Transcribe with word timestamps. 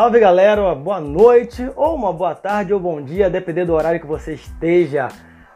Salve 0.00 0.18
galera, 0.18 0.74
boa 0.74 0.98
noite, 0.98 1.70
ou 1.76 1.94
uma 1.94 2.10
boa 2.10 2.34
tarde, 2.34 2.72
ou 2.72 2.80
bom 2.80 3.02
dia, 3.02 3.28
dependendo 3.28 3.66
do 3.66 3.74
horário 3.74 4.00
que 4.00 4.06
você 4.06 4.32
esteja 4.32 5.08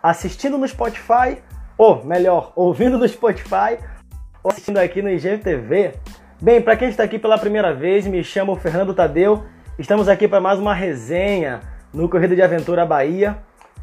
assistindo 0.03 0.59
no 0.59 0.69
Spotify, 0.69 1.39
ou 1.79 2.05
melhor, 2.05 2.53
ouvindo 2.55 2.99
no 2.99 3.09
Spotify, 3.09 3.79
ou 4.43 4.51
assistindo 4.51 4.77
aqui 4.77 5.01
no 5.01 5.09
IGTV. 5.09 5.95
Bem, 6.43 6.61
para 6.61 6.77
quem 6.77 6.91
está 6.91 7.03
aqui 7.03 7.19
pela 7.19 7.39
primeira 7.39 7.73
vez, 7.73 8.07
me 8.07 8.23
chamo 8.23 8.55
Fernando 8.55 8.93
Tadeu, 8.93 9.45
estamos 9.79 10.11
aqui 10.11 10.29
para 10.29 10.43
mais 10.43 10.59
uma 10.59 10.75
resenha 10.75 11.61
no 11.91 12.07
Corrida 12.07 12.37
de 12.37 12.43
Aventura 12.43 12.85
Bahia. 12.85 13.39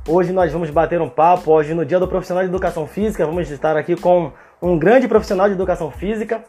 Hoje 0.07 0.31
nós 0.31 0.53
vamos 0.53 0.69
bater 0.69 1.01
um 1.01 1.09
papo, 1.09 1.51
hoje 1.51 1.73
no 1.73 1.83
Dia 1.83 1.99
do 1.99 2.07
Profissional 2.07 2.43
de 2.43 2.49
Educação 2.51 2.85
Física, 2.85 3.25
vamos 3.25 3.49
estar 3.49 3.75
aqui 3.75 3.95
com 3.95 4.31
um 4.61 4.77
grande 4.77 5.07
profissional 5.07 5.47
de 5.47 5.55
Educação 5.55 5.89
Física, 5.89 6.43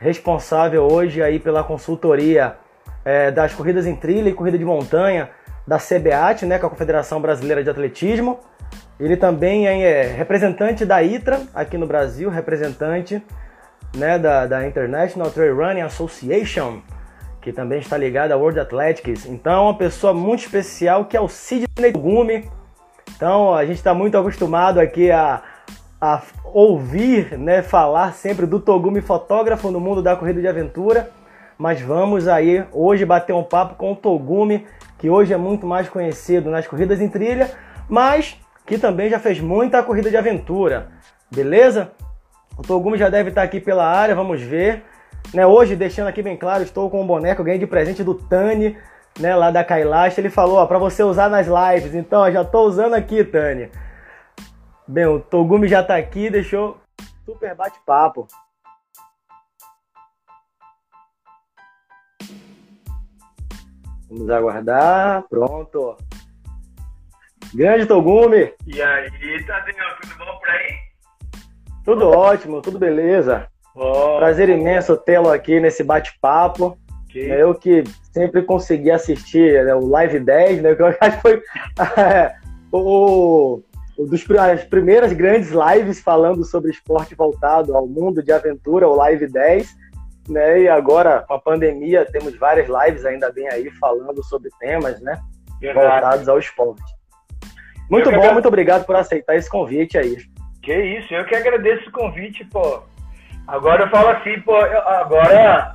responsável 0.00 0.82
hoje 0.82 1.22
aí 1.22 1.38
pela 1.38 1.62
consultoria 1.62 2.56
é, 3.04 3.30
das 3.30 3.54
corridas 3.54 3.86
em 3.86 3.94
trilha 3.94 4.28
e 4.28 4.32
corrida 4.32 4.58
de 4.58 4.64
montanha 4.64 5.30
da 5.66 5.78
CBAT, 5.78 6.44
né, 6.44 6.58
com 6.58 6.66
a 6.66 6.70
Confederação 6.70 7.20
Brasileira 7.20 7.62
de 7.62 7.70
Atletismo. 7.70 8.40
Ele 8.98 9.16
também 9.16 9.66
é 9.66 10.02
representante 10.02 10.84
da 10.84 11.02
ITRA 11.02 11.40
aqui 11.54 11.76
no 11.76 11.86
Brasil, 11.86 12.30
representante 12.30 13.22
né, 13.96 14.18
da, 14.18 14.46
da 14.46 14.66
International 14.66 15.30
Trail 15.30 15.56
Running 15.56 15.80
Association, 15.80 16.80
que 17.40 17.52
também 17.52 17.80
está 17.80 17.96
ligada 17.96 18.34
à 18.34 18.36
World 18.36 18.60
Athletics. 18.60 19.26
Então, 19.26 19.52
é 19.52 19.60
uma 19.62 19.76
pessoa 19.76 20.14
muito 20.14 20.40
especial 20.40 21.06
que 21.06 21.16
é 21.16 21.20
o 21.20 21.28
Sidney 21.28 21.92
Gumi. 21.92 22.48
Então, 23.16 23.54
a 23.54 23.64
gente 23.64 23.76
está 23.76 23.92
muito 23.92 24.16
acostumado 24.16 24.78
aqui 24.78 25.10
a, 25.10 25.42
a 26.00 26.22
ouvir 26.44 27.36
né, 27.38 27.62
falar 27.62 28.12
sempre 28.12 28.46
do 28.46 28.60
Togumi 28.60 29.00
fotógrafo 29.00 29.70
no 29.70 29.80
mundo 29.80 30.02
da 30.02 30.14
corrida 30.14 30.40
de 30.40 30.46
aventura 30.46 31.10
mas 31.58 31.80
vamos 31.80 32.28
aí 32.28 32.64
hoje 32.72 33.04
bater 33.04 33.32
um 33.32 33.42
papo 33.42 33.74
com 33.74 33.92
o 33.92 33.96
Togumi, 33.96 34.66
que 34.98 35.10
hoje 35.10 35.32
é 35.32 35.36
muito 35.36 35.66
mais 35.66 35.88
conhecido 35.88 36.50
nas 36.50 36.66
corridas 36.66 37.00
em 37.00 37.08
trilha, 37.08 37.50
mas 37.88 38.36
que 38.66 38.78
também 38.78 39.10
já 39.10 39.18
fez 39.18 39.40
muita 39.40 39.82
corrida 39.82 40.10
de 40.10 40.16
aventura, 40.16 40.88
beleza? 41.30 41.92
O 42.56 42.62
Togumi 42.62 42.98
já 42.98 43.08
deve 43.08 43.30
estar 43.30 43.42
aqui 43.42 43.60
pela 43.60 43.86
área, 43.86 44.14
vamos 44.14 44.40
ver. 44.40 44.84
Né, 45.32 45.46
hoje, 45.46 45.76
deixando 45.76 46.08
aqui 46.08 46.22
bem 46.22 46.36
claro, 46.36 46.62
estou 46.62 46.90
com 46.90 47.00
um 47.00 47.06
boneco, 47.06 47.42
ganhei 47.42 47.58
de 47.58 47.66
presente 47.66 48.04
do 48.04 48.14
Tani, 48.14 48.76
né, 49.18 49.34
lá 49.34 49.50
da 49.50 49.64
Kailash. 49.64 50.18
Ele 50.18 50.28
falou, 50.28 50.66
para 50.66 50.78
você 50.78 51.02
usar 51.02 51.30
nas 51.30 51.46
lives. 51.46 51.94
Então, 51.94 52.30
já 52.30 52.42
estou 52.42 52.66
usando 52.66 52.94
aqui, 52.94 53.24
Tani. 53.24 53.70
Bem, 54.86 55.06
o 55.06 55.20
Togumi 55.20 55.68
já 55.68 55.80
está 55.80 55.96
aqui, 55.96 56.28
deixou 56.28 56.76
super 57.24 57.54
bate-papo. 57.54 58.26
Vamos 64.12 64.28
aguardar. 64.28 65.24
Pronto. 65.28 65.96
Grande 67.54 67.86
Togumi. 67.86 68.52
E 68.66 68.82
aí, 68.82 69.44
Tadeu, 69.46 69.74
tudo 70.02 70.18
bom 70.18 70.38
por 70.38 70.48
aí? 70.50 70.74
Tudo 71.84 72.08
ótimo, 72.10 72.60
tudo 72.60 72.78
beleza. 72.78 73.48
Oh, 73.74 74.18
Prazer 74.18 74.50
imenso 74.50 74.98
tê-lo 74.98 75.30
aqui 75.30 75.58
nesse 75.60 75.82
bate-papo. 75.82 76.76
Okay. 77.06 77.32
Eu 77.32 77.54
que 77.54 77.84
sempre 78.12 78.42
consegui 78.42 78.90
assistir 78.90 79.64
né, 79.64 79.74
o 79.74 79.86
Live 79.86 80.20
10, 80.20 80.62
né? 80.62 80.74
Que 80.74 80.82
eu 80.82 80.86
acho 81.00 81.16
que 81.16 81.22
foi 81.22 81.42
é, 81.96 82.34
o, 82.70 83.62
o 83.96 84.06
dos, 84.06 84.24
as 84.30 84.64
primeiras 84.64 85.12
grandes 85.14 85.50
lives 85.50 86.00
falando 86.00 86.44
sobre 86.44 86.70
esporte 86.70 87.14
voltado 87.14 87.74
ao 87.74 87.86
mundo 87.86 88.22
de 88.22 88.30
aventura, 88.30 88.88
o 88.88 88.94
Live 88.94 89.26
10 89.26 89.81
né? 90.28 90.62
E 90.62 90.68
agora, 90.68 91.24
com 91.26 91.34
a 91.34 91.40
pandemia, 91.40 92.04
temos 92.04 92.36
várias 92.38 92.68
lives 92.68 93.04
ainda 93.04 93.30
bem 93.32 93.48
aí 93.48 93.70
falando 93.72 94.22
sobre 94.24 94.50
temas, 94.58 95.00
né? 95.00 95.18
Verdade. 95.60 95.88
Voltados 95.88 96.28
ao 96.28 96.38
esporte. 96.38 96.82
Muito 97.90 98.10
eu 98.10 98.20
bom, 98.20 98.32
muito 98.32 98.48
obrigado 98.48 98.84
por 98.84 98.96
aceitar 98.96 99.36
esse 99.36 99.50
convite 99.50 99.98
aí. 99.98 100.16
Que 100.62 100.74
isso, 100.74 101.12
eu 101.12 101.24
que 101.24 101.34
agradeço 101.34 101.88
o 101.88 101.92
convite, 101.92 102.44
pô. 102.46 102.82
Agora 103.46 103.84
eu 103.84 103.90
falo 103.90 104.08
assim, 104.10 104.40
pô, 104.40 104.56
eu, 104.58 104.88
agora 104.88 105.74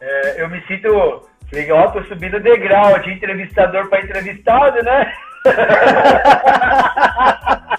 é, 0.00 0.42
eu 0.42 0.48
me 0.48 0.60
sinto, 0.66 1.28
legal, 1.52 1.92
tô 1.92 2.02
subindo 2.04 2.40
degrau 2.40 2.98
de 3.00 3.12
entrevistador 3.12 3.88
para 3.88 4.00
entrevistado, 4.00 4.82
né? 4.82 5.12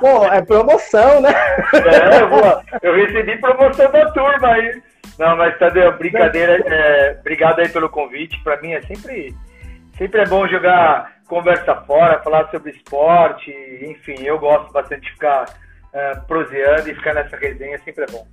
Pô, 0.00 0.24
é 0.26 0.42
promoção, 0.42 1.20
né? 1.20 1.30
É, 1.30 2.26
pô, 2.26 2.40
eu 2.82 2.94
recebi 2.94 3.36
promoção 3.38 3.90
da 3.90 4.10
turma 4.10 4.48
aí. 4.48 4.82
Não, 5.18 5.36
mas 5.36 5.58
Tadeu, 5.58 5.96
brincadeira, 5.96 6.62
é, 6.66 7.16
obrigado 7.18 7.60
aí 7.60 7.68
pelo 7.68 7.88
convite. 7.88 8.42
Para 8.42 8.60
mim 8.60 8.72
é 8.72 8.82
sempre, 8.82 9.34
sempre 9.96 10.20
é 10.20 10.26
bom 10.26 10.46
jogar 10.46 11.16
conversa 11.26 11.74
fora, 11.74 12.22
falar 12.22 12.48
sobre 12.50 12.70
esporte, 12.70 13.50
enfim, 13.82 14.22
eu 14.22 14.38
gosto 14.38 14.72
bastante 14.72 15.02
de 15.02 15.10
ficar 15.12 15.46
é, 15.92 16.14
proseando 16.26 16.88
e 16.88 16.94
ficar 16.94 17.14
nessa 17.14 17.36
resenha, 17.36 17.78
sempre 17.84 18.04
é 18.04 18.06
bom. 18.06 18.26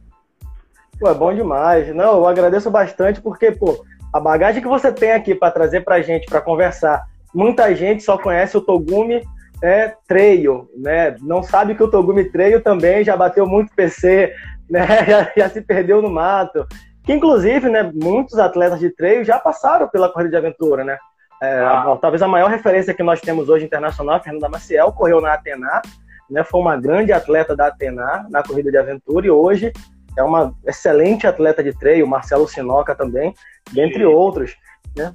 Pô, 1.00 1.10
é 1.10 1.14
bom 1.14 1.34
demais. 1.34 1.94
Não, 1.96 2.18
eu 2.18 2.28
agradeço 2.28 2.70
bastante 2.70 3.22
porque, 3.22 3.52
pô, 3.52 3.84
a 4.14 4.20
bagagem 4.20 4.62
que 4.62 4.68
você 4.68 4.92
tem 4.92 5.12
aqui 5.12 5.34
para 5.34 5.52
trazer 5.52 5.82
pra 5.82 6.02
gente, 6.02 6.28
para 6.28 6.42
conversar, 6.42 7.04
muita 7.34 7.74
gente 7.76 8.04
só 8.04 8.18
conhece 8.18 8.56
o 8.56 8.62
Togumi 8.62 9.24
é, 9.62 9.96
Trail, 10.08 10.70
né? 10.78 11.16
Não 11.22 11.42
sabe 11.42 11.74
que 11.74 11.82
o 11.82 11.90
Togumi 11.90 12.26
Trail 12.26 12.62
também 12.62 13.04
já 13.04 13.18
bateu 13.18 13.48
muito 13.48 13.74
PC, 13.74 14.36
né? 14.70 14.86
Já, 15.06 15.32
já, 15.36 15.50
se 15.50 15.62
perdeu 15.62 16.02
no 16.02 16.10
mato. 16.10 16.66
Que 17.04 17.14
inclusive, 17.14 17.70
né, 17.70 17.92
muitos 17.94 18.40
atletas 18.40 18.80
de 18.80 18.90
treino 18.90 19.26
já 19.26 19.38
passaram 19.38 19.90
pela 19.90 20.10
corrida 20.10 20.32
de 20.32 20.38
aventura, 20.38 20.84
né? 20.86 20.98
É, 21.42 21.60
ah. 21.60 21.98
talvez 22.02 22.22
a 22.22 22.28
maior 22.28 22.50
referência 22.50 22.94
que 22.94 23.04
nós 23.04 23.20
temos 23.20 23.50
hoje 23.50 23.66
internacional, 23.66 24.24
Fernanda 24.24 24.48
Maciel, 24.48 24.94
correu 24.94 25.20
na 25.20 25.34
Atena, 25.34 25.82
né? 26.30 26.44
Foi 26.46 26.62
uma 26.62 26.78
grande 26.78 27.12
atleta 27.12 27.54
da 27.56 27.68
Atena 27.68 28.26
na 28.30 28.42
corrida 28.42 28.72
de 28.72 28.78
aventura 28.78 29.28
e 29.28 29.30
hoje 29.30 29.74
é 30.18 30.24
uma 30.24 30.54
excelente 30.66 31.28
atleta 31.28 31.62
de 31.64 31.78
treino, 31.78 32.08
Marcelo 32.08 32.48
Sinoca 32.48 32.96
também, 32.96 33.34
dentre 33.74 34.00
Sim. 34.00 34.06
outros, 34.06 34.56
né? 34.96 35.14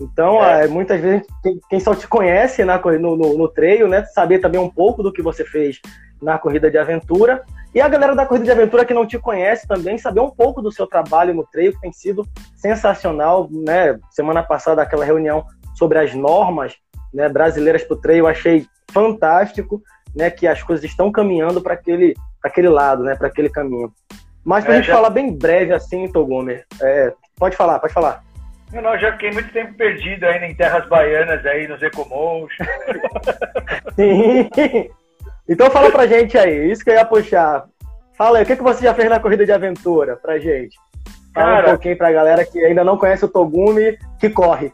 Então, 0.00 0.44
é. 0.44 0.64
É, 0.64 0.68
muitas 0.68 1.00
vezes, 1.00 1.26
quem, 1.42 1.60
quem, 1.68 1.80
só 1.80 1.94
te 1.94 2.06
conhece 2.06 2.64
na, 2.64 2.78
no, 2.78 3.16
no, 3.16 3.38
no 3.38 3.48
treino, 3.48 3.88
né? 3.88 4.04
Saber 4.06 4.38
também 4.38 4.60
um 4.60 4.70
pouco 4.70 5.02
do 5.02 5.12
que 5.12 5.22
você 5.22 5.44
fez 5.44 5.80
na 6.22 6.38
corrida 6.38 6.70
de 6.70 6.78
aventura. 6.78 7.44
E 7.74 7.80
a 7.80 7.88
galera 7.88 8.14
da 8.14 8.24
corrida 8.24 8.46
de 8.46 8.50
aventura 8.50 8.84
que 8.84 8.94
não 8.94 9.06
te 9.06 9.18
conhece 9.18 9.66
também, 9.66 9.98
saber 9.98 10.20
um 10.20 10.30
pouco 10.30 10.62
do 10.62 10.72
seu 10.72 10.86
trabalho 10.86 11.34
no 11.34 11.46
treino, 11.46 11.74
que 11.74 11.80
tem 11.80 11.92
sido 11.92 12.26
sensacional, 12.56 13.48
né? 13.50 13.98
Semana 14.10 14.42
passada, 14.42 14.82
aquela 14.82 15.04
reunião 15.04 15.44
sobre 15.74 15.98
as 15.98 16.14
normas 16.14 16.76
né, 17.12 17.28
brasileiras 17.28 17.84
para 17.84 17.94
o 17.94 18.00
treino, 18.00 18.24
eu 18.24 18.28
achei 18.28 18.66
fantástico, 18.90 19.82
né? 20.16 20.30
Que 20.30 20.46
as 20.46 20.62
coisas 20.62 20.84
estão 20.84 21.12
caminhando 21.12 21.60
para 21.60 21.74
aquele, 21.74 22.14
aquele 22.42 22.68
lado, 22.68 23.02
né? 23.04 23.14
Para 23.14 23.28
aquele 23.28 23.50
caminho. 23.50 23.92
Mas 24.44 24.64
para 24.64 24.72
a 24.72 24.76
é, 24.76 24.78
gente 24.78 24.88
já... 24.88 24.94
falar 24.94 25.10
bem 25.10 25.36
breve 25.36 25.74
assim, 25.74 26.10
Togomer, 26.10 26.64
é, 26.80 27.12
pode 27.36 27.54
falar, 27.54 27.78
pode 27.78 27.92
falar. 27.92 28.22
Eu 28.72 28.82
não, 28.82 28.98
já 28.98 29.12
fiquei 29.12 29.30
muito 29.30 29.50
tempo 29.50 29.74
perdido 29.74 30.24
ainda 30.24 30.46
em 30.46 30.54
terras 30.54 30.86
baianas, 30.88 31.44
aí 31.46 31.66
nos 31.66 31.82
Ecomotion. 31.82 32.64
Sim. 33.96 34.48
Então 35.48 35.70
fala 35.70 35.90
pra 35.90 36.06
gente 36.06 36.36
aí, 36.36 36.70
isso 36.70 36.84
que 36.84 36.90
eu 36.90 36.94
ia 36.94 37.04
puxar. 37.04 37.64
Fala 38.16 38.38
aí, 38.38 38.44
o 38.44 38.46
que, 38.46 38.56
que 38.56 38.62
você 38.62 38.82
já 38.82 38.92
fez 38.92 39.08
na 39.08 39.20
corrida 39.20 39.46
de 39.46 39.52
aventura 39.52 40.16
pra 40.16 40.38
gente? 40.38 40.76
Fala 41.32 41.46
Cara, 41.46 41.66
um 41.66 41.70
pouquinho 41.70 41.96
pra 41.96 42.12
galera 42.12 42.44
que 42.44 42.58
ainda 42.64 42.84
não 42.84 42.98
conhece 42.98 43.24
o 43.24 43.28
Togumi 43.28 43.96
que 44.18 44.28
corre. 44.28 44.72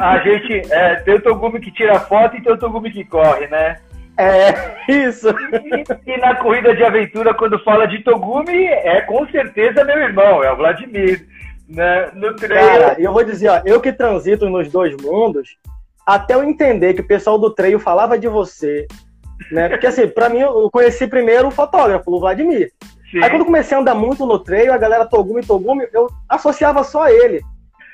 A 0.00 0.18
gente 0.18 0.72
é, 0.72 0.96
tem 0.96 1.14
o 1.14 1.20
Togumi 1.20 1.60
que 1.60 1.72
tira 1.72 1.98
foto 1.98 2.36
e 2.36 2.42
tem 2.42 2.52
o 2.52 2.58
Togumi 2.58 2.92
que 2.92 3.04
corre, 3.04 3.46
né? 3.48 3.78
É, 4.16 4.76
isso. 4.88 5.28
E, 5.28 6.12
e, 6.12 6.16
na 6.18 6.36
corrida 6.36 6.74
de 6.74 6.84
aventura, 6.84 7.34
quando 7.34 7.62
fala 7.64 7.86
de 7.86 8.02
Togumi, 8.04 8.66
é 8.66 9.00
com 9.00 9.26
certeza 9.28 9.84
meu 9.84 9.98
irmão, 9.98 10.42
é 10.42 10.52
o 10.52 10.56
Vladimir. 10.56 11.26
Né? 11.68 12.10
No 12.14 12.36
treino. 12.36 12.66
Cara, 12.66 12.96
eu 12.98 13.12
vou 13.12 13.24
dizer, 13.24 13.48
ó, 13.48 13.62
eu 13.64 13.80
que 13.80 13.92
transito 13.92 14.48
nos 14.48 14.70
dois 14.70 14.94
mundos, 15.02 15.56
até 16.06 16.34
eu 16.34 16.44
entender 16.44 16.94
que 16.94 17.00
o 17.00 17.06
pessoal 17.06 17.38
do 17.38 17.50
treino 17.50 17.80
falava 17.80 18.18
de 18.18 18.28
você, 18.28 18.86
né? 19.50 19.68
Porque 19.68 19.86
assim, 19.86 20.06
pra 20.06 20.28
mim, 20.28 20.40
eu 20.40 20.70
conheci 20.70 21.06
primeiro 21.06 21.48
o 21.48 21.52
fotógrafo, 21.52 22.10
o 22.10 22.20
Vladimir. 22.20 22.72
Sim. 23.10 23.22
Aí 23.22 23.30
quando 23.30 23.44
comecei 23.44 23.76
a 23.76 23.80
andar 23.80 23.94
muito 23.94 24.26
no 24.26 24.38
treino, 24.38 24.72
a 24.72 24.78
galera 24.78 25.06
Togumi, 25.06 25.44
Togumi, 25.44 25.86
eu 25.92 26.08
associava 26.28 26.82
só 26.82 27.02
a 27.02 27.12
ele. 27.12 27.42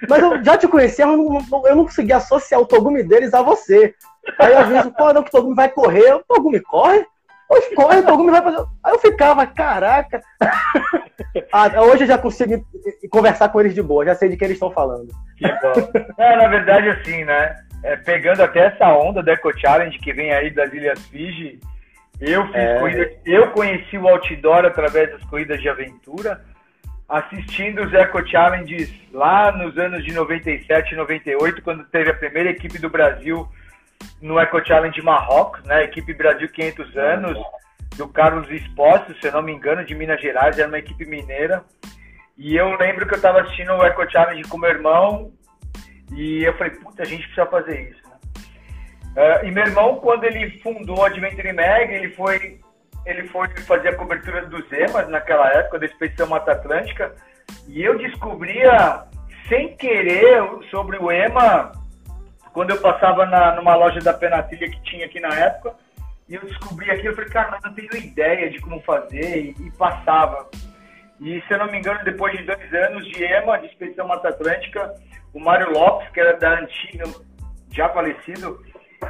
Mas 0.09 0.23
eu 0.23 0.43
já 0.43 0.57
te 0.57 0.67
conhecia, 0.67 1.05
eu 1.05 1.17
não, 1.17 1.67
eu 1.67 1.77
não 1.77 1.85
conseguia 1.85 2.17
associar 2.17 2.61
o 2.61 2.67
Togumi 2.67 3.03
deles 3.03 3.35
a 3.35 3.43
você. 3.43 3.95
Aí 4.39 4.55
às 4.55 4.69
vezes, 4.69 4.93
pô, 4.97 5.13
não, 5.13 5.23
que 5.23 5.29
o 5.29 5.33
Togumi 5.33 5.55
vai 5.55 5.69
correr, 5.69 6.15
o 6.15 6.25
Togumi 6.27 6.61
corre? 6.61 7.05
Hoje 7.51 7.75
corre, 7.75 7.99
o 7.99 8.07
Togumi 8.07 8.31
vai 8.31 8.43
fazer. 8.43 8.65
Aí 8.83 8.93
eu 8.95 8.99
ficava, 8.99 9.47
caraca. 9.47 10.23
ah, 11.53 11.83
hoje 11.83 12.05
eu 12.05 12.09
já 12.09 12.17
consigo 12.17 12.65
conversar 13.11 13.49
com 13.49 13.61
eles 13.61 13.75
de 13.75 13.83
boa, 13.83 14.07
já 14.07 14.15
sei 14.15 14.29
de 14.29 14.37
que 14.37 14.45
eles 14.45 14.55
estão 14.55 14.71
falando. 14.71 15.09
Que 15.37 15.49
bom. 15.49 15.91
É, 16.17 16.37
na 16.37 16.49
verdade, 16.49 16.89
assim, 16.91 17.25
né? 17.25 17.57
É, 17.83 17.97
pegando 17.97 18.43
até 18.43 18.67
essa 18.67 18.93
onda 18.93 19.23
do 19.23 19.31
Eco 19.31 19.59
Challenge 19.59 19.99
que 19.99 20.13
vem 20.13 20.33
aí 20.33 20.51
das 20.51 20.73
Ilhas 20.73 21.05
Fiji, 21.07 21.59
eu 22.21 22.47
fiz 22.49 22.57
é. 22.57 22.79
corrida, 22.79 23.11
eu 23.25 23.51
conheci 23.53 23.97
o 23.97 24.07
outdoor 24.07 24.67
através 24.67 25.11
das 25.11 25.25
corridas 25.25 25.61
de 25.61 25.69
aventura. 25.69 26.45
assistindo 27.09 27.83
os 27.83 27.93
Eco 27.93 28.25
Challenges 28.29 28.93
lá 29.13 29.51
nos 29.51 29.77
anos 29.79 30.05
de 30.05 30.13
97 30.13 30.93
e 30.93 30.97
98, 30.97 31.63
quando 31.63 31.85
teve 31.85 32.11
a 32.11 32.15
primeira 32.15 32.51
equipe 32.51 32.79
do 32.79 32.91
Brasil 32.91 33.49
no 34.21 34.39
Eco 34.39 34.65
Challenge 34.65 35.03
Marrocos, 35.03 35.65
né? 35.65 35.85
Equipe 35.85 36.15
Brasil 36.15 36.49
500 36.49 36.97
anos, 36.97 37.39
do 37.97 38.09
Carlos 38.09 38.51
Espócio, 38.51 39.15
se 39.21 39.27
eu 39.27 39.33
não 39.33 39.43
me 39.43 39.53
engano, 39.53 39.85
de 39.85 39.95
Minas 39.95 40.21
Gerais, 40.21 40.59
era 40.59 40.69
uma 40.69 40.79
equipe 40.79 41.05
mineira. 41.05 41.65
E 42.37 42.57
eu 42.57 42.77
lembro 42.77 43.07
que 43.07 43.15
eu 43.15 43.17
estava 43.17 43.41
assistindo 43.41 43.73
o 43.73 43.85
Eco 43.85 44.11
Challenge 44.11 44.43
com 44.49 44.57
meu 44.57 44.71
irmão 44.71 45.33
e 46.13 46.45
eu 46.45 46.53
falei, 46.55 46.73
puta, 46.75 47.03
a 47.03 47.07
gente 47.07 47.23
precisa 47.23 47.47
fazer 47.47 47.91
isso. 47.91 48.03
Né? 48.09 48.17
Uh, 49.17 49.47
e 49.47 49.51
meu 49.51 49.65
irmão, 49.65 49.97
quando 49.97 50.25
ele 50.25 50.59
fundou 50.61 51.05
a 51.05 51.09
Adventure 51.09 51.53
Mag, 51.53 51.93
ele 51.93 52.11
foi 52.11 52.61
ele 53.07 53.27
foi 53.29 53.49
fazer 53.63 53.89
a 53.89 53.97
cobertura 53.97 54.47
dos 54.47 54.71
EMAs 54.71 55.09
naquela 55.09 55.51
época, 55.53 55.79
da 55.79 55.87
Expedição 55.87 56.29
Mata 56.29 56.53
Atlântica, 56.53 57.15
e 57.67 57.83
eu 57.83 57.99
descobria, 57.99 59.05
sem 59.49 59.75
querer, 59.77 60.43
sobre 60.71 60.99
o 60.99 61.11
EMA, 61.11 61.73
quando 62.53 62.71
eu 62.71 62.81
passava 62.81 63.27
na, 63.27 63.55
numa 63.57 63.75
loja 63.75 64.01
da 64.01 64.13
Penatilha 64.13 64.71
que 64.71 64.83
tinha 64.83 65.07
aqui 65.07 65.21
na 65.21 65.35
época, 65.35 65.75
e 66.29 66.35
eu 66.35 66.43
descobri 66.43 66.91
aquilo, 66.91 67.09
eu 67.09 67.15
falei, 67.17 67.31
cara, 67.31 67.59
não 67.65 67.75
tenho 67.75 67.97
ideia 67.97 68.51
de 68.51 68.61
como 68.61 68.81
fazer, 68.83 69.39
e, 69.39 69.67
e, 69.67 69.71
passava. 69.73 70.49
E, 71.21 71.43
se 71.47 71.53
eu 71.53 71.59
não 71.59 71.67
me 71.67 71.79
engano, 71.79 72.05
depois 72.05 72.37
de 72.37 72.45
dois 72.45 72.75
anos 72.75 73.07
de 73.09 73.25
EMA, 73.25 73.59
de 73.59 73.67
Expedição 73.67 74.07
Mata 74.07 74.29
Atlântica, 74.29 74.95
o 75.33 75.41
Mário 75.41 75.73
Lopes, 75.73 76.09
que 76.11 76.21
era 76.21 76.37
da 76.37 76.61
antiga, 76.61 77.05
já 77.73 77.89
falecido, 77.91 78.63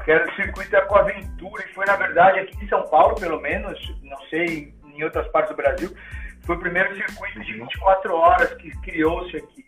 que 0.04 0.10
era 0.10 0.28
o 0.28 0.34
circuito 0.34 0.76
Ecoaventura, 0.76 1.64
e 1.64 1.74
foi, 1.74 1.86
na 1.86 1.96
verdade, 1.96 2.40
aqui 2.40 2.64
em 2.64 2.68
São 2.68 2.82
Paulo, 2.88 3.14
pelo 3.16 3.40
menos, 3.40 3.78
não 4.02 4.20
sei 4.28 4.74
em 4.84 5.02
outras 5.02 5.26
partes 5.28 5.54
do 5.54 5.56
Brasil, 5.56 5.94
foi 6.42 6.56
o 6.56 6.60
primeiro 6.60 6.94
circuito 6.96 7.40
de 7.40 7.52
24 7.54 8.14
horas 8.14 8.54
que 8.54 8.70
criou-se 8.80 9.36
aqui. 9.36 9.64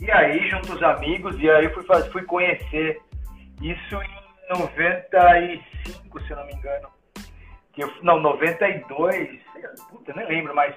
E 0.00 0.10
aí, 0.10 0.48
junto 0.50 0.74
os 0.74 0.82
amigos, 0.82 1.36
e 1.38 1.50
aí 1.50 1.68
fui, 1.70 1.84
fui 2.12 2.22
conhecer 2.24 3.00
isso 3.60 4.02
em 4.02 4.58
95, 4.58 6.20
se 6.20 6.30
eu 6.30 6.36
não 6.36 6.46
me 6.46 6.54
engano. 6.54 6.88
Que 7.72 7.82
eu, 7.82 7.92
não, 8.02 8.20
92, 8.20 9.40
puta, 9.90 10.12
nem 10.14 10.26
lembro, 10.26 10.54
mas 10.54 10.74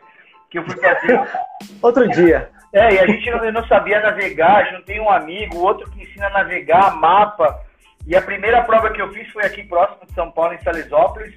que 0.50 0.60
eu 0.60 0.65
fui 0.65 0.77
fazer. 0.77 1.19
Outro 1.81 2.07
dia. 2.10 2.50
É, 2.74 2.94
e 2.94 3.00
a 3.00 3.08
gente 3.08 3.30
não, 3.31 3.52
não 3.52 3.68
sabia 3.68 4.02
navegar, 4.02 4.72
juntei 4.72 5.00
um 5.00 5.10
amigo, 5.10 5.58
outro 5.58 5.90
que 5.92 6.04
ensina 6.04 6.28
a 6.28 6.31
navegar, 6.31 6.96
mapa. 6.96 7.62
E 8.06 8.16
a 8.16 8.22
primeira 8.22 8.64
prova 8.64 8.92
que 8.92 9.02
eu 9.02 9.12
fiz 9.12 9.30
foi 9.31 9.44
aqui 9.46 9.64
próximo 9.64 10.06
de 10.06 10.14
São 10.14 10.31
Paulo, 10.31 10.54
em 10.54 10.62
Salesópolis. 10.62 11.36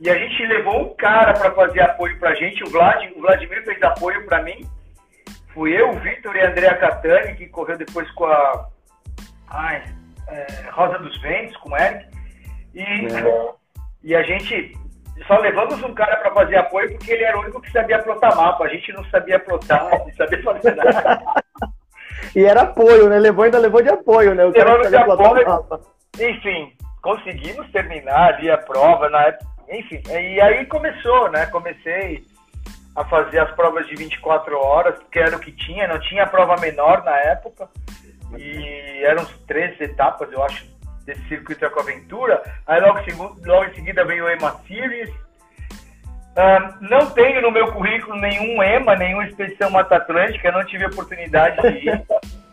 E 0.00 0.08
a 0.08 0.16
gente 0.16 0.46
levou 0.46 0.92
um 0.92 0.96
cara 0.96 1.34
para 1.34 1.50
fazer 1.52 1.80
apoio 1.80 2.18
para 2.18 2.30
a 2.30 2.34
gente, 2.34 2.62
o, 2.62 2.70
Vlad, 2.70 3.10
o 3.16 3.20
Vladimir 3.20 3.64
fez 3.64 3.82
apoio 3.82 4.24
para 4.26 4.42
mim. 4.42 4.68
Fui 5.52 5.72
eu, 5.72 5.90
o 5.90 5.98
Vitor 5.98 6.36
e 6.36 6.40
a 6.40 6.50
Andrea 6.50 6.76
Catani, 6.76 7.34
que 7.34 7.46
correu 7.46 7.76
depois 7.76 8.08
com 8.12 8.26
a 8.26 8.68
ai, 9.48 9.82
é, 10.28 10.46
Rosa 10.70 10.98
dos 10.98 11.20
Ventos, 11.20 11.56
com 11.56 11.70
o 11.70 11.76
Eric. 11.76 12.06
E, 12.74 12.82
é. 12.82 13.54
e 14.04 14.14
a 14.14 14.22
gente 14.22 14.78
só 15.26 15.38
levamos 15.38 15.82
um 15.82 15.94
cara 15.94 16.16
para 16.16 16.32
fazer 16.32 16.56
apoio 16.56 16.90
porque 16.96 17.12
ele 17.12 17.24
era 17.24 17.36
o 17.36 17.40
único 17.40 17.60
que 17.60 17.72
sabia 17.72 17.98
plotar 17.98 18.36
mapa. 18.36 18.64
A 18.64 18.68
gente 18.68 18.92
não 18.92 19.04
sabia 19.06 19.38
plotar, 19.38 19.88
não 19.98 20.14
sabia 20.14 20.42
fazer 20.42 20.74
nada. 20.76 21.22
e 22.34 22.44
era 22.44 22.62
apoio, 22.62 23.08
né? 23.08 23.18
Levou, 23.18 23.44
ainda 23.44 23.58
levou 23.58 23.82
de 23.82 23.88
apoio, 23.88 24.34
né? 24.34 24.44
O 24.44 24.52
cara 24.52 24.88
de 24.88 24.96
apoio. 24.96 25.80
Enfim, 26.18 26.72
conseguimos 27.02 27.70
terminar 27.70 28.34
ali 28.34 28.50
a 28.50 28.58
prova 28.58 29.08
na 29.08 29.22
época. 29.22 29.46
Enfim, 29.70 30.02
e 30.08 30.40
aí 30.40 30.64
começou, 30.66 31.30
né? 31.30 31.46
Comecei 31.46 32.24
a 32.96 33.04
fazer 33.04 33.38
as 33.38 33.50
provas 33.52 33.86
de 33.86 33.94
24 33.94 34.58
horas, 34.58 34.98
que 35.12 35.18
era 35.18 35.36
o 35.36 35.40
que 35.40 35.52
tinha, 35.52 35.86
não 35.86 36.00
tinha 36.00 36.26
prova 36.26 36.56
menor 36.56 37.04
na 37.04 37.16
época. 37.16 37.68
E 38.36 39.04
eram 39.04 39.24
três 39.46 39.80
etapas, 39.80 40.30
eu 40.32 40.42
acho, 40.42 40.64
desse 41.08 41.26
circuito 41.26 41.64
Ecoaventura. 41.64 42.42
Aí 42.66 42.80
logo, 42.80 43.00
logo 43.44 43.64
em 43.64 43.74
seguida 43.74 44.04
veio 44.04 44.26
o 44.26 44.28
EMA 44.28 44.60
Series. 44.66 45.08
Uh, 45.08 46.76
não 46.82 47.10
tenho 47.10 47.40
no 47.40 47.50
meu 47.50 47.72
currículo 47.72 48.14
nenhum 48.16 48.62
EMA, 48.62 48.94
nenhuma 48.94 49.26
expedição 49.26 49.70
Mata 49.70 49.96
Atlântica, 49.96 50.52
não 50.52 50.64
tive 50.64 50.86
oportunidade 50.86 51.60
de 51.62 51.88
ir, 51.88 52.02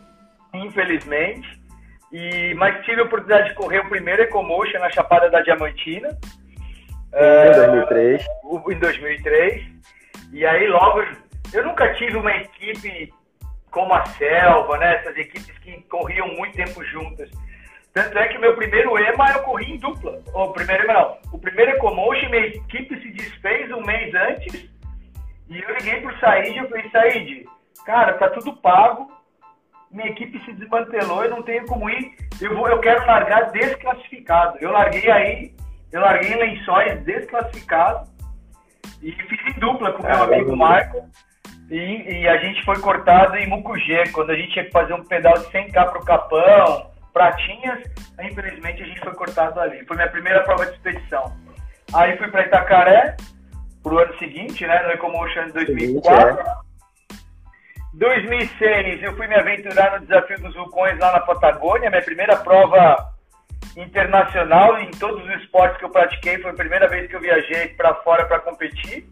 infelizmente. 0.54 1.46
E, 2.10 2.54
mas 2.54 2.84
tive 2.84 3.02
a 3.02 3.04
oportunidade 3.04 3.50
de 3.50 3.54
correr 3.54 3.80
o 3.80 3.88
primeiro 3.88 4.22
Ecomotion 4.22 4.78
na 4.78 4.90
Chapada 4.90 5.28
da 5.28 5.42
Diamantina. 5.42 6.16
Em 7.12 7.52
2003. 7.52 8.26
Uh, 8.42 8.72
em 8.72 8.78
2003. 8.78 9.64
E 10.32 10.46
aí 10.46 10.66
logo, 10.66 11.04
eu 11.52 11.64
nunca 11.64 11.92
tive 11.94 12.16
uma 12.16 12.32
equipe 12.32 13.12
como 13.70 13.92
a 13.92 14.04
Selva, 14.06 14.78
né? 14.78 14.96
Essas 14.96 15.16
equipes 15.16 15.56
que 15.58 15.82
corriam 15.82 16.26
muito 16.28 16.56
tempo 16.56 16.82
juntas. 16.84 17.30
Tanto 17.96 18.18
é 18.18 18.28
que 18.28 18.38
meu 18.38 18.54
primeiro 18.54 18.98
EMA 18.98 19.32
eu 19.32 19.42
corri 19.42 19.72
em 19.72 19.78
dupla. 19.78 20.22
O 20.32 20.52
primeiro 20.52 20.84
EMA 20.84 20.92
não. 20.92 21.18
O 21.32 21.38
primeiro 21.38 21.72
Ecomotion, 21.72 22.28
minha 22.28 22.46
equipe 22.46 23.00
se 23.00 23.10
desfez 23.10 23.72
um 23.72 23.80
mês 23.80 24.14
antes. 24.14 24.68
E 25.48 25.58
eu 25.58 25.74
liguei 25.76 26.00
pro 26.02 26.18
Said 26.20 26.56
e 26.56 26.68
falei, 26.68 26.90
Said, 26.90 27.44
cara, 27.84 28.12
tá 28.18 28.28
tudo 28.30 28.54
pago 28.58 29.16
minha 29.90 30.10
equipe 30.10 30.38
se 30.44 30.52
desmantelou, 30.52 31.24
eu 31.24 31.30
não 31.30 31.42
tenho 31.42 31.64
como 31.66 31.88
ir, 31.88 32.14
eu, 32.40 32.54
vou, 32.54 32.68
eu 32.68 32.78
quero 32.80 33.06
largar 33.06 33.50
desclassificado. 33.50 34.58
Eu 34.60 34.70
larguei 34.70 35.10
aí, 35.10 35.54
eu 35.90 36.00
larguei 36.00 36.32
em 36.32 36.36
lençóis 36.36 37.02
desclassificado 37.04 38.08
e 39.02 39.12
fiz 39.12 39.56
em 39.56 39.58
dupla 39.58 39.92
com 39.92 40.02
o 40.02 40.06
meu 40.06 40.22
amigo 40.22 40.56
Marco. 40.56 41.08
E, 41.70 42.20
e, 42.20 42.28
a 42.28 42.36
gente 42.36 42.64
foi 42.64 42.78
cortado 42.78 43.36
em 43.36 43.48
Mucugê, 43.48 44.04
quando 44.12 44.30
a 44.30 44.36
gente 44.36 44.52
tinha 44.52 44.64
que 44.64 44.70
fazer 44.70 44.94
um 44.94 45.02
pedal 45.02 45.34
de 45.34 45.46
100k 45.46 45.90
pro 45.90 46.04
Capão, 46.04 46.90
Pratinhas, 47.16 47.82
infelizmente 48.20 48.82
a 48.82 48.86
gente 48.86 49.00
foi 49.00 49.14
cortado 49.14 49.58
ali. 49.58 49.82
Foi 49.86 49.96
minha 49.96 50.10
primeira 50.10 50.42
prova 50.42 50.66
de 50.66 50.72
expedição. 50.72 51.34
Aí 51.94 52.14
fui 52.18 52.28
para 52.28 52.44
Itacaré, 52.44 53.16
pro 53.82 53.98
ano 54.00 54.18
seguinte, 54.18 54.66
né, 54.66 54.82
no 54.82 54.90
Ecomotion 54.90 55.48
2004. 55.48 56.44
2006, 57.94 59.02
eu 59.02 59.16
fui 59.16 59.26
me 59.28 59.34
aventurar 59.34 59.98
no 59.98 60.06
Desafio 60.06 60.42
dos 60.42 60.54
Vulcões 60.54 60.98
lá 60.98 61.12
na 61.12 61.20
Patagônia, 61.20 61.88
minha 61.88 62.02
primeira 62.02 62.36
prova 62.36 63.14
internacional 63.78 64.78
em 64.78 64.90
todos 64.90 65.24
os 65.24 65.40
esportes 65.40 65.78
que 65.78 65.86
eu 65.86 65.90
pratiquei, 65.90 66.38
foi 66.42 66.50
a 66.50 66.54
primeira 66.54 66.86
vez 66.86 67.08
que 67.08 67.16
eu 67.16 67.20
viajei 67.20 67.68
para 67.68 67.94
fora 67.94 68.26
para 68.26 68.40
competir. 68.40 69.08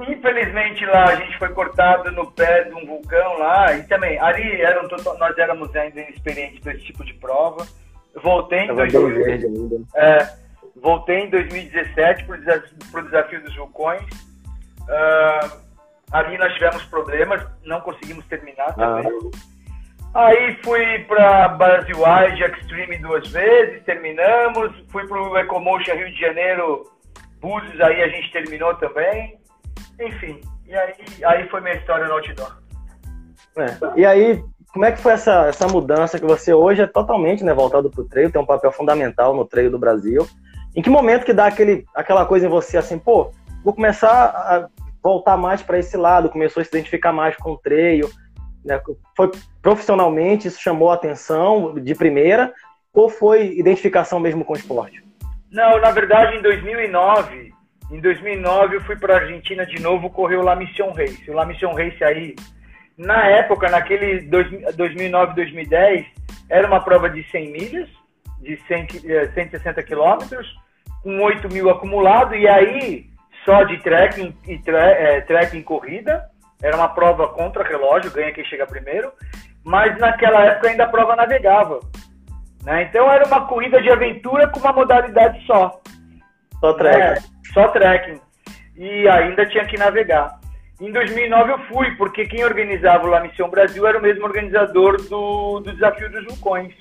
Infelizmente 0.00 0.84
lá 0.86 1.04
a 1.06 1.16
gente 1.16 1.36
foi 1.38 1.48
cortado 1.48 2.10
no 2.12 2.30
pé 2.30 2.64
de 2.64 2.74
um 2.74 2.86
vulcão 2.86 3.38
lá, 3.38 3.74
e 3.74 3.82
também, 3.84 4.18
ali 4.20 4.60
eram, 4.60 4.86
nós 5.18 5.38
éramos 5.38 5.74
ainda 5.74 6.00
inexperientes 6.00 6.60
desse 6.62 6.84
tipo 6.84 7.04
de 7.04 7.14
prova. 7.14 7.66
Voltei 8.22 8.60
em, 8.60 8.74
2000, 8.74 9.86
é, 9.94 10.28
voltei 10.76 11.20
em 11.20 11.30
2017 11.30 12.24
para 12.24 13.00
o 13.00 13.04
desafio 13.04 13.42
dos 13.42 13.54
vulcões. 13.56 14.02
Uh, 14.82 15.68
Ali 16.10 16.38
nós 16.38 16.52
tivemos 16.54 16.82
problemas, 16.84 17.44
não 17.64 17.80
conseguimos 17.80 18.24
terminar 18.26 18.74
também. 18.74 19.12
Ah. 20.14 20.26
Aí 20.26 20.58
fui 20.64 21.00
para 21.00 21.48
Brasil 21.48 21.96
Wide 21.96 22.42
Extreme 22.42 22.96
duas 22.98 23.28
vezes, 23.28 23.84
terminamos. 23.84 24.72
Fui 24.90 25.06
para 25.06 25.20
o 25.20 25.38
Ecomotion 25.38 25.94
Rio 25.94 26.10
de 26.10 26.18
Janeiro, 26.18 26.90
Búzios, 27.40 27.78
aí 27.80 28.02
a 28.02 28.08
gente 28.08 28.32
terminou 28.32 28.74
também. 28.76 29.37
Enfim, 30.00 30.40
e 30.66 30.74
aí, 30.74 30.94
aí 31.24 31.48
foi 31.48 31.60
minha 31.60 31.74
história 31.74 32.06
no 32.06 32.14
outdoor. 32.14 32.58
É. 33.56 34.00
E 34.00 34.06
aí, 34.06 34.42
como 34.72 34.84
é 34.84 34.92
que 34.92 35.00
foi 35.00 35.12
essa, 35.12 35.46
essa 35.46 35.66
mudança 35.66 36.18
que 36.18 36.26
você 36.26 36.52
hoje 36.52 36.82
é 36.82 36.86
totalmente 36.86 37.42
né, 37.42 37.52
voltado 37.52 37.90
para 37.90 38.00
o 38.00 38.08
treino, 38.08 38.30
tem 38.30 38.40
um 38.40 38.46
papel 38.46 38.70
fundamental 38.70 39.34
no 39.34 39.44
treino 39.44 39.72
do 39.72 39.78
Brasil. 39.78 40.26
Em 40.76 40.82
que 40.82 40.90
momento 40.90 41.24
que 41.24 41.32
dá 41.32 41.46
aquele, 41.46 41.84
aquela 41.94 42.24
coisa 42.24 42.46
em 42.46 42.50
você 42.50 42.76
assim, 42.76 42.98
pô, 42.98 43.32
vou 43.64 43.74
começar 43.74 44.10
a 44.10 44.68
voltar 45.02 45.36
mais 45.36 45.62
para 45.62 45.78
esse 45.78 45.96
lado, 45.96 46.28
começou 46.28 46.60
a 46.60 46.64
se 46.64 46.70
identificar 46.70 47.12
mais 47.12 47.36
com 47.36 47.52
o 47.52 47.58
treino, 47.58 48.08
né? 48.64 48.80
Foi 49.16 49.30
profissionalmente, 49.62 50.48
isso 50.48 50.60
chamou 50.60 50.90
a 50.90 50.94
atenção 50.94 51.74
de 51.74 51.94
primeira, 51.94 52.52
ou 52.92 53.08
foi 53.08 53.56
identificação 53.56 54.20
mesmo 54.20 54.44
com 54.44 54.52
o 54.52 54.56
esporte? 54.56 55.02
Não, 55.50 55.80
na 55.80 55.90
verdade, 55.90 56.36
em 56.36 56.42
2009, 56.42 57.52
em 57.90 58.00
2009 58.00 58.76
eu 58.76 58.80
fui 58.82 58.96
para 58.96 59.14
a 59.14 59.20
Argentina 59.20 59.64
de 59.64 59.80
novo 59.80 60.10
correr 60.10 60.36
o 60.36 60.42
La 60.42 60.54
Mission 60.54 60.92
Race. 60.92 61.30
O 61.30 61.34
La 61.34 61.46
Mission 61.46 61.72
Race 61.74 62.02
aí, 62.04 62.36
na 62.96 63.26
época, 63.26 63.68
naquele 63.70 64.20
2009, 64.22 65.34
2010, 65.34 66.06
era 66.50 66.66
uma 66.66 66.80
prova 66.80 67.08
de 67.08 67.22
100 67.30 67.52
milhas, 67.52 67.88
de 68.40 68.58
100, 68.66 68.88
160 69.34 69.80
eh, 69.80 69.82
quilômetros, 69.82 70.46
com 71.02 71.20
8 71.22 71.48
mil 71.52 71.70
acumulado, 71.70 72.34
e 72.34 72.46
aí 72.46 73.06
só 73.44 73.62
de 73.62 73.78
trekking 73.78 74.36
e 74.46 74.58
tre 74.58 74.76
é, 74.76 75.20
trekking 75.22 75.62
corrida. 75.62 76.28
Era 76.62 76.76
uma 76.76 76.88
prova 76.88 77.28
contra 77.28 77.66
relógio, 77.66 78.10
ganha 78.10 78.32
quem 78.32 78.44
chega 78.44 78.66
primeiro. 78.66 79.12
Mas 79.64 79.98
naquela 79.98 80.44
época 80.44 80.68
ainda 80.68 80.84
a 80.84 80.88
prova 80.88 81.16
navegava. 81.16 81.80
Né? 82.64 82.82
Então 82.82 83.10
era 83.10 83.26
uma 83.26 83.46
corrida 83.46 83.80
de 83.80 83.90
aventura 83.90 84.48
com 84.48 84.60
uma 84.60 84.72
modalidade 84.72 85.44
só. 85.46 85.80
Só 86.60 86.72
trekking. 86.74 87.00
É, 87.00 87.37
só 87.58 87.68
trekking. 87.68 88.20
E 88.76 89.08
ainda 89.08 89.44
tinha 89.46 89.64
que 89.64 89.76
navegar. 89.76 90.38
Em 90.80 90.92
2009 90.92 91.50
eu 91.50 91.58
fui, 91.66 91.90
porque 91.96 92.24
quem 92.24 92.44
organizava 92.44 93.04
o 93.04 93.10
La 93.10 93.18
Mission 93.20 93.48
Brasil 93.48 93.84
era 93.84 93.98
o 93.98 94.02
mesmo 94.02 94.24
organizador 94.24 94.96
do, 95.08 95.58
do 95.58 95.72
Desafio 95.72 96.08
dos 96.08 96.24
Vulcões. 96.24 96.72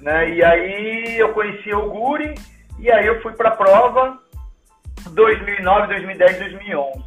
Né? 0.00 0.34
E 0.34 0.44
aí 0.44 1.18
eu 1.18 1.30
conheci 1.30 1.74
o 1.74 1.90
Guri, 1.90 2.36
e 2.78 2.88
aí 2.92 3.04
eu 3.04 3.20
fui 3.20 3.32
para 3.32 3.48
a 3.48 3.56
prova 3.56 4.16
2009, 5.10 5.88
2010, 5.88 6.38
2011. 6.38 6.98
Uh, 6.98 7.04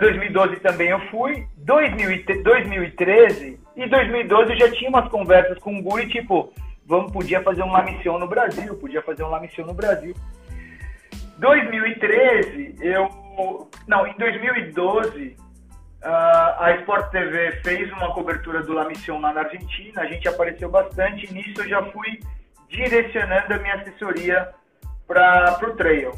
2012 0.00 0.56
também 0.56 0.88
eu 0.88 0.98
fui. 1.08 1.46
2013 1.56 3.60
e 3.76 3.88
2012 3.88 4.50
eu 4.50 4.58
já 4.58 4.72
tinha 4.72 4.90
umas 4.90 5.08
conversas 5.08 5.56
com 5.58 5.78
o 5.78 5.82
Guri, 5.82 6.08
tipo, 6.08 6.52
vamos, 6.84 7.12
podia 7.12 7.40
fazer 7.42 7.62
uma 7.62 7.80
missão 7.82 8.18
no 8.18 8.26
Brasil, 8.26 8.74
podia 8.76 9.02
fazer 9.02 9.22
uma 9.22 9.38
missão 9.38 9.64
no 9.64 9.74
Brasil. 9.74 10.16
2013, 11.38 12.76
eu. 12.80 13.68
Não, 13.88 14.06
em 14.06 14.16
2012, 14.16 15.36
uh, 16.02 16.06
a 16.58 16.76
Sport 16.80 17.10
TV 17.10 17.52
fez 17.62 17.90
uma 17.92 18.14
cobertura 18.14 18.62
do 18.62 18.72
La 18.72 18.84
Mission 18.84 19.20
lá 19.20 19.32
na 19.32 19.40
Argentina, 19.40 20.02
a 20.02 20.06
gente 20.06 20.28
apareceu 20.28 20.70
bastante, 20.70 21.26
e 21.26 21.34
nisso 21.34 21.60
eu 21.60 21.68
já 21.68 21.82
fui 21.90 22.20
direcionando 22.68 23.54
a 23.54 23.58
minha 23.58 23.74
assessoria 23.74 24.48
para 25.06 25.58
o 25.62 25.76
trail, 25.76 26.12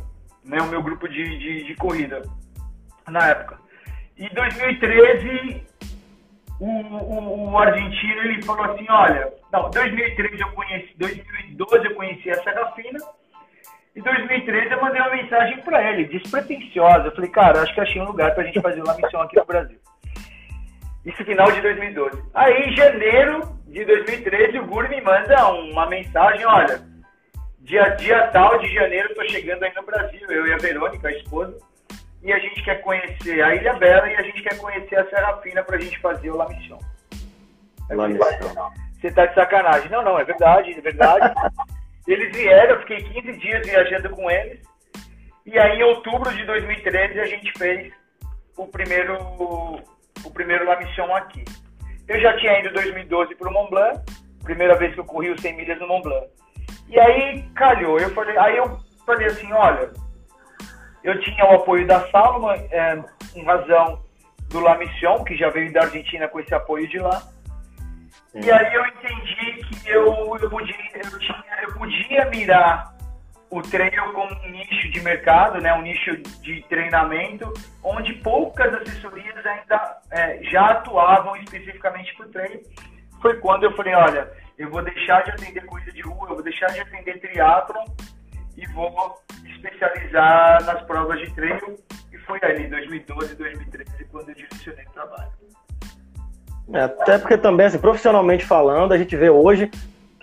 né, 0.44 0.60
o 0.60 0.66
meu 0.66 0.82
grupo 0.82 1.08
de, 1.08 1.38
de, 1.38 1.64
de 1.64 1.74
corrida 1.74 2.22
na 3.08 3.28
época. 3.28 3.58
Em 4.16 4.28
2013, 4.32 5.66
o, 6.58 6.66
o, 6.66 7.50
o, 7.50 7.58
argentino 7.58 8.22
ele 8.22 8.42
falou 8.42 8.64
assim, 8.64 8.86
olha, 8.88 9.32
não, 9.52 9.70
2013 9.70 10.40
eu 10.40 10.50
conheci, 10.52 10.94
2012 10.96 11.86
eu 11.86 11.94
conheci 11.94 12.30
a 12.30 12.42
Serafina, 12.42 12.98
mensagem 15.36 15.58
para 15.62 15.92
ele, 15.92 16.04
despretensiosa. 16.06 17.06
Eu 17.06 17.14
falei, 17.14 17.30
cara, 17.30 17.62
acho 17.62 17.74
que 17.74 17.80
achei 17.80 18.00
um 18.00 18.06
lugar 18.06 18.34
para 18.34 18.42
a 18.42 18.46
gente 18.46 18.60
fazer 18.60 18.82
uma 18.82 18.94
missão 18.94 19.20
aqui 19.20 19.36
no 19.36 19.44
Brasil. 19.44 19.78
Isso 21.04 21.24
final 21.24 21.50
de 21.52 21.60
2012. 21.60 22.22
Aí, 22.34 22.68
em 22.68 22.76
janeiro 22.76 23.42
de 23.66 23.84
2013, 23.84 24.58
o 24.58 24.66
Guri 24.66 24.88
me 24.88 25.00
manda 25.02 25.48
uma 25.50 25.86
mensagem, 25.86 26.44
olha, 26.44 26.82
dia, 27.60 27.88
dia 27.90 28.26
tal 28.28 28.58
de 28.58 28.72
janeiro 28.72 29.10
eu 29.10 29.14
tô 29.14 29.24
chegando 29.28 29.62
aí 29.62 29.72
no 29.74 29.84
Brasil, 29.84 30.28
eu 30.28 30.46
e 30.46 30.52
a 30.52 30.56
Verônica, 30.56 31.06
a 31.06 31.12
esposa, 31.12 31.56
e 32.22 32.32
a 32.32 32.38
gente 32.38 32.62
quer 32.64 32.82
conhecer 32.82 33.40
a 33.42 33.54
Ilha 33.54 33.74
Bela 33.74 34.08
e 34.08 34.16
a 34.16 34.22
gente 34.22 34.42
quer 34.42 34.58
conhecer 34.58 34.96
a 34.96 35.08
Serra 35.08 35.36
Fina 35.42 35.62
pra 35.62 35.78
gente 35.78 35.98
fazer 36.00 36.30
o 36.30 36.36
La 36.36 36.48
Mission. 36.48 36.78
La 37.90 38.08
Mission. 38.08 38.72
Você 39.00 39.10
tá 39.12 39.26
de 39.26 39.34
sacanagem. 39.34 39.88
Não, 39.90 40.02
não, 40.02 40.18
é 40.18 40.24
verdade, 40.24 40.72
é 40.72 40.80
verdade. 40.80 41.32
eles 42.08 42.34
vieram, 42.34 42.74
eu 42.74 42.80
fiquei 42.80 43.02
15 43.02 43.32
dias 43.34 43.64
viajando 43.64 44.10
com 44.10 44.28
eles. 44.28 44.60
E 45.46 45.56
aí, 45.56 45.78
em 45.78 45.82
outubro 45.84 46.34
de 46.34 46.44
2013, 46.44 47.20
a 47.20 47.26
gente 47.26 47.52
fez 47.56 47.92
o 48.56 48.66
primeiro, 48.66 49.16
o 50.24 50.30
primeiro 50.34 50.66
La 50.66 50.76
Mission 50.76 51.14
aqui. 51.14 51.44
Eu 52.08 52.20
já 52.20 52.36
tinha 52.36 52.58
ido 52.58 52.70
em 52.70 52.72
2012 52.72 53.36
para 53.36 53.48
o 53.48 53.52
Mont 53.52 53.70
Blanc, 53.70 54.00
primeira 54.42 54.74
vez 54.74 54.92
que 54.94 55.00
eu 55.00 55.04
corri 55.04 55.30
os 55.30 55.40
100 55.40 55.56
milhas 55.56 55.78
no 55.78 55.86
Mont 55.86 56.02
Blanc. 56.02 56.26
E 56.88 56.98
aí, 56.98 57.48
calhou. 57.54 57.98
Eu 58.00 58.10
falei, 58.10 58.36
aí 58.36 58.56
eu 58.56 58.76
falei 59.06 59.28
assim, 59.28 59.52
olha, 59.52 59.92
eu 61.04 61.20
tinha 61.20 61.44
o 61.44 61.54
apoio 61.54 61.86
da 61.86 62.08
Salma, 62.10 62.56
é, 62.56 62.98
em 63.36 63.44
razão 63.44 64.02
do 64.48 64.58
La 64.58 64.76
Mission, 64.76 65.22
que 65.22 65.36
já 65.36 65.48
veio 65.50 65.72
da 65.72 65.82
Argentina 65.82 66.26
com 66.26 66.40
esse 66.40 66.54
apoio 66.54 66.88
de 66.88 66.98
lá. 66.98 67.20
Sim. 68.32 68.40
E 68.42 68.50
aí 68.50 68.74
eu 68.74 68.84
entendi 68.84 69.64
que 69.64 69.88
eu, 69.88 70.36
eu, 70.40 70.50
podia, 70.50 70.74
eu, 70.92 71.18
tinha, 71.20 71.44
eu 71.62 71.74
podia 71.74 72.24
mirar 72.26 72.95
o 73.50 73.62
treino 73.62 74.12
como 74.12 74.34
um 74.34 74.50
nicho 74.50 74.90
de 74.90 75.00
mercado, 75.00 75.60
né, 75.60 75.72
um 75.74 75.82
nicho 75.82 76.16
de 76.42 76.62
treinamento, 76.68 77.52
onde 77.82 78.12
poucas 78.14 78.74
assessorias 78.74 79.44
ainda 79.46 79.98
é, 80.10 80.42
já 80.44 80.70
atuavam 80.70 81.36
especificamente 81.36 82.14
para 82.16 82.26
o 82.26 82.30
treino. 82.30 82.60
Foi 83.22 83.38
quando 83.38 83.64
eu 83.64 83.72
falei, 83.76 83.94
olha, 83.94 84.30
eu 84.58 84.70
vou 84.70 84.82
deixar 84.82 85.22
de 85.24 85.30
atender 85.30 85.64
corrida 85.64 85.92
de 85.92 86.02
rua, 86.02 86.28
eu 86.28 86.34
vou 86.34 86.42
deixar 86.42 86.66
de 86.66 86.80
atender 86.80 87.20
triatlon 87.20 87.84
e 88.56 88.66
vou 88.68 89.14
especializar 89.44 90.64
nas 90.64 90.82
provas 90.82 91.20
de 91.20 91.32
treino. 91.34 91.76
E 92.12 92.18
foi 92.18 92.38
ali, 92.42 92.66
2012, 92.68 93.36
2013, 93.36 94.04
quando 94.06 94.28
eu 94.30 94.34
direcionei 94.34 94.84
o 94.84 94.90
trabalho. 94.90 95.30
É, 96.72 96.80
até 96.80 97.18
porque 97.18 97.38
também, 97.38 97.66
assim, 97.66 97.78
profissionalmente 97.78 98.44
falando, 98.44 98.92
a 98.92 98.98
gente 98.98 99.14
vê 99.16 99.30
hoje 99.30 99.70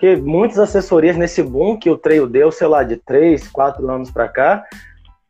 que 0.03 0.17
muitas 0.17 0.59
assessorias 0.59 1.15
nesse 1.15 1.41
boom 1.41 1.77
que 1.77 1.89
o 1.89 1.97
treino 1.97 2.27
deu, 2.27 2.51
sei 2.51 2.67
lá, 2.67 2.83
de 2.83 2.97
3, 2.97 3.47
4 3.47 3.89
anos 3.89 4.11
para 4.11 4.27
cá, 4.27 4.65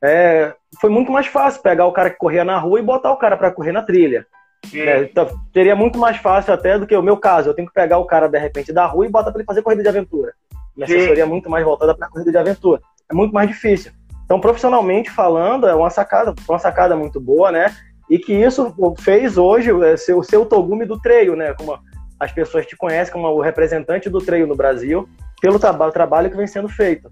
é, 0.01 0.51
foi 0.81 0.89
muito 0.89 1.11
mais 1.11 1.27
fácil 1.27 1.61
pegar 1.61 1.85
o 1.85 1.91
cara 1.91 2.09
que 2.09 2.17
corria 2.17 2.43
na 2.43 2.57
rua 2.57 2.79
e 2.79 2.81
botar 2.81 3.11
o 3.11 3.17
cara 3.17 3.37
para 3.37 3.51
correr 3.51 3.71
na 3.71 3.83
trilha. 3.83 4.25
É, 4.73 5.07
seria 5.53 5.75
muito 5.75 5.99
mais 5.99 6.17
fácil 6.17 6.55
até 6.55 6.79
do 6.79 6.87
que 6.87 6.95
o 6.95 7.03
meu 7.03 7.17
caso. 7.17 7.49
Eu 7.49 7.53
tenho 7.53 7.67
que 7.67 7.73
pegar 7.75 7.99
o 7.99 8.05
cara, 8.05 8.27
de 8.27 8.39
repente, 8.39 8.73
da 8.73 8.87
rua 8.87 9.05
e 9.05 9.11
botar 9.11 9.29
para 9.29 9.41
ele 9.41 9.45
fazer 9.45 9.61
corrida 9.61 9.83
de 9.83 9.89
aventura. 9.89 10.33
Minha 10.75 10.87
Sim. 10.87 10.95
assessoria 10.95 11.21
é 11.21 11.27
muito 11.27 11.51
mais 11.51 11.63
voltada 11.63 11.93
para 11.93 12.09
corrida 12.09 12.31
de 12.31 12.37
aventura 12.39 12.81
é 13.11 13.13
muito 13.13 13.31
mais 13.31 13.47
difícil. 13.47 13.91
Então, 14.25 14.39
profissionalmente 14.39 15.11
falando, 15.11 15.67
é 15.67 15.75
uma 15.75 15.91
sacada, 15.91 16.33
uma 16.49 16.57
sacada 16.57 16.95
muito 16.95 17.21
boa, 17.21 17.51
né? 17.51 17.71
E 18.09 18.17
que 18.17 18.33
isso 18.33 18.73
fez 18.97 19.37
hoje 19.37 19.69
é, 19.85 19.95
ser 19.95 20.13
o 20.13 20.23
seu 20.23 20.47
Togumi 20.47 20.83
do 20.83 20.99
treino, 20.99 21.35
né? 21.35 21.53
Como 21.53 21.77
as 22.23 22.31
pessoas 22.31 22.65
te 22.65 22.75
conhecem 22.75 23.11
como 23.11 23.27
o 23.27 23.41
representante 23.41 24.09
do 24.09 24.19
treino 24.19 24.47
no 24.47 24.55
Brasil, 24.55 25.07
pelo 25.41 25.59
tra 25.59 25.73
trabalho 25.91 26.29
que 26.29 26.37
vem 26.37 26.47
sendo 26.47 26.69
feito. 26.69 27.11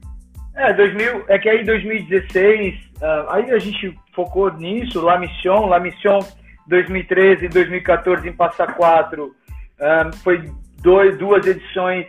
É, 0.55 0.73
2000, 0.73 1.25
é 1.27 1.37
que 1.37 1.49
aí 1.49 1.63
2016, 1.65 2.75
uh, 2.75 2.79
ah, 3.01 3.27
aí 3.31 3.51
a 3.51 3.59
gente 3.59 3.97
focou 4.13 4.51
nisso, 4.53 5.01
La 5.01 5.17
Mission, 5.17 5.65
La 5.65 5.79
Mission 5.79 6.19
2013 6.67 7.45
e 7.45 7.49
2014 7.49 8.27
em 8.27 8.33
Passa 8.33 8.67
Quatro, 8.67 9.35
uh, 9.79 10.15
foi 10.17 10.49
dois, 10.81 11.17
duas 11.17 11.45
edições 11.45 12.07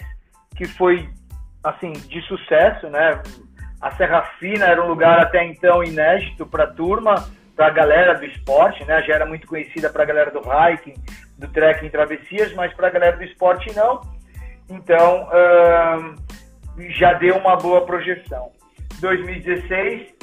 que 0.56 0.66
foi, 0.66 1.08
assim, 1.64 1.92
de 1.92 2.20
sucesso, 2.22 2.88
né? 2.88 3.20
A 3.80 3.90
Serra 3.92 4.22
Fina 4.38 4.66
era 4.66 4.84
um 4.84 4.88
lugar 4.88 5.20
até 5.20 5.44
então 5.44 5.82
inédito 5.82 6.46
para 6.46 6.64
a 6.64 6.68
turma, 6.68 7.14
para 7.56 7.66
a 7.66 7.70
galera 7.70 8.14
do 8.14 8.24
esporte, 8.24 8.84
né? 8.84 9.02
Já 9.02 9.14
era 9.14 9.26
muito 9.26 9.46
conhecida 9.46 9.90
para 9.90 10.02
a 10.02 10.06
galera 10.06 10.30
do 10.30 10.40
hiking, 10.40 10.94
do 11.42 11.48
trekking 11.48 11.90
travessias, 11.90 12.54
mas 12.54 12.72
para 12.74 12.86
a 12.86 12.90
galera 12.90 13.16
do 13.16 13.24
esporte 13.24 13.74
não. 13.74 14.00
Então, 14.70 15.28
hum, 15.28 16.14
já 16.90 17.12
deu 17.14 17.36
uma 17.36 17.56
boa 17.56 17.84
projeção. 17.84 18.50
2016, 19.00 20.14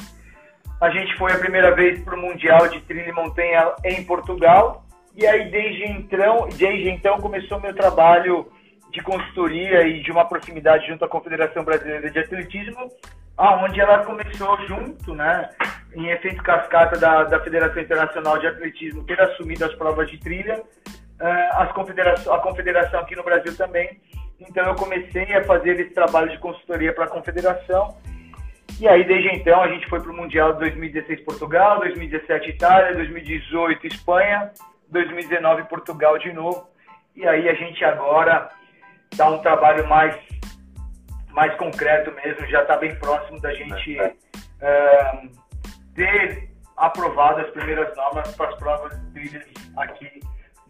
a 0.80 0.90
gente 0.90 1.14
foi 1.16 1.32
a 1.32 1.38
primeira 1.38 1.74
vez 1.74 2.02
para 2.02 2.16
o 2.16 2.20
Mundial 2.20 2.66
de 2.68 2.80
Trilha 2.80 3.10
e 3.10 3.12
Montanha 3.12 3.72
em 3.84 4.02
Portugal. 4.04 4.84
E 5.14 5.26
aí, 5.26 5.50
desde 5.50 5.84
então, 5.84 6.48
desde 6.56 6.88
então 6.88 7.20
começou 7.20 7.60
meu 7.60 7.74
trabalho 7.74 8.50
de 8.90 9.02
consultoria 9.02 9.86
e 9.86 10.02
de 10.02 10.10
uma 10.10 10.24
proximidade 10.24 10.86
junto 10.86 11.04
à 11.04 11.08
Confederação 11.08 11.62
Brasileira 11.62 12.10
de 12.10 12.18
Atletismo, 12.18 12.90
aonde 13.36 13.80
ela 13.80 14.04
começou 14.04 14.58
junto, 14.66 15.14
né, 15.14 15.50
em 15.94 16.08
efeito 16.08 16.42
cascata 16.42 16.98
da, 16.98 17.24
da 17.24 17.40
Federação 17.40 17.80
Internacional 17.80 18.38
de 18.38 18.46
Atletismo 18.46 19.04
ter 19.04 19.20
assumido 19.20 19.64
as 19.64 19.74
provas 19.74 20.10
de 20.10 20.18
trilha, 20.18 20.62
as 21.20 21.72
confederação, 21.72 22.34
a 22.34 22.38
confederação 22.40 23.00
aqui 23.00 23.14
no 23.14 23.22
Brasil 23.22 23.56
também. 23.56 24.00
Então 24.40 24.66
eu 24.66 24.74
comecei 24.74 25.34
a 25.34 25.44
fazer 25.44 25.78
esse 25.78 25.92
trabalho 25.92 26.30
de 26.30 26.38
consultoria 26.38 26.94
para 26.94 27.04
a 27.04 27.08
confederação. 27.08 27.98
E 28.80 28.88
aí 28.88 29.04
desde 29.04 29.28
então 29.36 29.62
a 29.62 29.68
gente 29.68 29.86
foi 29.88 30.00
para 30.00 30.10
o 30.10 30.16
Mundial 30.16 30.54
de 30.54 30.60
2016 30.60 31.20
Portugal, 31.20 31.80
2017 31.80 32.50
Itália, 32.50 32.94
2018 32.94 33.86
Espanha, 33.86 34.50
2019 34.88 35.64
Portugal 35.64 36.18
de 36.18 36.32
novo. 36.32 36.66
E 37.14 37.26
aí 37.28 37.48
a 37.48 37.54
gente 37.54 37.84
agora 37.84 38.48
dá 39.14 39.28
um 39.28 39.38
trabalho 39.38 39.86
mais 39.86 40.16
mais 41.28 41.54
concreto 41.56 42.10
mesmo, 42.12 42.44
já 42.46 42.62
está 42.62 42.76
bem 42.76 42.94
próximo 42.96 43.40
da 43.40 43.54
gente 43.54 43.96
é, 44.60 45.22
ter 45.94 46.50
aprovado 46.76 47.40
as 47.40 47.50
primeiras 47.50 47.94
normas 47.94 48.34
para 48.34 48.48
as 48.48 48.56
provas 48.56 48.98
de 48.98 49.12
trilhas 49.12 49.44
aqui 49.76 50.20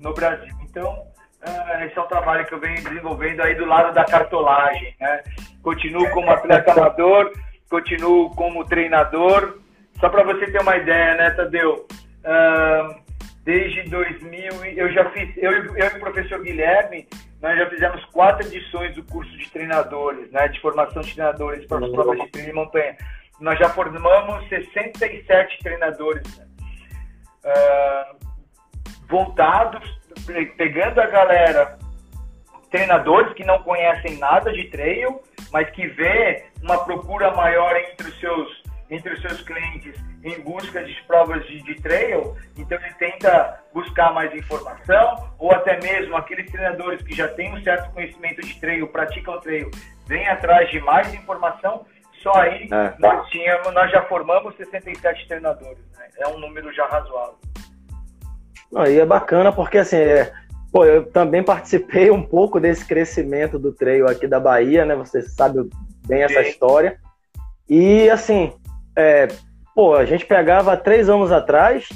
no 0.00 0.14
Brasil. 0.14 0.54
Então, 0.62 1.06
é, 1.42 1.86
esse 1.86 1.98
é 1.98 2.02
um 2.02 2.06
trabalho 2.06 2.46
que 2.46 2.54
eu 2.54 2.60
venho 2.60 2.82
desenvolvendo 2.82 3.40
aí 3.40 3.54
do 3.54 3.64
lado 3.64 3.94
da 3.94 4.04
cartolagem. 4.04 4.94
Né? 5.00 5.22
Continuo 5.62 6.10
como 6.10 6.30
atleta 6.30 6.72
amador, 6.72 7.32
continuo 7.68 8.30
como 8.34 8.64
treinador. 8.64 9.58
Só 9.98 10.08
para 10.08 10.24
você 10.24 10.50
ter 10.50 10.60
uma 10.60 10.76
ideia, 10.76 11.14
né, 11.14 11.30
Tadeu? 11.30 11.86
Uh, 12.24 13.00
desde 13.44 13.82
2000, 13.82 14.64
eu 14.76 14.92
já 14.92 15.10
fiz, 15.10 15.36
eu, 15.36 15.52
eu 15.52 15.90
e 15.90 15.96
o 15.96 16.00
professor 16.00 16.42
Guilherme, 16.42 17.06
nós 17.40 17.58
já 17.58 17.68
fizemos 17.70 18.04
quatro 18.06 18.46
edições 18.46 18.94
do 18.94 19.02
curso 19.04 19.30
de 19.36 19.50
treinadores, 19.50 20.30
né, 20.30 20.48
de 20.48 20.60
formação 20.60 21.02
de 21.02 21.14
treinadores 21.14 21.66
para 21.66 21.84
as 21.84 21.90
provas 21.90 22.18
de 22.18 22.28
trilha 22.28 22.50
e 22.50 22.52
montanha. 22.52 22.96
Nós 23.40 23.58
já 23.58 23.70
formamos 23.70 24.46
67 24.48 25.58
treinadores 25.62 26.38
né, 26.38 26.46
uh, 27.44 28.19
voltados, 29.10 30.00
pegando 30.56 31.00
a 31.00 31.06
galera, 31.06 31.78
treinadores 32.70 33.34
que 33.34 33.44
não 33.44 33.62
conhecem 33.62 34.16
nada 34.18 34.52
de 34.52 34.64
trail, 34.64 35.20
mas 35.52 35.68
que 35.70 35.86
vê 35.88 36.44
uma 36.62 36.84
procura 36.84 37.32
maior 37.32 37.76
entre 37.76 38.08
os 38.08 38.20
seus 38.20 38.60
entre 38.88 39.14
os 39.14 39.20
seus 39.20 39.40
clientes 39.42 39.94
em 40.24 40.40
busca 40.40 40.82
de 40.82 40.92
provas 41.04 41.46
de, 41.46 41.62
de 41.62 41.76
trail, 41.80 42.36
então 42.56 42.76
ele 42.76 42.92
tenta 42.94 43.62
buscar 43.72 44.12
mais 44.12 44.34
informação, 44.34 45.32
ou 45.38 45.52
até 45.52 45.80
mesmo 45.80 46.16
aqueles 46.16 46.50
treinadores 46.50 47.00
que 47.02 47.14
já 47.14 47.28
têm 47.28 47.54
um 47.54 47.62
certo 47.62 47.90
conhecimento 47.92 48.42
de 48.42 48.60
trail, 48.60 48.88
praticam 48.88 49.40
trail, 49.40 49.70
vêm 50.06 50.26
atrás 50.28 50.68
de 50.70 50.80
mais 50.80 51.14
informação, 51.14 51.86
só 52.20 52.32
aí 52.34 52.68
é. 52.70 52.94
nós, 52.98 53.28
tínhamos, 53.30 53.72
nós 53.72 53.90
já 53.92 54.02
formamos 54.02 54.56
67 54.56 55.28
treinadores, 55.28 55.78
né? 55.96 56.08
é 56.18 56.28
um 56.28 56.38
número 56.40 56.72
já 56.72 56.86
razoável. 56.86 57.38
Aí 58.74 58.98
é 58.98 59.06
bacana 59.06 59.52
porque 59.52 59.78
assim, 59.78 59.96
é, 59.96 60.32
pô, 60.72 60.84
eu 60.84 61.04
também 61.06 61.42
participei 61.42 62.10
um 62.10 62.22
pouco 62.22 62.60
desse 62.60 62.84
crescimento 62.84 63.58
do 63.58 63.72
trail 63.72 64.06
aqui 64.06 64.26
da 64.26 64.38
Bahia, 64.38 64.84
né? 64.84 64.94
Você 64.94 65.22
sabe 65.22 65.68
bem 66.06 66.22
essa 66.22 66.42
Sim. 66.42 66.48
história. 66.48 66.98
E 67.68 68.08
assim, 68.08 68.52
é, 68.96 69.28
pô, 69.74 69.94
a 69.94 70.04
gente 70.04 70.24
pegava 70.24 70.76
três 70.76 71.08
anos 71.08 71.32
atrás, 71.32 71.88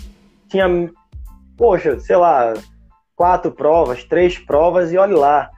tinha, 0.48 0.66
poxa, 1.56 1.98
sei 2.00 2.16
lá, 2.16 2.54
quatro 3.16 3.52
provas, 3.52 4.04
três 4.04 4.38
provas 4.38 4.92
e 4.92 4.98
olha 4.98 5.16
lá. 5.16 5.50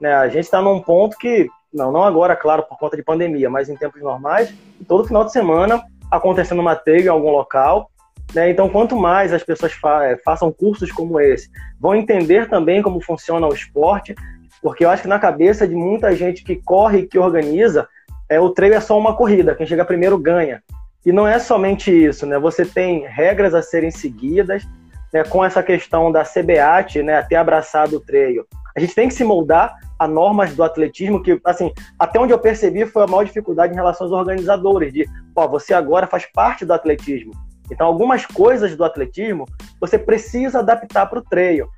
Né? 0.00 0.12
A 0.12 0.28
gente 0.28 0.44
está 0.44 0.60
num 0.60 0.80
ponto 0.80 1.16
que, 1.16 1.48
não, 1.72 1.92
não 1.92 2.02
agora, 2.02 2.36
claro, 2.36 2.64
por 2.64 2.78
conta 2.78 2.96
de 2.96 3.02
pandemia, 3.02 3.48
mas 3.48 3.68
em 3.68 3.76
tempos 3.76 4.02
normais, 4.02 4.52
todo 4.88 5.06
final 5.06 5.24
de 5.24 5.32
semana 5.32 5.82
acontecendo 6.10 6.60
uma 6.60 6.76
trilha 6.76 7.06
em 7.06 7.08
algum 7.08 7.30
local 7.30 7.90
né? 8.34 8.50
Então, 8.50 8.68
quanto 8.68 8.96
mais 8.96 9.32
as 9.32 9.42
pessoas 9.42 9.72
fa 9.72 10.04
é, 10.04 10.16
façam 10.18 10.52
cursos 10.52 10.90
como 10.90 11.20
esse, 11.20 11.48
vão 11.78 11.94
entender 11.94 12.48
também 12.48 12.82
como 12.82 13.00
funciona 13.00 13.46
o 13.46 13.54
esporte, 13.54 14.14
porque 14.62 14.84
eu 14.84 14.90
acho 14.90 15.02
que 15.02 15.08
na 15.08 15.18
cabeça 15.18 15.68
de 15.68 15.74
muita 15.74 16.14
gente 16.16 16.42
que 16.42 16.56
corre 16.56 17.00
e 17.00 17.06
que 17.06 17.18
organiza, 17.18 17.86
é, 18.28 18.40
o 18.40 18.50
treino 18.50 18.76
é 18.76 18.80
só 18.80 18.98
uma 18.98 19.16
corrida, 19.16 19.54
quem 19.54 19.66
chega 19.66 19.84
primeiro 19.84 20.18
ganha. 20.18 20.62
E 21.04 21.12
não 21.12 21.28
é 21.28 21.38
somente 21.38 21.90
isso, 21.90 22.24
né? 22.24 22.38
Você 22.38 22.64
tem 22.64 23.06
regras 23.06 23.54
a 23.54 23.60
serem 23.60 23.90
seguidas, 23.90 24.64
né? 25.12 25.22
com 25.22 25.44
essa 25.44 25.62
questão 25.62 26.10
da 26.10 26.24
CBAT, 26.24 27.02
né? 27.02 27.22
ter 27.22 27.36
abraçado 27.36 27.96
o 27.96 28.00
treino. 28.00 28.44
A 28.74 28.80
gente 28.80 28.94
tem 28.94 29.06
que 29.06 29.14
se 29.14 29.22
moldar 29.22 29.76
a 29.98 30.08
normas 30.08 30.54
do 30.56 30.64
atletismo, 30.64 31.22
que, 31.22 31.40
assim, 31.44 31.72
até 31.98 32.18
onde 32.18 32.32
eu 32.32 32.38
percebi 32.38 32.84
foi 32.86 33.04
a 33.04 33.06
maior 33.06 33.24
dificuldade 33.24 33.72
em 33.72 33.76
relação 33.76 34.06
aos 34.06 34.16
organizadores, 34.16 34.92
de, 34.92 35.06
ó, 35.36 35.46
você 35.46 35.72
agora 35.72 36.06
faz 36.06 36.26
parte 36.32 36.64
do 36.64 36.72
atletismo. 36.72 37.32
Então, 37.70 37.86
algumas 37.86 38.26
coisas 38.26 38.76
do 38.76 38.84
atletismo 38.84 39.46
você 39.80 39.98
precisa 39.98 40.60
adaptar 40.60 41.06
para 41.06 41.18
o 41.18 41.22
treino. 41.22 41.68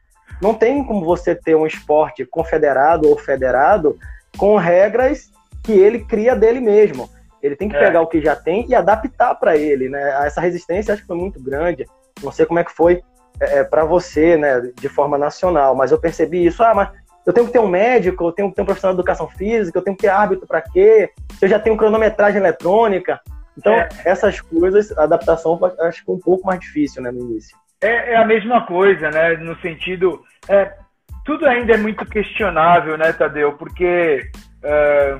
Não 0.40 0.55
tem 0.55 0.85
como 0.85 1.05
você 1.05 1.35
ter 1.35 1.55
um 1.55 1.66
esporte 1.66 2.25
confederado 2.25 3.09
ou 3.09 3.16
federado 3.16 3.99
com 4.37 4.57
regras 4.57 5.31
que 5.62 5.73
ele 5.73 6.00
cria 6.05 6.37
dele 6.37 6.61
mesmo. 6.61 7.09
Ele 7.43 7.57
tem 7.57 7.69
que 7.69 7.76
é. 7.76 7.81
pegar 7.81 8.00
o 8.00 8.07
que 8.07 8.21
já 8.21 8.35
tem 8.35 8.66
e 8.69 8.75
adaptar 8.75 9.35
para 9.37 9.57
ele, 9.57 9.88
né? 9.88 10.26
Essa 10.26 10.40
resistência 10.40 10.93
acho 10.93 11.02
que 11.02 11.09
foi 11.09 11.16
muito 11.16 11.43
grande. 11.43 11.87
Não 12.23 12.33
sei 12.33 12.45
como 12.45 12.59
é 12.59 12.64
que 12.64 12.73
foi 12.73 13.02
é, 13.40 13.59
é 13.59 13.64
para 13.64 13.85
você, 13.85 14.37
né, 14.37 14.61
de 14.75 14.88
forma 14.88 15.16
nacional, 15.16 15.75
mas 15.75 15.93
eu 15.93 15.99
percebi 15.99 16.45
isso. 16.45 16.62
Ah, 16.62 16.75
mas 16.75 16.90
eu 17.25 17.33
tenho 17.33 17.47
que 17.47 17.52
ter 17.52 17.59
um 17.59 17.69
médico, 17.69 18.25
eu 18.25 18.33
tenho 18.33 18.50
que 18.50 18.57
ter 18.57 18.62
um 18.62 18.64
profissional 18.64 18.95
de 18.95 19.00
educação 19.00 19.28
física, 19.28 19.78
eu 19.78 19.83
tenho 19.83 19.97
que 19.97 20.02
ter 20.02 20.09
árbitro 20.09 20.47
para 20.47 20.61
quê? 20.61 21.11
Eu 21.40 21.49
já 21.49 21.59
tenho 21.59 21.76
cronometragem 21.76 22.40
eletrônica, 22.40 23.21
então, 23.57 23.73
é. 23.73 23.89
essas 24.05 24.41
coisas, 24.41 24.97
a 24.97 25.05
adaptação 25.05 25.59
acho 25.81 26.05
que 26.05 26.11
é 26.11 26.15
um 26.15 26.21
pouco 26.21 26.47
mais 26.47 26.61
difícil, 26.61 27.03
né, 27.03 27.11
no 27.11 27.21
início. 27.21 27.57
É, 27.81 28.13
é 28.13 28.17
a 28.17 28.25
mesma 28.25 28.67
coisa, 28.67 29.11
né, 29.11 29.37
no 29.37 29.59
sentido... 29.61 30.23
É, 30.49 30.73
tudo 31.27 31.45
ainda 31.45 31.75
é 31.75 31.77
muito 31.77 32.07
questionável, 32.07 32.97
né, 32.97 33.13
Tadeu? 33.13 33.55
Porque, 33.55 34.31
é, 34.63 35.19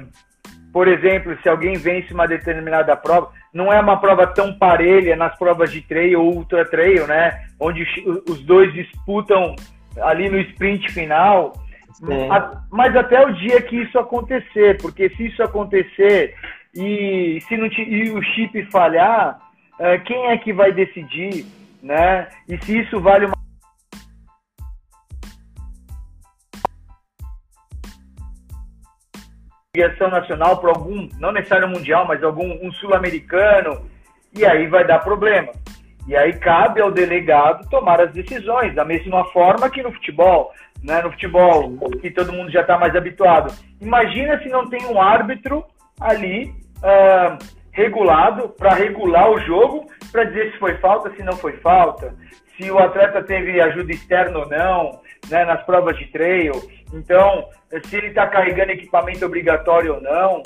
por 0.73 0.87
exemplo, 0.87 1.37
se 1.43 1.49
alguém 1.49 1.76
vence 1.76 2.14
uma 2.14 2.28
determinada 2.28 2.97
prova, 2.97 3.33
não 3.52 3.73
é 3.73 3.81
uma 3.81 4.00
prova 4.00 4.25
tão 4.25 4.57
parelha 4.57 5.16
nas 5.16 5.37
provas 5.37 5.73
de 5.73 5.81
trail 5.81 6.23
ou 6.23 6.37
ultra 6.37 6.64
trail, 6.64 7.09
né? 7.09 7.47
Onde 7.59 7.85
os 8.29 8.40
dois 8.42 8.72
disputam 8.72 9.57
ali 10.01 10.29
no 10.29 10.38
sprint 10.38 10.92
final. 10.92 11.55
Mas 12.70 12.94
até 12.94 13.27
o 13.27 13.33
dia 13.33 13.61
que 13.62 13.83
isso 13.83 13.99
acontecer, 13.99 14.81
porque 14.81 15.09
se 15.11 15.27
isso 15.27 15.42
acontecer 15.42 16.37
e 16.76 17.40
se 17.48 17.56
não 17.56 17.66
e 17.66 18.10
o 18.10 18.22
chip 18.22 18.62
falhar, 18.70 19.40
é, 19.78 19.98
quem 19.98 20.26
é 20.26 20.36
que 20.36 20.52
vai 20.52 20.72
decidir, 20.72 21.46
né? 21.82 22.28
E 22.46 22.62
se 22.62 22.80
isso 22.80 23.00
vale 23.00 23.24
uma 23.24 23.34
ligação 29.74 30.10
nacional 30.10 30.58
para 30.58 30.70
algum, 30.70 31.08
não 31.18 31.32
necessário 31.32 31.66
mundial, 31.66 32.06
mas 32.06 32.22
algum 32.22 32.66
um 32.66 32.70
sul-americano, 32.72 33.88
e 34.34 34.44
aí 34.44 34.66
vai 34.66 34.86
dar 34.86 34.98
problema. 34.98 35.52
E 36.06 36.14
aí 36.14 36.34
cabe 36.34 36.82
ao 36.82 36.92
delegado 36.92 37.68
tomar 37.70 38.02
as 38.02 38.12
decisões, 38.12 38.74
da 38.74 38.84
mesma 38.84 39.24
forma 39.32 39.70
que 39.70 39.82
no 39.82 39.92
futebol, 39.92 40.52
né? 40.82 41.00
No 41.00 41.10
futebol 41.10 41.74
que 42.02 42.10
todo 42.10 42.34
mundo 42.34 42.50
já 42.50 42.60
está 42.60 42.78
mais 42.78 42.94
habituado. 42.94 43.54
Imagina 43.80 44.38
se 44.42 44.50
não 44.50 44.68
tem 44.68 44.84
um 44.86 45.00
árbitro 45.00 45.64
ali 45.98 46.65
uh, 46.78 47.38
regulado 47.72 48.48
para 48.50 48.74
regular 48.74 49.30
o 49.30 49.40
jogo, 49.40 49.86
para 50.10 50.24
dizer 50.24 50.52
se 50.52 50.58
foi 50.58 50.76
falta, 50.78 51.10
se 51.14 51.22
não 51.22 51.36
foi 51.36 51.56
falta, 51.58 52.14
se 52.56 52.70
o 52.70 52.78
atleta 52.78 53.22
teve 53.22 53.60
ajuda 53.60 53.92
externa 53.92 54.38
ou 54.38 54.48
não, 54.48 55.00
né, 55.28 55.44
nas 55.44 55.62
provas 55.64 55.96
de 55.98 56.06
trail. 56.06 56.52
Então, 56.92 57.48
se 57.84 57.96
ele 57.96 58.08
está 58.08 58.26
carregando 58.26 58.72
equipamento 58.72 59.26
obrigatório 59.26 59.94
ou 59.94 60.00
não. 60.00 60.42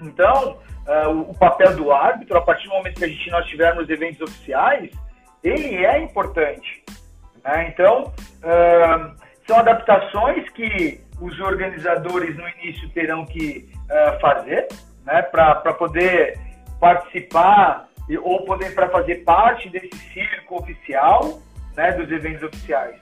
Então, 0.00 0.58
uh, 0.86 1.30
o, 1.30 1.34
papel 1.34 1.74
do 1.74 1.90
árbitro, 1.92 2.36
a 2.36 2.42
partir 2.42 2.68
do 2.68 2.74
momento 2.74 2.98
que 2.98 3.04
a 3.04 3.08
gente 3.08 3.30
nós 3.30 3.46
tivermos 3.46 3.88
eventos 3.88 4.20
oficiais, 4.20 4.90
ele 5.42 5.84
é 5.84 5.98
importante. 5.98 6.84
Né? 7.42 7.68
Então, 7.68 8.12
uh, 8.42 9.16
são 9.46 9.58
adaptações 9.58 10.48
que 10.50 11.00
os 11.20 11.38
organizadores 11.40 12.36
no 12.36 12.46
início 12.48 12.88
terão 12.90 13.24
que 13.24 13.70
uh, 13.84 14.20
fazer, 14.20 14.68
né, 15.06 15.22
para 15.22 15.72
poder 15.74 16.38
participar 16.80 17.88
ou 18.22 18.44
poder 18.44 18.74
para 18.74 18.88
fazer 18.90 19.16
parte 19.24 19.68
desse 19.70 19.96
circo 20.12 20.58
oficial, 20.58 21.40
né, 21.76 21.92
dos 21.92 22.10
eventos 22.10 22.42
oficiais. 22.42 22.96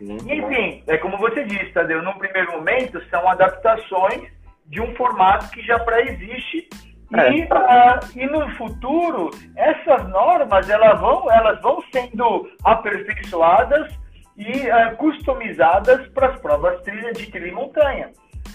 Uhum. 0.00 0.16
Enfim, 0.26 0.82
é 0.86 0.96
como 0.96 1.16
você 1.18 1.44
disse, 1.44 1.72
Tadeu, 1.72 2.02
num 2.02 2.14
primeiro 2.14 2.52
momento 2.52 3.00
são 3.08 3.28
adaptações 3.28 4.22
de 4.66 4.80
um 4.80 4.94
formato 4.96 5.50
que 5.50 5.62
já 5.62 5.78
pré-existe 5.78 6.68
é. 7.14 7.30
e, 7.30 7.44
uh, 7.44 8.00
e 8.16 8.26
no 8.26 8.48
futuro 8.56 9.30
essas 9.54 10.08
normas 10.08 10.68
elas 10.68 10.98
vão, 10.98 11.30
elas 11.30 11.60
vão 11.60 11.82
sendo 11.92 12.50
aperfeiçoadas 12.64 13.92
e 14.36 14.68
uh, 14.70 14.96
customizadas 14.96 16.08
para 16.08 16.28
as 16.28 16.40
provas 16.40 16.80
trilha 16.82 17.12
de 17.12 17.26
trilha 17.30 17.48
e 17.48 17.52
montanha. 17.52 18.10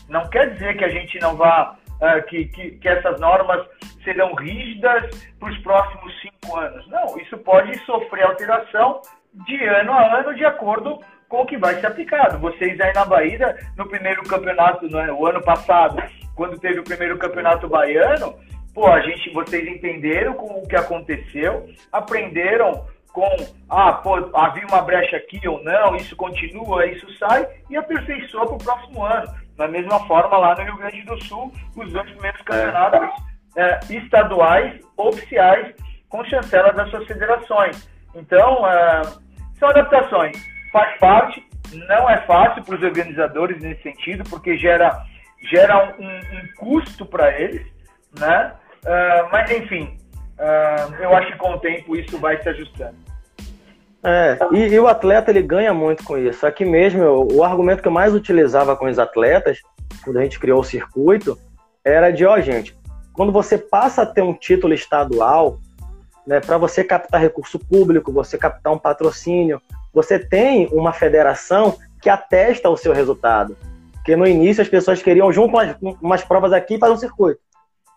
Não 0.09 0.27
quer 0.29 0.53
dizer 0.53 0.75
que 0.77 0.83
a 0.83 0.89
gente 0.89 1.19
não 1.19 1.35
vá 1.35 1.77
uh, 2.01 2.23
que, 2.27 2.45
que, 2.45 2.71
que 2.71 2.87
essas 2.87 3.19
normas 3.19 3.65
serão 4.03 4.33
rígidas 4.35 5.09
para 5.39 5.49
os 5.49 5.57
próximos 5.59 6.21
cinco 6.21 6.57
anos. 6.57 6.87
Não, 6.87 7.17
isso 7.19 7.37
pode 7.39 7.77
sofrer 7.85 8.23
alteração 8.23 9.01
de 9.45 9.63
ano 9.65 9.91
a 9.91 10.19
ano 10.19 10.33
de 10.35 10.45
acordo 10.45 10.99
com 11.27 11.41
o 11.41 11.45
que 11.45 11.57
vai 11.57 11.75
ser 11.75 11.87
aplicado. 11.87 12.39
Vocês 12.39 12.79
aí 12.79 12.93
na 12.93 13.05
Bahia, 13.05 13.55
no 13.75 13.87
primeiro 13.87 14.23
campeonato, 14.23 14.87
no, 14.87 15.19
o 15.19 15.27
ano 15.27 15.41
passado, 15.41 16.01
quando 16.35 16.59
teve 16.59 16.79
o 16.79 16.83
primeiro 16.83 17.17
campeonato 17.17 17.67
baiano, 17.67 18.35
pô, 18.73 18.87
a 18.87 19.01
gente, 19.01 19.31
vocês 19.33 19.67
entenderam 19.67 20.33
com 20.35 20.61
o 20.61 20.67
que 20.67 20.75
aconteceu, 20.75 21.67
aprenderam 21.91 22.85
com, 23.11 23.27
ah, 23.69 23.93
pô, 23.93 24.15
havia 24.37 24.65
uma 24.67 24.81
brecha 24.81 25.17
aqui 25.17 25.45
ou 25.47 25.63
não, 25.63 25.95
isso 25.95 26.15
continua, 26.15 26.85
isso 26.85 27.11
sai, 27.17 27.47
e 27.69 27.75
aperfeiçoou 27.75 28.45
para 28.45 28.55
o 28.55 28.63
próximo 28.63 29.03
ano. 29.03 29.27
Da 29.57 29.67
mesma 29.67 29.99
forma, 30.07 30.37
lá 30.37 30.55
no 30.55 30.63
Rio 30.63 30.77
Grande 30.77 31.01
do 31.01 31.23
Sul, 31.25 31.51
os 31.75 31.91
dois 31.91 32.09
primeiros 32.11 32.41
campeonatos 32.43 33.09
é, 33.55 33.79
estaduais 33.89 34.79
oficiais 34.95 35.73
com 36.09 36.23
chancela 36.25 36.71
das 36.73 36.89
suas 36.91 37.05
federações. 37.07 37.89
Então, 38.15 38.67
é, 38.67 39.01
são 39.59 39.69
adaptações. 39.69 40.37
Faz 40.71 40.97
parte, 40.99 41.43
não 41.73 42.09
é 42.09 42.17
fácil 42.21 42.63
para 42.63 42.75
os 42.75 42.83
organizadores 42.83 43.59
nesse 43.61 43.81
sentido, 43.81 44.23
porque 44.29 44.57
gera, 44.57 45.03
gera 45.49 45.95
um, 45.99 46.07
um 46.07 46.47
custo 46.57 47.05
para 47.05 47.39
eles, 47.39 47.65
né? 48.17 48.53
Uh, 48.85 49.29
mas, 49.31 49.49
enfim, 49.51 49.97
uh, 50.37 50.93
eu 51.01 51.15
acho 51.15 51.31
que 51.31 51.37
com 51.37 51.53
o 51.53 51.59
tempo 51.59 51.95
isso 51.95 52.17
vai 52.19 52.41
se 52.41 52.49
ajustando. 52.49 53.06
É, 54.09 54.39
e, 54.53 54.67
e, 54.69 54.79
o 54.79 54.87
atleta 54.87 55.31
ele 55.31 55.41
ganha 55.41 55.73
muito 55.73 56.01
com 56.05 56.17
isso. 56.17 56.47
Aqui 56.47 56.63
mesmo, 56.63 57.03
eu, 57.03 57.27
o 57.29 57.43
argumento 57.43 57.81
que 57.81 57.89
eu 57.89 57.91
mais 57.91 58.13
utilizava 58.13 58.73
com 58.73 58.85
os 58.85 58.97
atletas, 58.97 59.59
quando 60.01 60.15
a 60.15 60.23
gente 60.23 60.39
criou 60.39 60.61
o 60.61 60.63
circuito, 60.63 61.37
era 61.83 62.09
de, 62.09 62.25
ó, 62.25 62.39
gente, 62.39 62.73
quando 63.11 63.33
você 63.33 63.57
passa 63.57 64.03
a 64.03 64.05
ter 64.05 64.21
um 64.21 64.33
título 64.33 64.73
estadual, 64.73 65.57
né, 66.25 66.39
para 66.39 66.57
você 66.57 66.85
captar 66.85 67.19
recurso 67.19 67.59
público, 67.59 68.09
você 68.09 68.37
captar 68.37 68.71
um 68.71 68.77
patrocínio, 68.77 69.61
você 69.93 70.17
tem 70.17 70.69
uma 70.71 70.93
federação 70.93 71.77
que 72.01 72.09
atesta 72.09 72.69
o 72.69 72.77
seu 72.77 72.93
resultado. 72.93 73.57
Porque 73.91 74.15
no 74.15 74.25
início 74.25 74.61
as 74.61 74.69
pessoas 74.69 75.01
queriam 75.01 75.33
junto 75.33 75.53
umas, 75.53 75.75
umas 76.01 76.23
provas 76.23 76.53
aqui 76.53 76.77
para 76.77 76.93
um 76.93 76.97
circuito. 76.97 77.41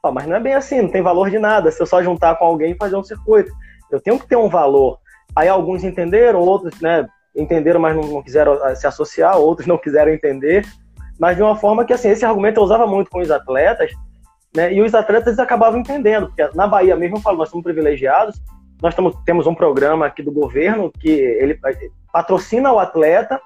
Oh, 0.03 0.11
mas 0.11 0.27
não 0.27 0.35
é 0.35 0.41
bem 0.41 0.55
assim, 0.55 0.83
não 0.83 0.91
tem 0.91 1.03
valor 1.03 1.31
de 1.31 1.39
nada 1.39 1.71
se 1.71 1.81
eu 1.81 1.87
só 1.87 2.03
juntar 2.03 2.35
com 2.35 2.47
alguém 2.47 2.73
e 2.73 2.77
fazer 2.77 2.97
um 2.97 3.05
circuito. 3.05 3.53
Eu 3.93 4.01
tenho 4.01 4.19
que 4.19 4.27
ter 4.27 4.37
um 4.37 4.49
valor. 4.49 4.99
Aí 5.35 5.49
alguns 5.49 5.85
entenderam, 5.85 6.41
outros 6.41 6.81
né, 6.81 7.07
entenderam, 7.35 7.81
mas 7.81 7.95
não, 7.95 8.03
não 8.03 8.23
quiseram 8.23 8.53
ah, 8.65 8.75
se 8.75 8.87
associar, 8.87 9.39
outros 9.39 9.67
não 9.67 9.79
quiseram 9.79 10.13
entender. 10.13 10.67
Mas 11.19 11.37
de 11.37 11.43
uma 11.43 11.57
forma 11.57 11.85
que, 11.85 11.93
assim, 11.93 12.09
esse 12.09 12.25
argumento 12.25 12.59
eu 12.59 12.65
usava 12.65 12.87
muito 12.87 13.11
com 13.11 13.21
os 13.21 13.31
atletas, 13.31 13.91
né, 14.55 14.73
e 14.73 14.83
os 14.83 14.95
atletas 14.95 15.39
acabavam 15.39 15.81
entendendo, 15.81 16.27
porque 16.27 16.49
na 16.55 16.67
Bahia 16.67 16.97
mesmo 16.97 17.19
eu 17.19 17.21
falo, 17.21 17.39
nós 17.39 17.49
somos 17.49 17.63
privilegiados, 17.63 18.41
nós 18.83 18.95
tamo, 18.95 19.13
temos 19.25 19.47
um 19.47 19.55
programa 19.55 20.07
aqui 20.07 20.23
do 20.23 20.33
governo 20.33 20.91
que 20.91 21.11
ele 21.11 21.59
patrocina 22.13 22.73
o 22.73 22.79
atleta, 22.79 23.41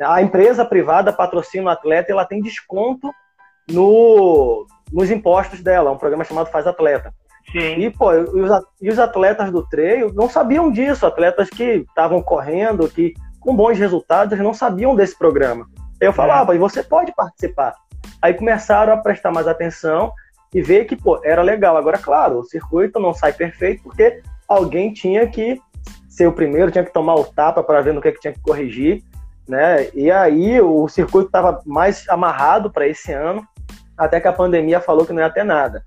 a 0.00 0.20
empresa 0.20 0.64
privada 0.64 1.12
patrocina 1.12 1.66
o 1.66 1.68
atleta 1.68 2.10
e 2.10 2.12
ela 2.12 2.24
tem 2.24 2.40
desconto 2.40 3.10
no, 3.70 4.66
nos 4.92 5.10
impostos 5.10 5.62
dela, 5.62 5.92
um 5.92 5.98
programa 5.98 6.24
chamado 6.24 6.50
Faz 6.50 6.66
Atleta. 6.66 7.14
Sim. 7.50 7.80
E, 7.80 7.90
pô, 7.90 8.12
e 8.12 8.88
os, 8.88 8.98
atletas 8.98 9.50
do 9.50 9.66
treino 9.66 10.12
não 10.14 10.28
sabiam 10.28 10.70
disso, 10.70 11.06
atletas 11.06 11.50
que 11.50 11.84
estavam 11.88 12.22
correndo, 12.22 12.88
que 12.88 13.14
com 13.40 13.56
bons 13.56 13.78
resultados, 13.78 14.38
não 14.38 14.54
sabiam 14.54 14.94
desse 14.94 15.18
programa. 15.18 15.66
Eu 16.00 16.12
falava, 16.12 16.52
é. 16.52 16.56
e 16.56 16.58
você 16.58 16.82
pode 16.82 17.12
participar. 17.14 17.74
Aí 18.22 18.34
começaram 18.34 18.92
a 18.92 18.98
prestar 18.98 19.32
mais 19.32 19.48
atenção 19.48 20.12
e 20.54 20.60
ver 20.62 20.84
que, 20.84 20.94
pô, 20.94 21.20
era 21.24 21.42
legal. 21.42 21.76
Agora, 21.76 21.98
claro, 21.98 22.38
o 22.38 22.44
circuito 22.44 23.00
não 23.00 23.14
sai 23.14 23.32
perfeito 23.32 23.82
porque 23.82 24.20
alguém 24.46 24.92
tinha 24.92 25.26
que 25.26 25.60
ser 26.08 26.26
o 26.26 26.32
primeiro, 26.32 26.70
tinha 26.70 26.84
que 26.84 26.92
tomar 26.92 27.14
o 27.14 27.24
tapa 27.24 27.62
para 27.62 27.80
ver 27.80 27.94
no 27.94 28.00
que, 28.00 28.08
é 28.08 28.12
que 28.12 28.20
tinha 28.20 28.32
que 28.32 28.40
corrigir, 28.40 29.02
né? 29.48 29.88
E 29.94 30.10
aí 30.10 30.60
o 30.60 30.86
circuito 30.88 31.26
estava 31.26 31.62
mais 31.64 32.06
amarrado 32.08 32.70
para 32.70 32.86
esse 32.86 33.12
ano 33.12 33.46
até 33.96 34.20
que 34.20 34.28
a 34.28 34.32
pandemia 34.32 34.80
falou 34.80 35.06
que 35.06 35.12
não 35.12 35.22
ia 35.22 35.30
ter 35.30 35.44
nada. 35.44 35.82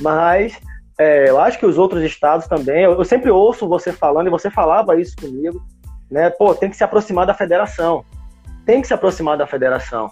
Mas 0.00 0.58
é, 0.98 1.28
eu 1.28 1.38
acho 1.38 1.58
que 1.58 1.66
os 1.66 1.76
outros 1.76 2.02
estados 2.02 2.46
também, 2.46 2.84
eu, 2.84 2.92
eu, 2.92 3.04
sempre 3.04 3.30
ouço 3.30 3.68
você 3.68 3.92
falando, 3.92 4.28
e 4.28 4.30
você 4.30 4.50
falava 4.50 4.98
isso 4.98 5.14
comigo, 5.16 5.62
né? 6.10 6.30
Pô, 6.30 6.54
tem 6.54 6.70
que 6.70 6.76
se 6.76 6.84
aproximar 6.84 7.26
da 7.26 7.34
federação. 7.34 8.04
Tem 8.64 8.80
que 8.80 8.86
se 8.86 8.94
aproximar 8.94 9.36
da 9.36 9.46
federação. 9.46 10.10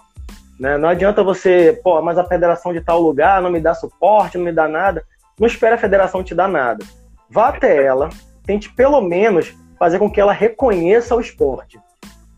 Né? 0.59 0.77
Não 0.77 0.87
adianta 0.87 1.23
você, 1.23 1.79
pô, 1.83 2.01
mas 2.01 2.17
a 2.17 2.23
federação 2.23 2.71
de 2.71 2.81
tal 2.81 3.01
lugar 3.01 3.41
não 3.41 3.49
me 3.49 3.59
dá 3.59 3.73
suporte, 3.73 4.37
não 4.37 4.45
me 4.45 4.51
dá 4.51 4.67
nada. 4.67 5.03
Não 5.39 5.47
espere 5.47 5.75
a 5.75 5.77
federação 5.77 6.23
te 6.23 6.33
dar 6.33 6.47
nada. 6.47 6.85
Vá 7.29 7.49
até 7.49 7.83
ela, 7.83 8.09
tente 8.45 8.71
pelo 8.73 9.01
menos 9.01 9.53
fazer 9.77 9.99
com 9.99 10.09
que 10.09 10.21
ela 10.21 10.31
reconheça 10.31 11.15
o 11.15 11.19
esporte. 11.19 11.79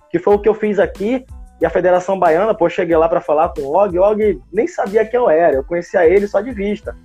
Que 0.09 0.17
foi 0.17 0.35
o 0.35 0.39
que 0.39 0.49
eu 0.49 0.55
fiz 0.55 0.79
aqui 0.79 1.25
e 1.59 1.65
a 1.65 1.69
Federação 1.69 2.17
Baiana, 2.17 2.53
pô, 2.53 2.69
cheguei 2.69 2.95
lá 2.95 3.09
para 3.09 3.19
falar 3.19 3.49
com 3.49 3.61
o 3.61 3.75
Og, 3.75 3.97
o 3.97 4.03
Og 4.03 4.41
nem 4.53 4.67
sabia 4.67 5.05
quem 5.05 5.19
eu 5.19 5.29
era, 5.29 5.55
eu 5.55 5.63
conhecia 5.63 6.07
ele 6.07 6.27
só 6.27 6.39
de 6.39 6.51
vista. 6.51 6.95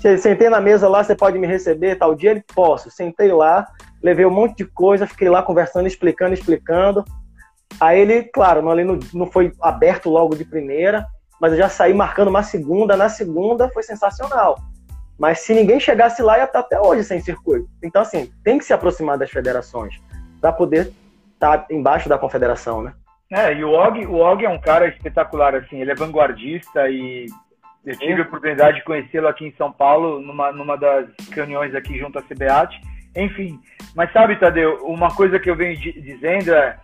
Sentei 0.00 0.48
na 0.48 0.60
mesa 0.60 0.88
lá, 0.88 1.02
você 1.02 1.14
pode 1.14 1.38
me 1.38 1.46
receber 1.46 1.96
tal 1.96 2.14
dia? 2.14 2.30
Ele, 2.30 2.44
posso. 2.54 2.90
Sentei 2.90 3.32
lá, 3.32 3.66
levei 4.02 4.24
um 4.24 4.30
monte 4.30 4.58
de 4.58 4.64
coisa, 4.64 5.06
fiquei 5.06 5.28
lá 5.28 5.42
conversando, 5.42 5.88
explicando, 5.88 6.34
explicando. 6.34 7.04
Aí 7.80 8.00
ele, 8.00 8.22
claro, 8.22 8.62
não, 8.62 8.74
não, 8.76 8.98
não 9.12 9.26
foi 9.26 9.52
aberto 9.60 10.08
logo 10.08 10.36
de 10.36 10.44
primeira, 10.44 11.04
mas 11.40 11.52
eu 11.52 11.58
já 11.58 11.68
saí 11.68 11.92
marcando 11.92 12.28
uma 12.28 12.42
segunda. 12.42 12.96
Na 12.96 13.08
segunda 13.08 13.68
foi 13.70 13.82
sensacional. 13.82 14.58
Mas 15.18 15.40
se 15.40 15.52
ninguém 15.52 15.80
chegasse 15.80 16.22
lá, 16.22 16.38
ia 16.38 16.44
estar 16.44 16.60
até 16.60 16.80
hoje 16.80 17.02
sem 17.02 17.20
circuito. 17.20 17.68
Então, 17.82 18.02
assim, 18.02 18.32
tem 18.44 18.56
que 18.56 18.64
se 18.64 18.72
aproximar 18.72 19.18
das 19.18 19.30
federações 19.30 20.00
para 20.40 20.52
poder 20.52 20.92
estar 21.34 21.58
tá 21.58 21.66
embaixo 21.70 22.08
da 22.08 22.16
confederação, 22.16 22.82
né? 22.82 22.92
É, 23.30 23.52
e 23.52 23.64
o 23.64 23.72
Og, 23.72 24.06
o 24.06 24.14
Og 24.14 24.44
é 24.44 24.48
um 24.48 24.60
cara 24.60 24.88
espetacular, 24.88 25.54
assim, 25.56 25.80
ele 25.80 25.90
é 25.90 25.94
vanguardista 25.94 26.88
e 26.88 27.26
eu 27.88 27.96
tive 27.96 28.20
a 28.20 28.24
oportunidade 28.24 28.76
de 28.76 28.84
conhecê-lo 28.84 29.28
aqui 29.28 29.46
em 29.46 29.54
São 29.56 29.72
Paulo, 29.72 30.20
numa, 30.20 30.52
numa 30.52 30.76
das 30.76 31.06
reuniões 31.32 31.74
aqui 31.74 31.98
junto 31.98 32.18
à 32.18 32.22
CBAT. 32.22 32.78
Enfim, 33.16 33.58
mas 33.94 34.12
sabe, 34.12 34.36
Tadeu, 34.36 34.84
uma 34.84 35.08
coisa 35.08 35.38
que 35.38 35.48
eu 35.48 35.56
venho 35.56 35.74
dizendo 35.74 36.52
é, 36.54 36.78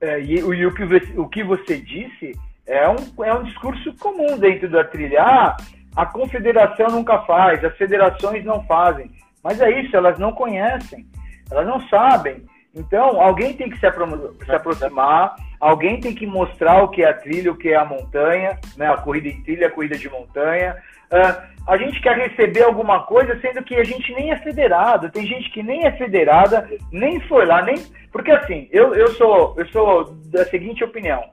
é 0.00 0.20
e, 0.20 0.38
e, 0.38 0.66
o, 0.66 0.72
que 0.72 0.84
você, 0.84 1.12
o 1.16 1.28
que 1.28 1.42
você 1.42 1.76
disse 1.78 2.38
é 2.68 2.88
um, 2.88 3.24
é 3.24 3.34
um 3.34 3.42
discurso 3.42 3.92
comum 3.94 4.38
dentro 4.38 4.70
da 4.70 4.84
trilha. 4.84 5.22
Ah, 5.22 5.56
a 5.96 6.06
confederação 6.06 6.86
nunca 6.86 7.18
faz, 7.22 7.64
as 7.64 7.76
federações 7.76 8.44
não 8.44 8.64
fazem. 8.64 9.10
Mas 9.42 9.60
é 9.60 9.80
isso, 9.80 9.96
elas 9.96 10.20
não 10.20 10.30
conhecem, 10.30 11.04
elas 11.50 11.66
não 11.66 11.80
sabem. 11.88 12.44
Então, 12.72 13.20
alguém 13.20 13.54
tem 13.54 13.68
que 13.68 13.78
se, 13.80 13.86
apro 13.86 14.36
se 14.44 14.52
aproximar, 14.52 15.34
alguém 15.64 15.98
tem 15.98 16.14
que 16.14 16.26
mostrar 16.26 16.82
o 16.82 16.88
que 16.88 17.02
é 17.02 17.08
a 17.08 17.14
trilha, 17.14 17.50
o 17.50 17.56
que 17.56 17.70
é 17.70 17.76
a 17.76 17.86
montanha, 17.86 18.58
né? 18.76 18.86
a 18.86 18.98
corrida 18.98 19.28
em 19.28 19.42
trilha, 19.42 19.68
a 19.68 19.70
corrida 19.70 19.96
de 19.96 20.10
montanha. 20.10 20.76
Uh, 21.06 21.54
a 21.66 21.76
gente 21.78 22.02
quer 22.02 22.18
receber 22.18 22.64
alguma 22.64 23.04
coisa, 23.04 23.40
sendo 23.40 23.62
que 23.62 23.74
a 23.74 23.84
gente 23.84 24.12
nem 24.12 24.30
é 24.30 24.36
federado. 24.36 25.10
Tem 25.10 25.26
gente 25.26 25.50
que 25.50 25.62
nem 25.62 25.86
é 25.86 25.92
federada, 25.92 26.68
nem 26.92 27.18
foi 27.20 27.46
lá, 27.46 27.62
nem. 27.62 27.76
Porque 28.12 28.30
assim, 28.30 28.68
eu, 28.70 28.94
eu, 28.94 29.08
sou, 29.14 29.54
eu 29.56 29.66
sou 29.68 30.04
da 30.26 30.44
seguinte 30.44 30.84
opinião. 30.84 31.24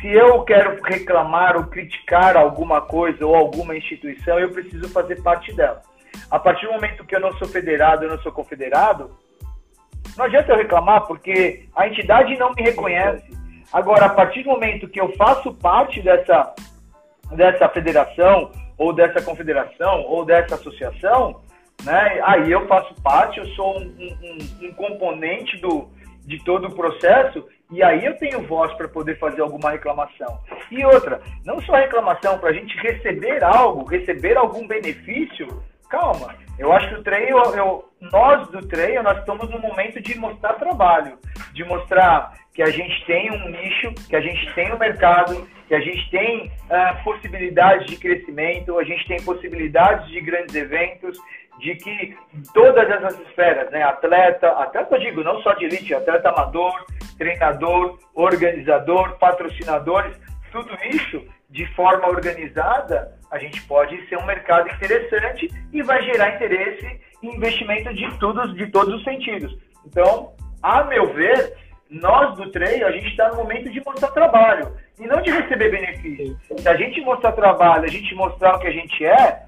Se 0.00 0.06
eu 0.06 0.44
quero 0.44 0.80
reclamar 0.80 1.56
ou 1.56 1.64
criticar 1.64 2.36
alguma 2.36 2.80
coisa 2.80 3.26
ou 3.26 3.34
alguma 3.34 3.76
instituição, 3.76 4.38
eu 4.38 4.52
preciso 4.52 4.88
fazer 4.90 5.20
parte 5.20 5.52
dela. 5.52 5.82
A 6.30 6.38
partir 6.38 6.66
do 6.66 6.74
momento 6.74 7.04
que 7.04 7.16
eu 7.16 7.20
não 7.20 7.32
sou 7.32 7.48
federado, 7.48 8.04
eu 8.04 8.10
não 8.10 8.18
sou 8.20 8.30
confederado, 8.30 9.10
não 10.16 10.24
adianta 10.24 10.52
eu 10.52 10.56
reclamar 10.56 11.06
porque 11.06 11.66
a 11.74 11.86
entidade 11.86 12.36
não 12.38 12.52
me 12.52 12.62
reconhece. 12.62 13.37
Agora, 13.72 14.06
a 14.06 14.10
partir 14.10 14.42
do 14.42 14.50
momento 14.50 14.88
que 14.88 15.00
eu 15.00 15.12
faço 15.16 15.52
parte 15.54 16.00
dessa, 16.00 16.54
dessa 17.32 17.68
federação, 17.68 18.50
ou 18.76 18.92
dessa 18.92 19.20
confederação, 19.20 20.02
ou 20.02 20.24
dessa 20.24 20.54
associação, 20.54 21.42
né, 21.84 22.20
aí 22.24 22.50
eu 22.50 22.66
faço 22.66 22.94
parte, 23.02 23.38
eu 23.38 23.46
sou 23.48 23.78
um, 23.78 24.16
um, 24.22 24.66
um 24.68 24.72
componente 24.74 25.56
do, 25.58 25.88
de 26.24 26.42
todo 26.44 26.68
o 26.68 26.74
processo, 26.74 27.44
e 27.70 27.82
aí 27.82 28.04
eu 28.04 28.16
tenho 28.16 28.46
voz 28.46 28.72
para 28.74 28.88
poder 28.88 29.18
fazer 29.18 29.42
alguma 29.42 29.70
reclamação. 29.70 30.40
E 30.70 30.84
outra, 30.84 31.20
não 31.44 31.60
só 31.62 31.74
reclamação, 31.74 32.38
para 32.38 32.50
a 32.50 32.52
gente 32.52 32.74
receber 32.78 33.44
algo, 33.44 33.88
receber 33.88 34.36
algum 34.36 34.66
benefício, 34.66 35.62
calma. 35.90 36.34
Eu 36.58 36.72
acho 36.72 36.88
que 36.88 36.94
o 36.96 37.02
treino, 37.04 37.38
eu, 37.54 37.88
nós 38.00 38.48
do 38.48 38.66
treino, 38.66 39.02
nós 39.04 39.18
estamos 39.18 39.48
no 39.48 39.60
momento 39.60 40.00
de 40.00 40.18
mostrar 40.18 40.54
trabalho, 40.54 41.16
de 41.52 41.64
mostrar 41.64 42.34
que 42.52 42.62
a 42.62 42.70
gente 42.70 43.06
tem 43.06 43.30
um 43.30 43.48
nicho, 43.48 43.94
que 44.08 44.16
a 44.16 44.20
gente 44.20 44.52
tem 44.54 44.72
um 44.72 44.78
mercado, 44.78 45.48
que 45.68 45.74
a 45.74 45.80
gente 45.80 46.10
tem 46.10 46.46
uh, 46.46 47.04
possibilidades 47.04 47.86
de 47.86 47.96
crescimento, 47.96 48.76
a 48.76 48.82
gente 48.82 49.06
tem 49.06 49.22
possibilidades 49.22 50.08
de 50.08 50.20
grandes 50.20 50.54
eventos, 50.56 51.16
de 51.60 51.76
que 51.76 52.16
todas 52.52 52.88
essas 52.90 53.18
esferas, 53.20 53.70
né, 53.70 53.82
atleta, 53.82 54.48
atleta 54.48 54.96
eu 54.96 55.00
digo, 55.00 55.22
não 55.22 55.40
só 55.42 55.52
de 55.54 55.66
elite, 55.66 55.94
atleta 55.94 56.30
amador, 56.30 56.84
treinador, 57.16 57.98
organizador, 58.14 59.16
patrocinadores, 59.18 60.16
tudo 60.50 60.76
isso 60.84 61.24
de 61.50 61.66
forma 61.74 62.08
organizada, 62.08 63.17
a 63.30 63.38
gente 63.38 63.62
pode 63.62 64.08
ser 64.08 64.16
um 64.18 64.26
mercado 64.26 64.68
interessante 64.68 65.48
e 65.72 65.82
vai 65.82 66.02
gerar 66.02 66.34
interesse 66.34 67.00
e 67.22 67.26
investimento 67.26 67.92
de, 67.94 68.18
todos 68.18 68.54
de 68.54 68.66
todos 68.68 68.94
os 68.94 69.04
sentidos. 69.04 69.56
Então, 69.86 70.32
a 70.62 70.84
meu 70.84 71.12
ver, 71.12 71.54
nós 71.90 72.36
do 72.36 72.50
treino, 72.50 72.86
a 72.86 72.92
gente 72.92 73.08
está 73.08 73.28
no 73.28 73.36
momento 73.36 73.70
de 73.70 73.82
mostrar 73.84 74.08
trabalho 74.08 74.74
e 74.98 75.06
não 75.06 75.20
de 75.20 75.30
receber 75.30 75.70
benefício. 75.70 76.38
Se 76.58 76.68
a 76.68 76.76
gente 76.76 77.00
mostrar 77.00 77.32
trabalho, 77.32 77.84
a 77.84 77.88
gente 77.88 78.14
mostrar 78.14 78.56
o 78.56 78.58
que 78.58 78.66
a 78.66 78.72
gente 78.72 79.04
é, 79.04 79.42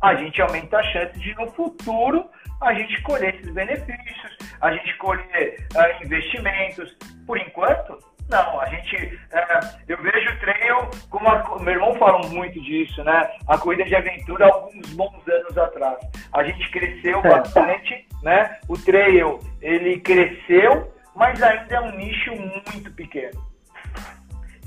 a 0.00 0.14
gente 0.14 0.40
aumenta 0.40 0.78
a 0.78 0.82
chance 0.84 1.18
de 1.18 1.34
no 1.34 1.50
futuro 1.52 2.24
a 2.60 2.74
gente 2.74 3.00
colher 3.02 3.34
esses 3.34 3.52
benefícios, 3.52 4.36
a 4.60 4.72
gente 4.72 4.96
colher 4.96 5.66
uh, 5.74 6.04
investimentos. 6.04 6.96
Por 7.26 7.38
enquanto, 7.38 7.98
não, 8.28 8.60
a 8.60 8.66
gente. 8.66 9.18
É, 9.32 9.60
eu 9.88 9.96
vejo 10.02 10.30
o 10.30 10.38
treino 10.40 10.90
como. 11.10 11.28
A, 11.28 11.58
meu 11.60 11.74
irmão 11.74 11.96
muito 12.30 12.60
disso, 12.60 13.02
né? 13.04 13.30
A 13.46 13.56
corrida 13.58 13.84
de 13.84 13.94
aventura 13.94 14.46
há 14.46 14.52
alguns 14.52 14.90
bons 14.90 15.26
anos 15.28 15.56
atrás. 15.56 15.98
A 16.32 16.44
gente 16.44 16.70
cresceu 16.70 17.20
é. 17.20 17.28
bastante, 17.28 18.06
né? 18.22 18.58
O 18.68 18.76
trail, 18.76 19.40
ele 19.60 20.00
cresceu, 20.00 20.92
mas 21.14 21.42
ainda 21.42 21.74
é 21.74 21.80
um 21.80 21.96
nicho 21.96 22.32
muito 22.36 22.92
pequeno. 22.92 23.46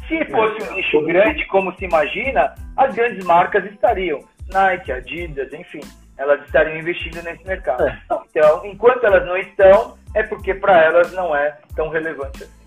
Se 0.07 0.25
fosse 0.25 0.69
um 0.69 0.75
nicho 0.75 1.05
grande, 1.05 1.45
como 1.45 1.73
se 1.77 1.85
imagina, 1.85 2.53
as 2.75 2.93
grandes 2.93 3.23
marcas 3.23 3.63
estariam. 3.65 4.19
Nike, 4.51 4.91
Adidas, 4.91 5.53
enfim, 5.53 5.79
elas 6.17 6.43
estariam 6.45 6.77
investindo 6.77 7.23
nesse 7.23 7.45
mercado. 7.45 7.87
É. 7.87 8.01
Então, 8.29 8.65
enquanto 8.65 9.05
elas 9.05 9.25
não 9.25 9.37
estão, 9.37 9.97
é 10.13 10.23
porque 10.23 10.53
para 10.53 10.83
elas 10.83 11.11
não 11.13 11.33
é 11.35 11.57
tão 11.75 11.89
relevante 11.89 12.43
assim. 12.43 12.60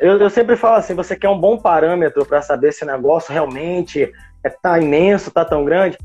Eu, 0.00 0.18
eu, 0.18 0.28
sempre 0.28 0.56
falo 0.56 0.76
assim, 0.76 0.94
você 0.94 1.14
quer 1.14 1.28
um 1.28 1.38
bom 1.38 1.56
parâmetro 1.56 2.26
para 2.26 2.42
saber 2.42 2.72
se 2.72 2.82
o 2.82 2.86
negócio 2.86 3.32
realmente 3.32 4.12
está 4.44 4.78
é, 4.78 4.82
imenso, 4.82 5.28
está 5.28 5.44
tão 5.44 5.64
grande. 5.64 5.96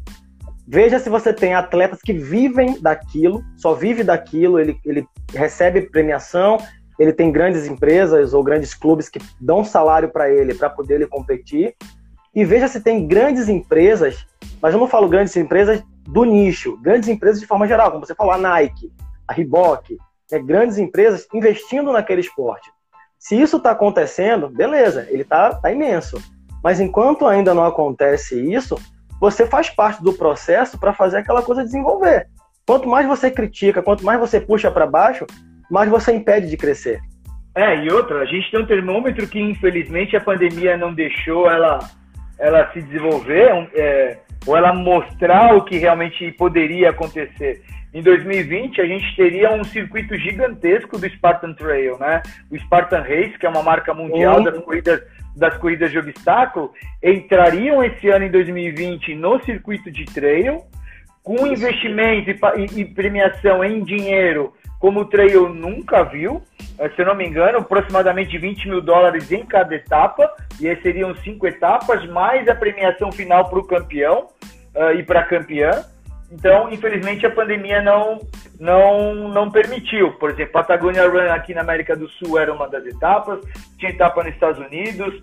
Veja 0.67 0.99
se 0.99 1.09
você 1.09 1.33
tem 1.33 1.55
atletas 1.55 1.99
que 1.99 2.13
vivem 2.13 2.79
daquilo, 2.79 3.43
só 3.57 3.73
vive 3.73 4.03
daquilo, 4.03 4.59
ele, 4.59 4.79
ele 4.85 5.05
recebe 5.33 5.81
premiação, 5.81 6.57
ele 6.99 7.11
tem 7.11 7.31
grandes 7.31 7.65
empresas 7.65 8.35
ou 8.35 8.43
grandes 8.43 8.75
clubes 8.75 9.09
que 9.09 9.19
dão 9.39 9.63
salário 9.63 10.09
para 10.09 10.29
ele 10.29 10.53
para 10.53 10.69
poder 10.69 10.95
ele 10.95 11.07
competir. 11.07 11.75
e 12.35 12.45
veja 12.45 12.67
se 12.67 12.81
tem 12.81 13.07
grandes 13.07 13.49
empresas, 13.49 14.27
mas 14.61 14.73
eu 14.73 14.79
não 14.79 14.87
falo 14.87 15.09
grandes 15.09 15.35
empresas 15.35 15.83
do 16.07 16.23
nicho, 16.23 16.77
grandes 16.77 17.09
empresas 17.09 17.41
de 17.41 17.47
forma 17.47 17.67
geral, 17.67 17.91
como 17.91 18.05
você 18.05 18.13
falou, 18.13 18.31
a 18.31 18.37
Nike, 18.37 18.93
a 19.27 19.33
Reebok, 19.33 19.97
né, 20.31 20.39
grandes 20.39 20.77
empresas 20.77 21.27
investindo 21.33 21.91
naquele 21.91 22.21
esporte. 22.21 22.71
Se 23.21 23.39
isso 23.39 23.57
está 23.57 23.69
acontecendo, 23.69 24.49
beleza, 24.49 25.05
ele 25.11 25.21
está 25.21 25.53
tá 25.53 25.71
imenso. 25.71 26.17
Mas 26.63 26.79
enquanto 26.79 27.27
ainda 27.27 27.53
não 27.53 27.63
acontece 27.63 28.51
isso, 28.51 28.75
você 29.19 29.45
faz 29.45 29.69
parte 29.69 30.01
do 30.01 30.11
processo 30.11 30.79
para 30.79 30.91
fazer 30.91 31.19
aquela 31.19 31.43
coisa 31.43 31.63
desenvolver. 31.63 32.25
Quanto 32.65 32.89
mais 32.89 33.05
você 33.05 33.29
critica, 33.29 33.83
quanto 33.83 34.03
mais 34.03 34.19
você 34.19 34.41
puxa 34.41 34.71
para 34.71 34.87
baixo, 34.87 35.27
mais 35.69 35.87
você 35.87 36.11
impede 36.11 36.49
de 36.49 36.57
crescer. 36.57 36.99
É, 37.53 37.85
e 37.85 37.91
outra, 37.91 38.21
a 38.21 38.25
gente 38.25 38.49
tem 38.49 38.59
um 38.59 38.65
termômetro 38.65 39.27
que 39.27 39.39
infelizmente 39.39 40.17
a 40.17 40.21
pandemia 40.21 40.75
não 40.75 40.91
deixou 40.91 41.47
ela, 41.47 41.77
ela 42.39 42.73
se 42.73 42.81
desenvolver, 42.81 43.69
é, 43.75 44.17
ou 44.47 44.57
ela 44.57 44.73
mostrar 44.73 45.55
o 45.55 45.63
que 45.63 45.77
realmente 45.77 46.31
poderia 46.31 46.89
acontecer. 46.89 47.61
Em 47.93 48.01
2020, 48.01 48.79
a 48.79 48.85
gente 48.85 49.15
teria 49.15 49.51
um 49.51 49.63
circuito 49.63 50.17
gigantesco 50.17 50.97
do 50.97 51.09
Spartan 51.09 51.53
Trail, 51.53 51.97
né? 51.99 52.21
O 52.49 52.57
Spartan 52.57 53.01
Race, 53.01 53.37
que 53.37 53.45
é 53.45 53.49
uma 53.49 53.63
marca 53.63 53.93
mundial 53.93 54.41
das 54.43 54.57
corridas, 54.63 55.03
das 55.35 55.57
corridas 55.57 55.91
de 55.91 55.99
obstáculo, 55.99 56.71
entrariam 57.03 57.83
esse 57.83 58.07
ano 58.09 58.25
em 58.25 58.31
2020 58.31 59.13
no 59.15 59.43
circuito 59.43 59.91
de 59.91 60.05
trail, 60.05 60.63
com 61.21 61.45
investimento 61.45 62.29
e, 62.29 62.81
e 62.81 62.85
premiação 62.85 63.63
em 63.63 63.83
dinheiro 63.83 64.53
como 64.81 65.01
o 65.01 65.05
trail 65.05 65.47
nunca 65.47 66.03
viu. 66.03 66.41
Eh, 66.79 66.89
se 66.89 67.01
eu 67.01 67.05
não 67.05 67.15
me 67.15 67.25
engano, 67.25 67.59
aproximadamente 67.59 68.37
20 68.37 68.67
mil 68.67 68.81
dólares 68.81 69.31
em 69.31 69.45
cada 69.45 69.75
etapa, 69.75 70.29
e 70.59 70.67
aí 70.67 70.81
seriam 70.81 71.15
cinco 71.17 71.45
etapas, 71.45 72.03
mais 72.09 72.49
a 72.49 72.55
premiação 72.55 73.11
final 73.11 73.47
para 73.47 73.59
o 73.59 73.63
campeão 73.63 74.27
uh, 74.75 74.91
e 74.97 75.03
para 75.03 75.19
a 75.19 75.25
campeã. 75.25 75.85
Então, 76.31 76.71
infelizmente, 76.71 77.25
a 77.25 77.31
pandemia 77.31 77.81
não, 77.81 78.19
não, 78.59 79.27
não 79.27 79.51
permitiu. 79.51 80.13
Por 80.13 80.29
exemplo, 80.29 80.53
Patagonia 80.53 81.07
Run 81.07 81.29
aqui 81.31 81.53
na 81.53 81.61
América 81.61 81.95
do 81.95 82.07
Sul 82.07 82.39
era 82.39 82.53
uma 82.53 82.69
das 82.69 82.85
etapas, 82.85 83.39
tinha 83.77 83.91
etapa 83.91 84.23
nos 84.23 84.33
Estados 84.33 84.65
Unidos, 84.65 85.21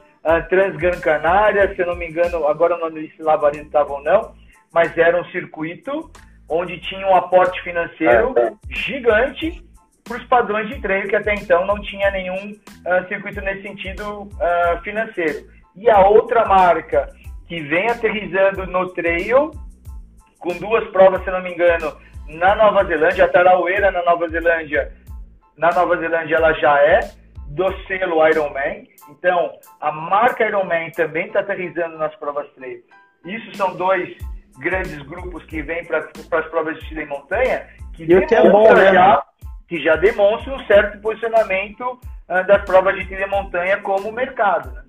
Transgran 0.48 1.00
Canária, 1.00 1.74
se 1.74 1.80
eu 1.80 1.86
não 1.86 1.96
me 1.96 2.06
engano, 2.06 2.46
agora 2.46 2.76
não 2.76 2.92
sei 2.92 3.10
se 3.16 3.22
Lavarino 3.22 3.64
estava 3.64 3.92
ou 3.92 4.02
não, 4.02 4.34
mas 4.72 4.96
era 4.98 5.18
um 5.18 5.24
circuito 5.26 6.10
onde 6.48 6.78
tinha 6.80 7.06
um 7.06 7.14
aporte 7.14 7.62
financeiro 7.62 8.34
é, 8.36 8.46
é. 8.46 8.52
gigante 8.70 9.62
para 10.04 10.18
os 10.18 10.24
padrões 10.24 10.68
de 10.68 10.80
treino, 10.80 11.08
que 11.08 11.16
até 11.16 11.34
então 11.34 11.66
não 11.66 11.80
tinha 11.80 12.10
nenhum 12.10 12.52
uh, 12.52 13.08
circuito 13.08 13.40
nesse 13.42 13.62
sentido 13.62 14.22
uh, 14.22 14.80
financeiro. 14.82 15.46
E 15.76 15.88
a 15.90 16.00
outra 16.00 16.46
marca 16.46 17.08
que 17.46 17.60
vem 17.60 17.88
aterrizando 17.88 18.66
no 18.66 18.88
trail 18.90 19.50
com 20.38 20.56
duas 20.58 20.86
provas, 20.90 21.22
se 21.24 21.30
não 21.30 21.42
me 21.42 21.52
engano, 21.52 21.96
na 22.28 22.54
Nova 22.54 22.84
Zelândia, 22.84 23.24
a 23.24 23.28
Taraueira 23.28 23.90
na 23.90 24.02
Nova 24.04 24.28
Zelândia, 24.28 24.92
na 25.56 25.72
Nova 25.72 25.96
Zelândia 25.96 26.36
ela 26.36 26.52
já 26.54 26.78
é 26.78 27.00
do 27.48 27.72
selo 27.86 28.26
Ironman. 28.26 28.86
Então, 29.10 29.52
a 29.80 29.90
marca 29.90 30.46
Ironman 30.46 30.90
também 30.92 31.26
está 31.26 31.40
aterrizando 31.40 31.96
nas 31.98 32.14
provas 32.16 32.48
trail. 32.54 32.82
Isso 33.24 33.56
são 33.56 33.74
dois 33.74 34.16
grandes 34.58 35.00
grupos 35.02 35.44
que 35.44 35.62
vêm 35.62 35.84
para 35.84 35.98
as 35.98 36.46
provas 36.48 36.74
de 36.74 36.82
estilo 36.82 37.00
em 37.00 37.06
montanha, 37.06 37.66
que, 37.94 38.06
que, 38.06 38.34
é 38.34 38.50
bom, 38.50 38.72
né? 38.74 38.92
já, 38.92 39.22
que 39.68 39.82
já 39.82 39.96
demonstram 39.96 40.56
um 40.56 40.66
certo 40.66 41.00
posicionamento 41.00 41.98
uh, 42.28 42.46
das 42.46 42.62
provas 42.64 42.94
de 42.96 43.06
trilha 43.06 43.26
montanha 43.26 43.78
como 43.78 44.12
mercado. 44.12 44.70
Né? 44.72 44.82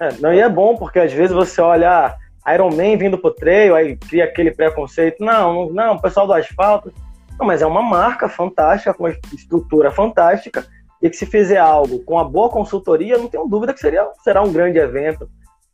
É, 0.00 0.12
não, 0.20 0.32
e 0.32 0.40
é 0.40 0.48
bom, 0.48 0.76
porque 0.76 0.98
às 0.98 1.12
vezes 1.12 1.32
você 1.32 1.60
olha, 1.60 2.14
Iron 2.48 2.70
Man 2.70 2.96
vindo 2.96 3.18
pro 3.18 3.34
trail, 3.34 3.74
aí 3.74 3.96
cria 3.96 4.24
aquele 4.24 4.50
preconceito. 4.50 5.24
Não, 5.24 5.70
não, 5.70 5.94
o 5.94 6.00
pessoal 6.00 6.26
do 6.26 6.32
asfalto. 6.32 6.92
Não, 7.38 7.46
mas 7.46 7.62
é 7.62 7.66
uma 7.66 7.82
marca 7.82 8.28
fantástica, 8.28 8.94
com 8.94 9.04
uma 9.04 9.16
estrutura 9.32 9.90
fantástica, 9.90 10.66
e 11.02 11.08
que 11.08 11.16
se 11.16 11.26
fizer 11.26 11.58
algo 11.58 12.00
com 12.04 12.18
a 12.18 12.24
boa 12.24 12.48
consultoria, 12.50 13.16
não 13.16 13.28
tenho 13.28 13.46
dúvida 13.46 13.72
que 13.72 13.80
seria, 13.80 14.06
será 14.22 14.42
um 14.42 14.52
grande 14.52 14.78
evento. 14.78 15.28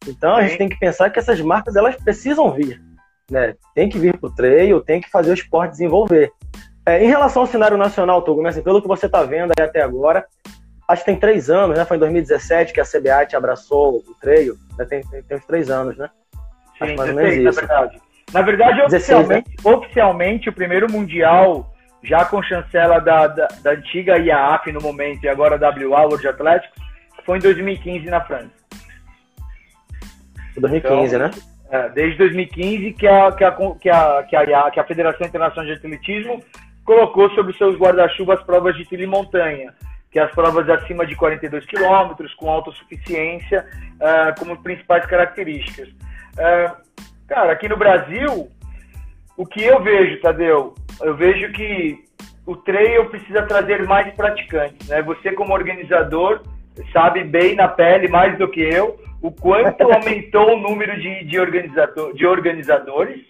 Então 0.07 0.37
a 0.37 0.43
gente 0.43 0.59
tem 0.59 0.69
que 0.69 0.79
pensar 0.79 1.11
que 1.11 1.19
essas 1.19 1.41
marcas 1.41 1.75
elas 1.75 1.97
precisam 1.97 2.53
vir. 2.53 2.81
Né? 3.31 3.55
Tem 3.75 3.89
que 3.89 3.99
vir 3.99 4.17
pro 4.19 4.33
trail, 4.33 4.81
tem 4.81 5.01
que 5.01 5.11
fazer 5.11 5.31
o 5.31 5.35
esporte 5.35 5.73
desenvolver. 5.73 6.31
É, 6.87 7.03
em 7.03 7.09
relação 7.09 7.43
ao 7.43 7.49
cenário 7.49 7.77
nacional, 7.77 8.23
Togo, 8.23 8.43
né, 8.43 8.51
assim, 8.51 8.63
pelo 8.63 8.81
que 8.81 8.87
você 8.87 9.07
está 9.07 9.25
vendo 9.25 9.53
até 9.59 9.83
agora, 9.83 10.25
acho 10.89 11.03
que 11.03 11.11
tem 11.11 11.19
três 11.19 11.51
anos, 11.51 11.77
né? 11.77 11.85
Foi 11.85 11.97
em 11.97 12.01
2017 12.01 12.73
que 12.73 12.81
a 12.81 12.85
CBAT 12.85 13.35
abraçou 13.35 13.97
o 13.97 14.15
trail. 14.21 14.57
Né? 14.79 14.85
Tem, 14.85 15.01
tem, 15.03 15.23
tem 15.23 15.37
uns 15.37 15.45
três 15.45 15.69
anos, 15.69 15.97
né? 15.97 16.09
Sim, 16.79 16.97
menos 16.97 17.35
isso. 17.35 17.45
Na 17.45 17.53
verdade, 17.53 18.01
na 18.33 18.43
verdade 18.43 18.83
16, 18.89 18.93
oficialmente, 18.93 19.49
né? 19.49 19.73
oficialmente, 19.73 20.49
o 20.49 20.53
primeiro 20.53 20.91
mundial, 20.91 21.75
já 22.03 22.25
com 22.25 22.43
chancela 22.43 23.01
da, 23.01 23.27
da, 23.27 23.49
da 23.63 23.71
antiga 23.73 24.19
IAAF 24.19 24.71
no 24.73 24.81
momento 24.81 25.25
e 25.25 25.29
agora 25.29 25.59
WA, 25.59 26.03
World 26.03 26.27
Athletics, 26.27 26.71
foi 27.25 27.39
em 27.39 27.41
2015 27.41 28.07
na 28.07 28.21
França. 28.21 28.51
2015, 30.57 31.15
então, 31.15 31.29
né? 31.29 31.35
É, 31.69 31.89
desde 31.91 32.19
2015 32.19 32.93
que 32.93 33.07
a, 33.07 33.33
que, 33.33 33.45
a, 33.45 33.53
que, 33.53 33.91
a, 33.91 34.23
que, 34.23 34.37
a, 34.37 34.71
que 34.71 34.81
a 34.81 34.85
Federação 34.85 35.27
Internacional 35.27 35.67
de 35.67 35.79
Atletismo 35.79 36.43
colocou 36.85 37.29
sobre 37.31 37.57
seus 37.57 37.77
guarda-chuva 37.77 38.35
as 38.35 38.43
provas 38.45 38.77
de 38.77 38.85
trilha 38.85 39.03
e 39.03 39.07
montanha 39.07 39.75
que 40.17 40.21
é 40.21 40.23
as 40.23 40.33
provas 40.33 40.67
acima 40.71 41.05
de 41.05 41.15
42 41.15 41.67
quilômetros, 41.67 42.33
com 42.37 42.49
autossuficiência, 42.49 43.67
uh, 43.97 44.39
como 44.39 44.57
principais 44.63 45.05
características. 45.05 45.91
Uh, 46.37 46.77
cara, 47.27 47.53
aqui 47.53 47.69
no 47.69 47.77
Brasil, 47.77 48.49
o 49.37 49.47
que 49.47 49.63
eu 49.65 49.83
vejo, 49.83 50.21
Tadeu, 50.21 50.75
eu 51.01 51.17
vejo 51.17 51.53
que 51.53 52.05
o 52.47 52.57
trail 52.57 53.07
precisa 53.11 53.43
trazer 53.43 53.87
mais 53.87 54.15
praticantes. 54.15 54.89
Né? 54.89 55.03
Você, 55.03 55.33
como 55.33 55.53
organizador, 55.53 56.43
sabe 56.93 57.25
bem 57.25 57.55
na 57.57 57.69
pele, 57.69 58.09
mais 58.09 58.39
do 58.39 58.49
que 58.49 58.61
eu, 58.61 58.99
o 59.21 59.31
quanto 59.31 59.83
aumentou 59.93 60.55
o 60.55 60.61
número 60.61 60.99
de, 61.01 61.25
de, 61.25 61.39
organizador, 61.39 62.15
de 62.15 62.27
organizadores 62.27 63.21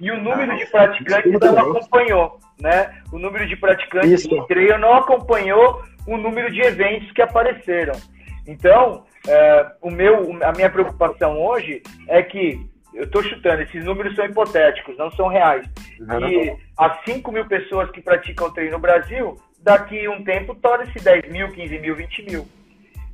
e 0.00 0.10
o 0.10 0.20
número 0.20 0.52
ah, 0.52 0.56
de 0.56 0.66
praticantes 0.66 1.32
não 1.40 1.58
acompanhou. 1.58 2.38
Né? 2.60 3.00
O 3.12 3.18
número 3.18 3.46
de 3.46 3.56
praticantes 3.56 4.24
Isso. 4.24 4.28
de 4.28 4.46
trail 4.46 4.78
não 4.78 4.94
acompanhou 4.94 5.82
o 6.06 6.16
número 6.16 6.50
de 6.50 6.60
eventos 6.60 7.10
que 7.12 7.22
apareceram. 7.22 7.94
Então, 8.46 9.04
é, 9.26 9.66
o 9.80 9.90
meu, 9.90 10.38
a 10.42 10.52
minha 10.52 10.70
preocupação 10.70 11.40
hoje 11.40 11.82
é 12.08 12.22
que, 12.22 12.60
eu 12.92 13.04
estou 13.04 13.22
chutando, 13.22 13.62
esses 13.62 13.84
números 13.84 14.14
são 14.14 14.24
hipotéticos, 14.24 14.96
não 14.96 15.10
são 15.12 15.28
reais. 15.28 15.66
E 16.28 16.56
as 16.78 17.04
5 17.04 17.32
mil 17.32 17.46
pessoas 17.46 17.90
que 17.90 18.00
praticam 18.00 18.52
treino 18.52 18.72
no 18.72 18.78
Brasil, 18.78 19.36
daqui 19.60 20.06
a 20.06 20.10
um 20.10 20.22
tempo 20.22 20.54
torna-se 20.54 21.02
10 21.02 21.28
mil, 21.30 21.50
15 21.50 21.78
mil, 21.78 21.96
20 21.96 22.30
mil. 22.30 22.48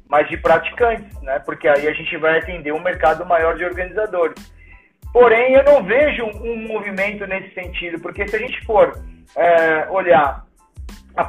Mas 0.08 0.28
de 0.28 0.36
praticantes, 0.36 1.22
né? 1.22 1.38
Porque 1.38 1.68
aí 1.68 1.86
a 1.86 1.92
gente 1.92 2.16
vai 2.16 2.38
atender 2.38 2.72
um 2.72 2.82
mercado 2.82 3.24
maior 3.24 3.56
de 3.56 3.64
organizadores. 3.64 4.52
Porém, 5.12 5.54
eu 5.54 5.64
não 5.64 5.82
vejo 5.82 6.24
um 6.24 6.68
movimento 6.68 7.26
nesse 7.26 7.54
sentido, 7.54 8.00
porque 8.00 8.26
se 8.28 8.36
a 8.36 8.38
gente 8.38 8.64
for 8.64 8.92
é, 9.36 9.88
olhar, 9.88 10.44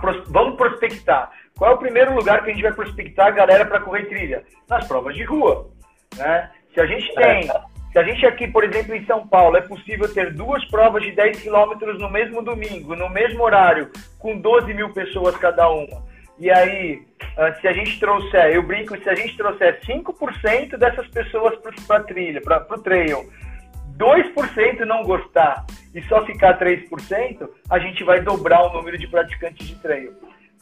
pros, 0.02 0.28
vamos 0.30 0.56
prospectar. 0.56 1.32
Qual 1.62 1.74
é 1.74 1.76
o 1.76 1.78
primeiro 1.78 2.15
lugar 2.15 2.43
que 2.43 2.50
a 2.50 2.54
gente 2.54 2.63
vai 2.63 2.74
prospectar 2.74 3.28
a 3.28 3.30
galera 3.30 3.63
para 3.63 3.82
correr 3.82 4.06
trilha? 4.06 4.43
Nas 4.67 4.88
provas 4.88 5.13
de 5.13 5.24
rua. 5.24 5.69
Né? 6.17 6.50
Se 6.74 6.82
a 6.82 6.88
gente 6.88 7.13
tem, 7.13 7.43
se 7.91 8.00
a 8.00 8.04
gente 8.04 8.26
aqui, 8.26 8.47
por 8.47 8.63
exemplo, 8.63 8.95
em 8.95 9.06
São 9.06 9.28
Paulo, 9.28 9.56
é 9.56 9.62
possível 9.62 10.12
ter 10.12 10.34
duas 10.34 10.65
provas 10.71 11.04
de 11.04 11.12
10 11.12 11.39
quilômetros 11.39 12.00
no 12.00 12.10
mesmo 12.10 12.41
domingo, 12.41 12.95
no 12.95 13.08
mesmo 13.12 13.43
horário, 13.43 13.91
com 14.17 14.39
12 14.39 14.74
mil 14.74 14.91
pessoas 14.91 15.38
cada 15.38 15.69
uma. 15.69 16.04
E 16.39 16.50
aí, 16.50 17.04
ah, 17.38 17.54
se 17.62 17.67
a 17.67 17.74
gente 17.74 18.00
trouxer, 18.00 18.56
eu 18.56 18.63
brinco, 18.63 18.97
se 18.97 19.08
a 19.08 19.13
gente 19.13 19.38
trouxer 19.38 19.82
5% 19.82 20.78
dessas 20.78 21.08
pessoas 21.10 21.60
para 21.86 21.97
a 21.97 22.04
trilha, 22.04 22.41
para 22.41 22.65
o 22.71 22.82
trail, 22.82 23.32
2% 24.00 24.80
não 24.80 25.04
gostar 25.04 25.63
e 25.93 26.02
só 26.06 26.26
ficar 26.26 26.58
3%, 26.58 27.47
a 27.69 27.78
gente 27.78 28.04
vai 28.04 28.19
dobrar 28.19 28.63
o 28.63 28.74
número 28.74 28.97
de 28.97 29.08
praticantes 29.08 29.67
de 29.67 29.76
trail. 29.76 30.12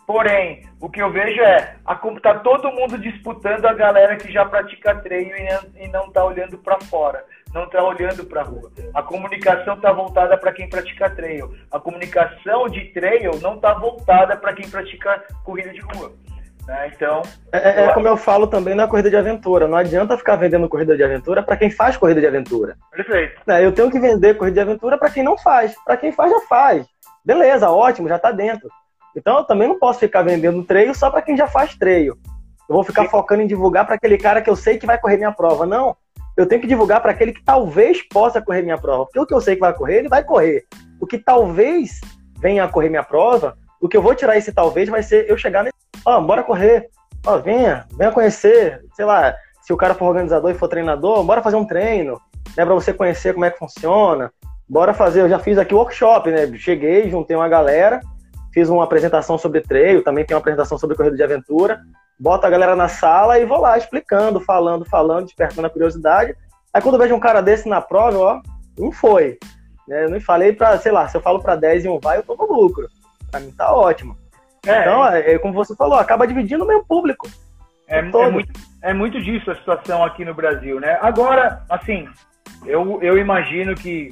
Porém, 0.10 0.64
o 0.82 0.90
que 0.90 1.04
eu 1.04 1.12
vejo 1.12 1.40
é 1.40 1.76
tá 2.24 2.34
todo 2.40 2.72
mundo 2.72 2.98
disputando 2.98 3.64
a 3.68 3.74
galera 3.76 4.16
que 4.16 4.32
já 4.32 4.44
pratica 4.44 4.96
treino 4.96 5.36
e 5.80 5.88
não 5.90 6.08
está 6.08 6.26
olhando 6.26 6.58
para 6.58 6.80
fora, 6.80 7.24
não 7.54 7.66
está 7.66 7.84
olhando 7.84 8.26
para 8.26 8.42
a 8.42 8.44
rua. 8.44 8.72
A 8.96 9.04
comunicação 9.04 9.76
está 9.76 9.92
voltada 9.92 10.36
para 10.36 10.52
quem 10.52 10.68
pratica 10.68 11.12
treino. 11.12 11.54
A 11.72 11.80
comunicação 11.80 12.68
de 12.70 12.86
treino 12.86 13.40
não 13.40 13.54
está 13.54 13.76
voltada 13.76 14.36
para 14.36 14.52
quem 14.54 14.68
pratica 14.68 15.24
corrida 15.44 15.70
de 15.70 15.82
rua. 15.82 16.12
Né? 16.66 16.92
Então, 16.96 17.22
é, 17.54 17.70
é, 17.70 17.86
é 17.86 17.94
como 17.94 18.08
eu 18.08 18.18
falo 18.18 18.48
também 18.48 18.74
na 18.74 18.88
corrida 18.88 19.12
de 19.12 19.16
aventura. 19.16 19.68
Não 19.68 19.78
adianta 19.78 20.18
ficar 20.18 20.38
vendendo 20.38 20.68
corrida 20.68 20.98
de 20.98 21.04
aventura 21.04 21.44
para 21.44 21.56
quem 21.56 21.70
faz 21.70 21.98
corrida 21.98 22.20
de 22.20 22.26
aventura. 22.26 22.76
Perfeito. 22.92 23.40
É, 23.48 23.64
eu 23.64 23.72
tenho 23.72 23.92
que 23.92 24.00
vender 24.00 24.38
corrida 24.38 24.56
de 24.56 24.72
aventura 24.72 24.98
para 24.98 25.12
quem 25.12 25.22
não 25.22 25.38
faz. 25.38 25.76
Para 25.86 25.98
quem 25.98 26.12
faz 26.12 26.32
já 26.32 26.40
faz. 26.48 26.88
Beleza, 27.24 27.70
ótimo, 27.70 28.10
já 28.10 28.16
está 28.16 28.32
dentro. 28.32 28.68
Então 29.16 29.38
eu 29.38 29.44
também 29.44 29.68
não 29.68 29.80
posso 29.80 30.00
ficar 30.00 30.22
vendendo 30.22 30.64
treio 30.64 30.94
só 30.94 31.10
para 31.10 31.22
quem 31.22 31.36
já 31.36 31.48
faz 31.48 31.76
treio. 31.76 32.18
Eu 32.68 32.76
vou 32.76 32.84
ficar 32.84 33.06
focando 33.10 33.42
em 33.42 33.48
divulgar 33.48 33.86
para 33.86 33.96
aquele 33.96 34.18
cara 34.18 34.42
que 34.42 34.50
eu 34.50 34.56
sei 34.56 34.78
que 34.78 34.86
vai 34.86 35.00
correr 35.00 35.18
minha 35.18 35.32
prova. 35.32 35.66
Não. 35.66 35.96
Eu 36.38 36.46
tenho 36.46 36.62
que 36.62 36.68
divulgar 36.68 37.02
para 37.02 37.12
aquele 37.12 37.34
que 37.34 37.44
talvez 37.44 38.08
possa 38.08 38.42
correr 38.42 38.62
minha 38.62 38.78
prova. 38.78 39.06
Porque 39.06 39.20
o 39.20 39.26
que 39.26 39.34
eu 39.34 39.42
sei 39.42 39.56
que 39.56 39.62
vai 39.62 39.74
correr, 39.74 39.98
ele 39.98 40.10
vai 40.10 40.24
correr. 40.24 40.66
O 41.02 41.08
que 41.08 41.18
talvez 41.18 42.00
venha 42.40 42.64
a 42.64 42.68
correr 42.68 42.90
minha 42.90 43.04
prova, 43.04 43.58
o 43.82 43.90
que 43.90 43.98
eu 43.98 44.02
vou 44.02 44.14
tirar 44.14 44.38
esse 44.38 44.54
talvez 44.54 44.88
vai 44.88 45.02
ser 45.02 45.30
eu 45.30 45.38
chegar 45.38 45.64
nesse. 45.64 45.76
Ó, 46.06 46.18
oh, 46.18 46.22
bora 46.22 46.44
correr. 46.44 46.90
Ó, 47.26 47.36
oh, 47.36 47.42
venha, 47.42 47.86
venha 47.98 48.12
conhecer. 48.12 48.82
Sei 48.94 49.04
lá, 49.04 49.36
se 49.62 49.74
o 49.74 49.78
cara 49.78 49.96
for 49.96 50.06
organizador 50.06 50.52
e 50.52 50.56
for 50.56 50.68
treinador, 50.68 51.24
bora 51.24 51.42
fazer 51.42 51.56
um 51.56 51.66
treino, 51.66 52.22
né, 52.56 52.66
para 52.66 52.74
você 52.74 52.94
conhecer 52.94 53.34
como 53.34 53.46
é 53.46 53.52
que 53.52 53.60
funciona. 53.60 54.32
Bora 54.68 54.94
fazer, 54.94 55.22
eu 55.22 55.30
já 55.30 55.40
fiz 55.40 55.58
aqui 55.58 55.74
workshop, 55.74 56.30
né? 56.30 56.52
Cheguei, 56.58 57.10
juntei 57.10 57.36
uma 57.36 57.50
galera, 57.50 58.00
fiz 58.54 58.70
uma 58.70 58.84
apresentação 58.84 59.38
sobre 59.38 59.62
treino, 59.62 60.02
também 60.02 60.26
tem 60.26 60.36
uma 60.36 60.40
apresentação 60.40 60.78
sobre 60.78 60.96
corrida 60.96 61.16
de 61.16 61.24
aventura. 61.24 61.82
Boto 62.20 62.46
a 62.46 62.50
galera 62.50 62.76
na 62.76 62.88
sala 62.88 63.40
e 63.40 63.46
vou 63.46 63.60
lá 63.60 63.78
explicando, 63.78 64.40
falando, 64.40 64.86
falando, 64.86 65.26
despertando 65.26 65.68
a 65.68 65.70
curiosidade. 65.70 66.36
Aí 66.74 66.82
quando 66.82 66.96
eu 66.96 67.02
vejo 67.02 67.16
um 67.16 67.20
cara 67.20 67.42
desse 67.42 67.68
na 67.68 67.82
prova, 67.82 68.18
ó, 68.18 68.42
não 68.78 68.92
foi. 68.92 69.38
Né? 69.88 70.06
Eu 70.06 70.10
não 70.10 70.22
falei 70.22 70.54
para, 70.54 70.78
sei 70.78 70.92
lá, 70.92 71.08
se 71.08 71.18
eu 71.18 71.22
falo 71.22 71.42
para 71.42 71.56
10 71.56 71.86
e 71.86 71.90
um 71.90 72.00
vai, 72.00 72.18
eu 72.18 72.24
tô 72.24 72.36
no 72.36 72.46
lucro. 72.46 72.88
Pra 73.32 73.40
mim 73.40 73.52
tá 73.52 73.74
ótimo. 73.74 74.18
É, 74.66 74.82
então, 74.82 75.08
é, 75.08 75.34
é, 75.34 75.40
como 75.40 75.54
você 75.54 75.76
falou, 75.76 75.98
acaba 75.98 76.28
dividindo 76.28 76.64
o 76.64 76.68
mesmo 76.68 76.86
público. 76.86 77.28
É, 77.88 78.00
é, 78.00 78.02
muito, 78.02 78.54
é 78.84 78.94
muito 78.94 79.22
disso 79.22 79.50
a 79.50 79.56
situação 79.56 80.04
aqui 80.04 80.24
no 80.24 80.34
Brasil, 80.34 80.80
né? 80.80 81.00
Agora, 81.02 81.64
assim, 81.70 82.08
eu, 82.66 83.02
eu 83.02 83.18
imagino 83.18 83.74
que 83.74 84.12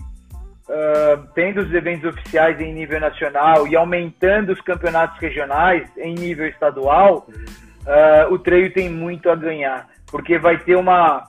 uh, 0.69 1.27
tendo 1.34 1.62
os 1.62 1.73
eventos 1.73 2.10
oficiais 2.10 2.60
em 2.60 2.73
nível 2.73 2.99
nacional 2.99 3.67
e 3.67 3.75
aumentando 3.75 4.51
os 4.51 4.62
campeonatos 4.62 5.19
regionais 5.19 5.89
em 5.97 6.13
nível 6.13 6.47
estadual, 6.47 7.27
uh, 7.27 8.34
o 8.34 8.39
treino 8.39 8.71
tem 8.71 8.89
muito 8.89 9.30
a 9.30 9.36
ganhar, 9.36 9.88
porque 10.12 10.38
vai 10.38 10.58
ter 10.60 10.75
uma, 10.75 11.23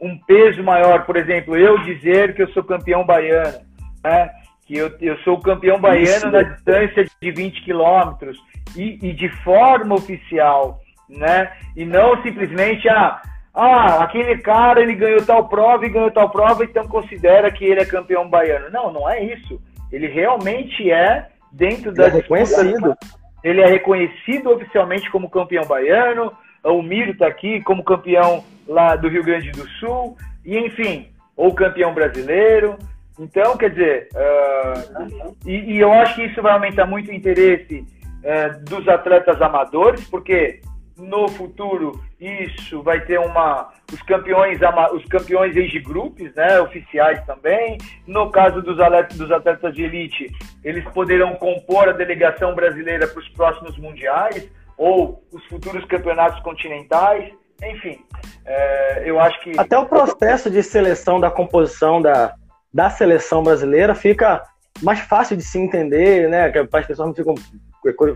um 0.00 0.18
peso 0.18 0.62
maior. 0.62 1.04
Por 1.04 1.16
exemplo, 1.16 1.56
eu 1.56 1.78
dizer 1.78 2.34
que 2.34 2.42
eu 2.42 2.48
sou 2.48 2.64
campeão 2.64 3.04
baiano, 3.04 3.58
né? 4.04 4.30
que 4.66 4.76
eu, 4.76 4.90
eu 5.00 5.18
sou 5.18 5.38
campeão 5.38 5.78
baiano 5.80 6.04
Isso. 6.04 6.30
na 6.30 6.42
distância 6.42 7.04
de 7.20 7.30
20 7.30 7.62
quilômetros 7.62 8.38
e, 8.76 8.98
e 9.02 9.12
de 9.12 9.28
forma 9.42 9.94
oficial, 9.94 10.80
né? 11.08 11.52
E 11.76 11.84
não 11.84 12.22
simplesmente 12.22 12.88
ah, 12.88 13.20
ah, 13.54 14.02
aquele 14.02 14.38
cara 14.38 14.80
ele 14.80 14.94
ganhou 14.94 15.24
tal 15.24 15.46
prova 15.46 15.84
e 15.84 15.90
ganhou 15.90 16.10
tal 16.10 16.30
prova, 16.30 16.64
então 16.64 16.88
considera 16.88 17.50
que 17.50 17.64
ele 17.64 17.80
é 17.80 17.84
campeão 17.84 18.28
baiano. 18.28 18.70
Não, 18.70 18.92
não 18.92 19.08
é 19.08 19.22
isso. 19.22 19.60
Ele 19.90 20.06
realmente 20.06 20.90
é 20.90 21.28
dentro 21.50 21.92
da. 21.92 22.06
Ele 22.06 22.16
é 22.16 22.20
reconhecido. 22.20 22.96
Ele 23.44 23.60
é 23.60 23.66
reconhecido 23.66 24.50
oficialmente 24.50 25.10
como 25.10 25.28
campeão 25.28 25.64
baiano. 25.64 26.32
O 26.64 26.80
Miro 26.80 27.10
está 27.10 27.26
aqui 27.26 27.60
como 27.62 27.84
campeão 27.84 28.42
lá 28.66 28.96
do 28.96 29.08
Rio 29.08 29.24
Grande 29.24 29.50
do 29.50 29.68
Sul. 29.72 30.16
E 30.44 30.56
enfim, 30.56 31.08
ou 31.36 31.52
campeão 31.54 31.92
brasileiro. 31.92 32.78
Então, 33.18 33.56
quer 33.58 33.70
dizer, 33.70 34.08
uh, 34.14 35.36
e, 35.46 35.74
e, 35.74 35.80
eu 35.80 35.92
acho 35.92 36.14
que 36.14 36.24
isso 36.24 36.40
vai 36.40 36.52
aumentar 36.52 36.86
muito 36.86 37.10
o 37.10 37.14
interesse 37.14 37.84
uh, 38.24 38.64
dos 38.64 38.88
atletas 38.88 39.40
amadores, 39.42 40.08
porque 40.08 40.60
no 41.02 41.28
futuro 41.28 42.00
isso 42.20 42.80
vai 42.82 43.00
ter 43.00 43.18
uma 43.18 43.72
os 43.92 44.00
campeões 44.02 44.60
os 44.94 45.04
campeões 45.06 45.56
age 45.56 45.80
groups 45.80 46.32
né 46.34 46.60
oficiais 46.60 47.24
também. 47.26 47.76
No 48.06 48.30
caso 48.30 48.62
dos 48.62 48.78
atletas, 48.78 49.18
dos 49.18 49.30
atletas 49.30 49.74
de 49.74 49.82
elite 49.82 50.30
eles 50.62 50.84
poderão 50.90 51.34
compor 51.34 51.88
a 51.88 51.92
delegação 51.92 52.54
brasileira 52.54 53.08
para 53.08 53.18
os 53.18 53.28
próximos 53.30 53.76
mundiais 53.78 54.48
ou 54.78 55.24
os 55.32 55.44
futuros 55.46 55.84
campeonatos 55.86 56.40
continentais. 56.40 57.32
Enfim 57.62 57.98
é, 58.46 59.02
eu 59.04 59.18
acho 59.18 59.40
que 59.40 59.58
até 59.58 59.76
o 59.76 59.86
processo 59.86 60.50
de 60.50 60.62
seleção 60.62 61.18
da 61.18 61.30
composição 61.30 62.00
da, 62.00 62.34
da 62.72 62.90
seleção 62.90 63.42
brasileira 63.42 63.94
fica 63.94 64.42
mais 64.80 65.00
fácil 65.00 65.36
de 65.36 65.42
se 65.42 65.58
entender 65.58 66.28
né 66.28 66.50
que 66.50 66.58
as 66.58 66.86
pessoas 66.86 67.08
não 67.08 67.14
ficam 67.14 67.34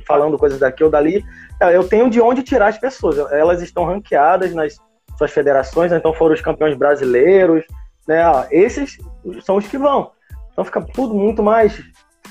falando 0.06 0.38
coisas 0.38 0.58
daqui 0.58 0.82
ou 0.84 0.90
dali, 0.90 1.24
é, 1.60 1.76
eu 1.76 1.88
tenho 1.88 2.10
de 2.10 2.20
onde 2.20 2.42
tirar 2.42 2.68
as 2.68 2.78
pessoas. 2.78 3.18
Elas 3.32 3.62
estão 3.62 3.84
ranqueadas 3.84 4.54
nas 4.54 4.76
suas 5.16 5.32
federações, 5.32 5.92
então 5.92 6.12
foram 6.12 6.34
os 6.34 6.40
campeões 6.40 6.76
brasileiros, 6.76 7.64
né? 8.06 8.22
Esses 8.50 8.98
são 9.42 9.56
os 9.56 9.66
que 9.66 9.78
vão. 9.78 10.10
Então 10.52 10.64
fica 10.64 10.80
tudo 10.80 11.14
muito 11.14 11.42
mais 11.42 11.82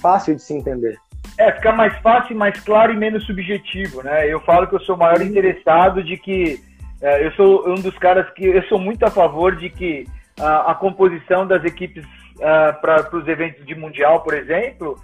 fácil 0.02 0.36
de 0.36 0.42
se 0.42 0.54
entender. 0.54 0.98
É, 1.38 1.52
fica 1.52 1.72
mais 1.72 1.98
fácil, 2.00 2.36
mais 2.36 2.60
claro 2.62 2.94
e 2.94 2.98
menos 2.98 3.26
subjetivo, 3.26 4.04
né? 4.04 4.32
Eu 4.32 4.40
falo 4.42 4.68
que 4.68 4.76
eu 4.76 4.80
sou 4.82 4.96
o 4.96 5.00
maior 5.00 5.22
interessado 5.22 6.04
de 6.04 6.18
que 6.18 6.60
é, 7.02 7.26
eu 7.26 7.32
sou 7.34 7.68
um 7.68 7.76
dos 7.76 7.98
caras 7.98 8.30
que 8.34 8.46
eu 8.46 8.64
sou 8.64 8.80
muito 8.80 9.04
a 9.04 9.12
favor 9.12 9.56
de 9.56 9.70
que 9.70 10.06
a, 10.40 10.72
a 10.72 10.76
composição 10.76 11.46
das 11.46 11.64
equipes 11.64 12.06
uh, 12.38 12.80
para 12.82 13.10
os 13.14 13.28
eventos 13.28 13.66
de 13.66 13.76
mundial, 13.76 14.22
por 14.22 14.34
exemplo, 14.34 14.98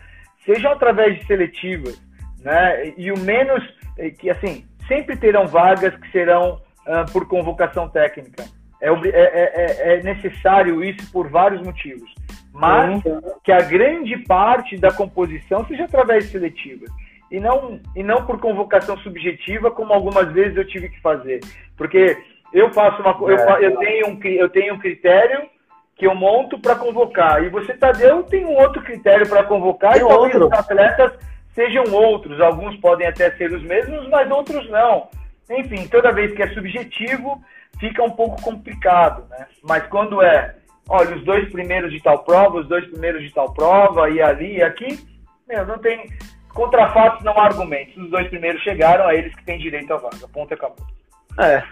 sejam 0.46 0.72
através 0.72 1.20
de 1.20 1.26
seletivas 1.26 2.02
né? 2.42 2.94
E 2.98 3.12
o 3.12 3.20
menos 3.20 3.64
eh, 3.98 4.10
que 4.12 4.30
assim 4.30 4.66
sempre 4.88 5.16
terão 5.16 5.48
vagas 5.48 5.96
que 5.96 6.12
serão 6.12 6.62
uh, 6.86 7.12
por 7.12 7.28
convocação 7.28 7.88
técnica. 7.88 8.44
É, 8.82 8.90
é, 8.90 9.12
é, 9.14 9.94
é, 9.94 10.04
necessário 10.04 10.84
isso 10.84 11.12
por 11.12 11.30
vários 11.30 11.62
motivos, 11.62 12.12
mas 12.52 13.06
uhum. 13.06 13.22
que 13.44 13.52
a 13.52 13.60
grande 13.62 14.18
parte 14.26 14.76
da 14.76 14.92
composição 14.92 15.64
seja 15.68 15.84
através 15.84 16.26
de 16.26 16.32
seletivas 16.32 16.90
e 17.30 17.40
não 17.40 17.80
e 17.96 18.02
não 18.02 18.26
por 18.26 18.40
convocação 18.40 18.98
subjetiva 18.98 19.70
como 19.70 19.94
algumas 19.94 20.32
vezes 20.32 20.58
eu 20.58 20.68
tive 20.68 20.90
que 20.90 21.00
fazer, 21.00 21.42
porque 21.78 22.18
eu 22.52 22.74
faço 22.74 23.04
uma 23.04 23.16
eu, 23.30 23.38
é. 23.38 23.66
eu 23.66 23.78
tenho 23.78 24.08
um 24.08 24.20
eu 24.24 24.50
tenho 24.50 24.74
um 24.74 24.80
critério 24.80 25.48
que 25.96 26.08
eu 26.08 26.16
monto 26.16 26.58
para 26.58 26.76
convocar 26.76 27.44
e 27.44 27.50
você 27.50 27.74
Tadeu 27.76 28.24
tem 28.24 28.44
um 28.46 28.56
outro 28.56 28.82
critério 28.82 29.30
para 29.30 29.44
convocar 29.44 29.94
tem 29.94 30.02
e 30.02 30.08
talvez 30.08 30.34
outro. 30.34 30.48
os 30.48 30.54
atletas 30.54 31.14
sejam 31.54 31.84
outros. 31.94 32.40
Alguns 32.40 32.76
podem 32.78 33.08
até 33.08 33.32
ser 33.32 33.52
os 33.52 33.64
mesmos, 33.64 34.08
mas 34.10 34.30
outros 34.30 34.70
não. 34.70 35.10
Enfim, 35.50 35.88
toda 35.88 36.12
vez 36.12 36.34
que 36.34 36.44
é 36.44 36.54
subjetivo, 36.54 37.42
fica 37.80 38.04
um 38.04 38.12
pouco 38.12 38.42
complicado, 38.42 39.28
né? 39.30 39.48
Mas 39.64 39.86
quando 39.88 40.22
é, 40.22 40.56
olha, 40.88 41.16
os 41.16 41.24
dois 41.24 41.50
primeiros 41.52 41.92
de 41.92 42.02
tal 42.02 42.20
prova, 42.24 42.60
os 42.60 42.68
dois 42.68 42.86
primeiros 42.88 43.22
de 43.22 43.34
tal 43.34 43.54
prova, 43.54 44.10
e 44.10 44.22
ali 44.22 44.58
e 44.58 44.64
aqui, 44.64 45.00
meu, 45.48 45.66
não 45.66 45.78
tem. 45.78 46.10
Contra 46.54 46.92
fatos 46.92 47.24
não 47.24 47.38
há 47.38 47.46
argumentos. 47.46 47.96
Os 47.96 48.10
dois 48.10 48.28
primeiros 48.28 48.62
chegaram, 48.62 49.08
a 49.08 49.16
eles 49.16 49.34
que 49.34 49.46
têm 49.46 49.58
direito 49.58 49.94
à 49.94 49.98
vaga. 49.98 50.28
Ponto 50.34 50.54
acabou. 50.54 50.86
É. 51.40 51.64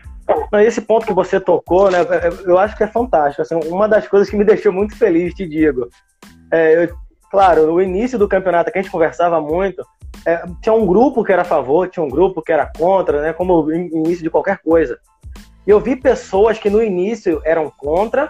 Esse 0.64 0.82
ponto 0.82 1.06
que 1.06 1.14
você 1.14 1.40
tocou, 1.40 1.90
né, 1.90 2.00
eu 2.46 2.58
acho 2.58 2.78
que 2.78 2.84
é 2.84 2.88
fantástico. 2.88 3.42
Assim, 3.42 3.56
uma 3.68 3.90
das 3.90 4.08
coisas 4.08 4.30
que 4.30 4.38
me 4.38 4.46
deixou 4.46 4.72
muito 4.72 4.96
feliz, 4.98 5.34
te 5.34 5.46
digo. 5.46 5.90
É, 6.52 6.84
eu 6.86 6.96
claro, 7.30 7.68
no 7.68 7.82
início 7.82 8.18
do 8.18 8.28
campeonato 8.28 8.72
que 8.72 8.80
a 8.80 8.82
gente 8.82 8.92
conversava 8.92 9.40
muito, 9.40 9.86
é, 10.26 10.44
tinha 10.62 10.74
um 10.74 10.86
grupo 10.86 11.24
que 11.24 11.32
era 11.32 11.44
a 11.44 11.46
favor, 11.46 11.88
tinha 11.88 12.04
um 12.04 12.10
grupo 12.10 12.42
que 12.42 12.52
era 12.52 12.72
contra, 12.78 13.22
né? 13.22 13.34
Como 13.34 13.62
o 13.62 13.74
início 13.74 14.24
de 14.24 14.30
qualquer 14.30 14.58
coisa. 14.60 15.00
E 15.66 15.70
eu 15.70 15.80
vi 15.80 15.96
pessoas 15.96 16.58
que 16.58 16.70
no 16.70 16.82
início 16.82 17.42
eram 17.46 17.70
contra 17.70 18.30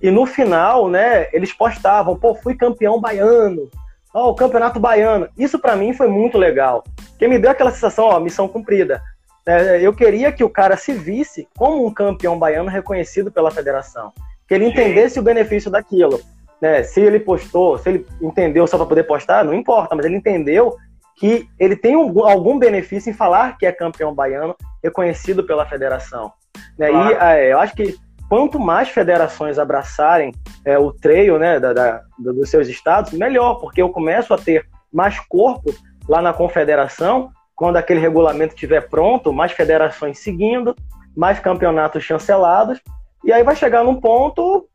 e 0.00 0.10
no 0.10 0.24
final, 0.26 0.88
né, 0.88 1.28
eles 1.32 1.52
postavam, 1.52 2.16
pô, 2.16 2.34
fui 2.34 2.54
campeão 2.54 3.00
baiano, 3.00 3.68
ó, 4.14 4.30
o 4.30 4.34
campeonato 4.34 4.78
baiano. 4.78 5.28
Isso 5.36 5.58
para 5.58 5.74
mim 5.74 5.92
foi 5.92 6.06
muito 6.06 6.38
legal, 6.38 6.84
que 7.18 7.26
me 7.26 7.38
deu 7.38 7.50
aquela 7.50 7.72
sensação, 7.72 8.06
ó, 8.06 8.20
missão 8.20 8.46
cumprida. 8.46 9.02
É, 9.44 9.80
eu 9.84 9.92
queria 9.92 10.30
que 10.30 10.44
o 10.44 10.50
cara 10.50 10.76
se 10.76 10.92
visse 10.92 11.48
como 11.56 11.84
um 11.84 11.92
campeão 11.92 12.38
baiano 12.38 12.70
reconhecido 12.70 13.30
pela 13.30 13.50
federação, 13.50 14.12
que 14.46 14.54
ele 14.54 14.66
entendesse 14.66 15.18
o 15.18 15.22
benefício 15.22 15.70
daquilo 15.70 16.20
né, 16.60 16.82
se 16.82 17.00
ele 17.00 17.20
postou, 17.20 17.78
se 17.78 17.88
ele 17.88 18.06
entendeu 18.20 18.66
só 18.66 18.76
para 18.76 18.86
poder 18.86 19.04
postar, 19.04 19.44
não 19.44 19.54
importa, 19.54 19.94
mas 19.94 20.04
ele 20.04 20.16
entendeu 20.16 20.76
que 21.16 21.48
ele 21.58 21.76
tem 21.76 21.96
um, 21.96 22.26
algum 22.26 22.58
benefício 22.58 23.10
em 23.10 23.14
falar 23.14 23.56
que 23.58 23.66
é 23.66 23.72
campeão 23.72 24.14
baiano, 24.14 24.54
reconhecido 24.82 25.44
pela 25.44 25.66
federação. 25.66 26.32
Né? 26.78 26.88
Claro. 26.90 27.10
E 27.10 27.14
é, 27.14 27.52
eu 27.52 27.58
acho 27.58 27.74
que 27.74 27.96
quanto 28.28 28.58
mais 28.60 28.88
federações 28.88 29.58
abraçarem 29.58 30.32
é, 30.64 30.78
o 30.78 30.92
treino 30.92 31.38
né, 31.38 31.58
da, 31.58 31.72
da, 31.72 32.02
dos 32.18 32.50
seus 32.50 32.68
estados, 32.68 33.12
melhor, 33.12 33.54
porque 33.54 33.82
eu 33.82 33.88
começo 33.88 34.32
a 34.32 34.38
ter 34.38 34.66
mais 34.92 35.18
corpo 35.18 35.74
lá 36.08 36.22
na 36.22 36.32
confederação, 36.32 37.30
quando 37.54 37.76
aquele 37.76 38.00
regulamento 38.00 38.54
estiver 38.54 38.88
pronto, 38.88 39.32
mais 39.32 39.52
federações 39.52 40.18
seguindo, 40.20 40.76
mais 41.16 41.40
campeonatos 41.40 42.04
chancelados, 42.04 42.80
e 43.24 43.32
aí 43.32 43.42
vai 43.42 43.56
chegar 43.56 43.82
num 43.82 44.00
ponto 44.00 44.68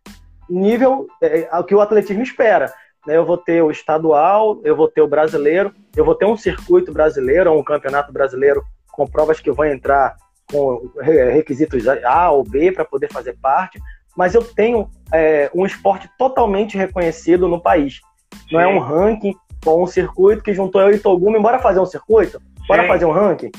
nível 0.54 1.08
é, 1.22 1.48
é, 1.52 1.64
que 1.64 1.76
o 1.76 1.82
atletismo 1.82 2.24
espera. 2.24 2.72
Né? 3.06 3.18
Eu 3.18 3.26
vou 3.26 3.38
ter 3.38 3.62
o 3.62 3.72
estadual, 3.72 4.60
eu 4.64 4.76
vou 4.76 4.88
ter 4.88 5.02
o 5.02 5.08
brasileiro, 5.08 5.74
eu 5.96 6.06
vou 6.06 6.16
ter 6.16 6.26
um 6.26 6.38
circuito 6.38 6.92
brasileiro, 6.92 7.52
um 7.52 7.64
campeonato 7.64 8.12
brasileiro 8.12 8.64
com 8.92 9.08
provas 9.08 9.40
que 9.40 9.52
vão 9.52 9.66
entrar 9.66 10.16
com 10.52 10.92
requisitos 11.02 11.88
A 11.88 12.30
ou 12.30 12.44
B 12.44 12.72
para 12.72 12.86
poder 12.86 13.12
fazer 13.12 13.36
parte, 13.42 13.80
mas 14.16 14.36
eu 14.36 14.44
tenho 14.44 14.88
é, 15.12 15.50
um 15.54 15.66
esporte 15.66 16.10
totalmente 16.18 16.78
reconhecido 16.78 17.48
no 17.48 17.60
país. 17.60 18.02
Sim. 18.48 18.56
Não 18.56 18.60
é 18.60 18.68
um 18.68 18.80
ranking 18.80 19.36
com 19.64 19.82
um 19.82 19.88
circuito 19.88 20.44
que 20.44 20.54
juntou 20.54 20.82
eu 20.82 20.92
e 20.92 21.00
Togumi, 21.00 21.40
bora 21.40 21.60
fazer 21.60 21.80
um 21.80 21.86
circuito? 21.86 22.42
Bora 22.68 22.84
Sim. 22.84 22.88
fazer 22.88 23.06
um 23.06 23.12
ranking? 23.12 23.52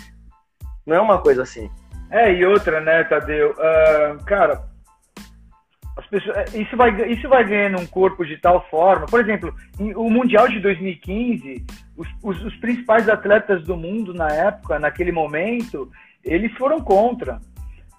Não 0.87 0.97
é 0.97 1.01
uma 1.01 1.19
coisa 1.19 1.43
assim. 1.43 1.71
É, 2.11 2.33
e 2.33 2.45
outra, 2.45 2.81
né, 2.81 3.03
Tadeu? 3.05 3.53
Uh, 3.53 4.23
cara, 4.25 4.63
pessoas, 6.07 6.37
é, 6.37 6.59
isso, 6.59 6.77
vai, 6.77 6.91
isso 7.11 7.29
vai 7.29 7.45
ganhando 7.45 7.79
um 7.79 7.87
corpo 7.87 8.25
de 8.25 8.37
tal 8.37 8.67
forma. 8.69 9.07
Por 9.07 9.21
exemplo, 9.21 9.55
o 9.97 10.11
Mundial 10.11 10.49
de 10.49 10.59
2015, 10.61 11.65
os, 11.97 12.09
os, 12.23 12.45
os 12.45 12.57
principais 12.57 13.09
atletas 13.09 13.63
do 13.65 13.77
mundo 13.77 14.13
na 14.13 14.29
época, 14.29 14.79
naquele 14.79 15.13
momento, 15.13 15.91
eles 16.25 16.53
foram 16.55 16.81
contra. 16.81 17.39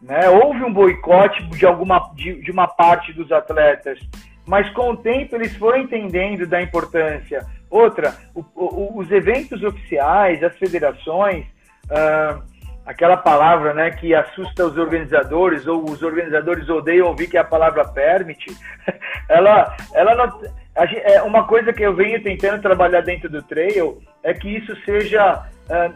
Né? 0.02 0.28
Houve 0.30 0.64
um 0.64 0.74
boicote 0.74 1.44
de, 1.48 1.66
alguma, 1.66 2.12
de, 2.16 2.42
de 2.42 2.52
uma 2.52 2.68
parte 2.68 3.14
dos 3.14 3.32
atletas, 3.32 4.00
mas 4.46 4.70
com 4.72 4.92
o 4.92 4.98
tempo 4.98 5.36
eles 5.36 5.56
foram 5.56 5.80
entendendo 5.80 6.46
da 6.46 6.62
importância. 6.62 7.46
Outra, 7.70 8.14
o, 8.34 8.44
o, 8.56 9.00
os 9.00 9.10
eventos 9.12 9.64
oficiais, 9.64 10.44
as 10.44 10.56
federações, 10.58 11.46
uh, 11.86 12.44
aquela 12.86 13.18
palavra 13.18 13.74
né, 13.74 13.92
que 13.92 14.14
assusta 14.14 14.66
os 14.66 14.78
organizadores, 14.78 15.66
ou 15.66 15.84
os 15.90 16.02
organizadores 16.04 16.70
odeiam 16.70 17.08
ouvir 17.08 17.28
que 17.28 17.38
é 17.38 17.42
a 17.42 17.44
palavra 17.44 17.84
permite, 17.86 18.56
ela, 19.28 19.76
ela 19.94 20.16
não, 20.16 20.42
é 20.76 21.22
uma 21.24 21.48
coisa 21.48 21.74
que 21.74 21.84
eu 21.84 21.96
venho 21.96 22.22
tentando 22.22 22.62
trabalhar 22.62 23.02
dentro 23.02 23.30
do 23.30 23.42
trail 23.42 24.02
é 24.22 24.34
que 24.34 24.58
isso 24.58 24.76
seja. 24.84 25.48
Uh, 25.70 25.94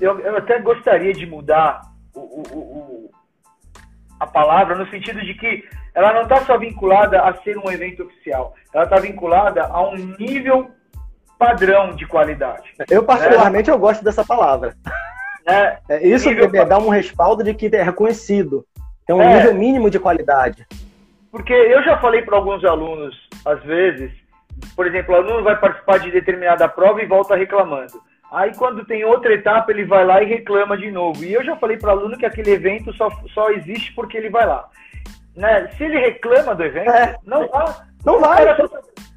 eu, 0.00 0.20
eu, 0.20 0.36
até 0.36 0.60
gostaria 0.60 1.12
de 1.12 1.26
mudar 1.26 1.80
o, 2.14 2.20
o, 2.20 2.58
o, 2.58 3.10
a 4.20 4.26
palavra 4.26 4.76
no 4.76 4.88
sentido 4.90 5.20
de 5.20 5.34
que 5.34 5.64
ela 5.94 6.12
não 6.12 6.22
está 6.22 6.40
só 6.42 6.56
vinculada 6.58 7.22
a 7.22 7.34
ser 7.42 7.58
um 7.58 7.70
evento 7.70 8.04
oficial, 8.04 8.54
ela 8.72 8.84
está 8.84 8.96
vinculada 9.00 9.64
a 9.64 9.88
um 9.88 9.96
nível 9.96 10.70
padrão 11.38 11.94
de 11.94 12.06
qualidade. 12.06 12.70
Eu 12.90 13.02
particularmente 13.04 13.70
né? 13.70 13.74
eu 13.74 13.78
gosto 13.78 14.04
dessa 14.04 14.24
palavra. 14.24 14.74
É, 15.48 15.78
é 15.88 16.06
isso 16.06 16.28
nível... 16.28 16.50
dá 16.66 16.78
um 16.78 16.90
respaldo 16.90 17.42
de 17.42 17.54
que 17.54 17.74
é 17.74 17.82
reconhecido. 17.82 18.66
Tem 19.06 19.16
um 19.16 19.22
é, 19.22 19.36
nível 19.36 19.54
mínimo 19.54 19.90
de 19.90 19.98
qualidade. 19.98 20.66
Porque 21.32 21.52
eu 21.52 21.82
já 21.82 21.98
falei 21.98 22.22
para 22.22 22.36
alguns 22.36 22.62
alunos, 22.64 23.16
às 23.44 23.62
vezes, 23.62 24.12
por 24.76 24.86
exemplo, 24.86 25.14
o 25.14 25.16
aluno 25.16 25.42
vai 25.42 25.58
participar 25.58 25.98
de 25.98 26.10
determinada 26.10 26.68
prova 26.68 27.02
e 27.02 27.06
volta 27.06 27.34
reclamando. 27.34 28.00
Aí 28.30 28.54
quando 28.56 28.84
tem 28.84 29.04
outra 29.04 29.32
etapa, 29.32 29.72
ele 29.72 29.86
vai 29.86 30.04
lá 30.04 30.22
e 30.22 30.26
reclama 30.26 30.76
de 30.76 30.90
novo. 30.90 31.24
E 31.24 31.32
eu 31.32 31.42
já 31.42 31.56
falei 31.56 31.78
para 31.78 31.88
o 31.88 31.98
aluno 31.98 32.18
que 32.18 32.26
aquele 32.26 32.50
evento 32.50 32.92
só, 32.92 33.08
só 33.32 33.50
existe 33.50 33.94
porque 33.94 34.18
ele 34.18 34.28
vai 34.28 34.46
lá. 34.46 34.68
Né? 35.34 35.68
Se 35.78 35.84
ele 35.84 35.98
reclama 35.98 36.54
do 36.54 36.64
evento, 36.64 36.90
é. 36.90 37.16
não 37.24 37.48
vá. 37.48 37.86
Não 38.04 38.20
vai. 38.20 38.44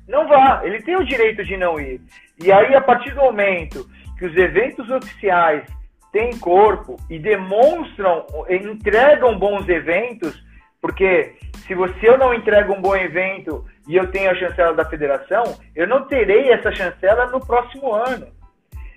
Não 0.07 0.27
vá. 0.27 0.61
Ele 0.63 0.81
tem 0.81 0.95
o 0.95 1.03
direito 1.03 1.43
de 1.43 1.57
não 1.57 1.79
ir. 1.79 1.99
E 2.41 2.51
aí, 2.51 2.73
a 2.73 2.81
partir 2.81 3.13
do 3.13 3.21
momento 3.21 3.85
que 4.17 4.25
os 4.25 4.37
eventos 4.37 4.89
oficiais 4.89 5.63
têm 6.11 6.37
corpo 6.37 6.97
e 7.09 7.17
demonstram, 7.17 8.25
entregam 8.49 9.37
bons 9.37 9.67
eventos, 9.69 10.41
porque 10.81 11.35
se 11.67 11.73
você 11.73 12.09
eu 12.09 12.17
não 12.17 12.33
entrego 12.33 12.73
um 12.73 12.81
bom 12.81 12.95
evento 12.95 13.65
e 13.87 13.95
eu 13.95 14.11
tenho 14.11 14.29
a 14.29 14.35
chancela 14.35 14.73
da 14.73 14.85
federação, 14.85 15.43
eu 15.75 15.87
não 15.87 16.05
terei 16.05 16.51
essa 16.51 16.71
chancela 16.71 17.27
no 17.27 17.39
próximo 17.39 17.93
ano. 17.93 18.27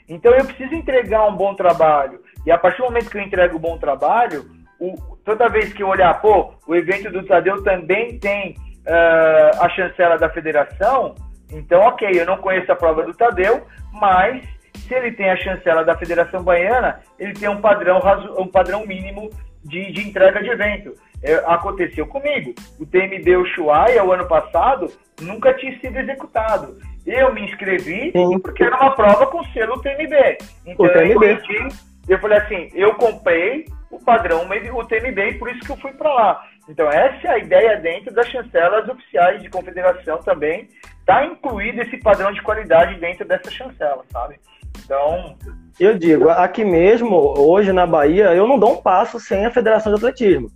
Então 0.08 0.32
eu 0.32 0.44
preciso 0.44 0.74
entregar 0.74 1.26
um 1.26 1.36
bom 1.36 1.54
trabalho. 1.54 2.20
E 2.44 2.50
a 2.50 2.58
partir 2.58 2.78
do 2.78 2.84
momento 2.84 3.10
que 3.10 3.16
eu 3.16 3.22
entrego 3.22 3.56
um 3.56 3.60
bom 3.60 3.78
trabalho, 3.78 4.44
o, 4.78 4.96
toda 5.24 5.48
vez 5.48 5.72
que 5.72 5.82
eu 5.82 5.88
olhar, 5.88 6.20
pô, 6.20 6.52
o 6.66 6.74
evento 6.74 7.10
do 7.10 7.24
Tadeu 7.24 7.62
também 7.62 8.18
tem 8.18 8.56
uh, 8.86 9.62
a 9.62 9.68
chancela 9.70 10.18
da 10.18 10.28
federação, 10.28 11.14
então 11.50 11.80
ok, 11.82 12.08
eu 12.12 12.26
não 12.26 12.36
conheço 12.38 12.70
a 12.70 12.76
prova 12.76 13.02
do 13.02 13.14
Tadeu, 13.14 13.66
mas 13.92 14.44
se 14.86 14.94
ele 14.94 15.12
tem 15.12 15.30
a 15.30 15.36
chancela 15.36 15.84
da 15.84 15.96
Federação 15.96 16.42
Baiana, 16.42 17.00
ele 17.18 17.32
tem 17.32 17.48
um 17.48 17.60
padrão, 17.60 18.00
um 18.38 18.46
padrão 18.46 18.86
mínimo 18.86 19.30
de, 19.64 19.92
de 19.92 20.08
entrega 20.08 20.42
de 20.42 20.50
evento. 20.50 20.94
É, 21.22 21.34
aconteceu 21.46 22.06
comigo. 22.06 22.54
O 22.78 22.84
TMB 22.84 23.36
Ushuaia, 23.36 24.04
o 24.04 24.12
ano 24.12 24.28
passado, 24.28 24.92
nunca 25.20 25.54
tinha 25.54 25.78
sido 25.80 25.98
executado. 25.98 26.76
Eu 27.06 27.32
me 27.32 27.42
inscrevi 27.42 28.12
Sim. 28.12 28.38
porque 28.38 28.62
era 28.62 28.76
uma 28.76 28.94
prova 28.94 29.26
com 29.26 29.42
selo 29.44 29.80
TMB. 29.80 30.38
Então 30.66 30.88
TMB. 30.88 31.24
eu 31.24 31.68
eu 32.08 32.18
falei 32.18 32.38
assim, 32.38 32.70
eu 32.74 32.94
comprei 32.94 33.66
o 33.90 33.98
padrão 33.98 34.46
o 34.46 34.84
TMB 34.84 35.18
e 35.18 35.38
por 35.38 35.50
isso 35.50 35.60
que 35.60 35.72
eu 35.72 35.76
fui 35.76 35.92
para 35.92 36.12
lá. 36.12 36.44
Então 36.68 36.88
essa 36.90 37.28
é 37.28 37.30
a 37.30 37.38
ideia 37.38 37.76
dentro 37.78 38.12
das 38.12 38.28
chancelas 38.28 38.88
oficiais 38.88 39.42
de 39.42 39.48
confederação 39.48 40.18
também, 40.18 40.68
tá 41.06 41.24
incluído 41.24 41.80
esse 41.80 41.96
padrão 41.98 42.32
de 42.32 42.42
qualidade 42.42 42.98
dentro 42.98 43.26
dessa 43.26 43.50
chancela, 43.50 44.04
sabe? 44.10 44.38
Então. 44.84 45.36
Eu 45.78 45.98
digo, 45.98 46.28
aqui 46.28 46.64
mesmo, 46.64 47.16
hoje 47.38 47.72
na 47.72 47.86
Bahia, 47.86 48.32
eu 48.34 48.46
não 48.46 48.58
dou 48.58 48.74
um 48.74 48.82
passo 48.82 49.18
sem 49.18 49.44
a 49.44 49.50
Federação 49.50 49.92
de 49.92 49.98
Atletismo. 49.98 50.50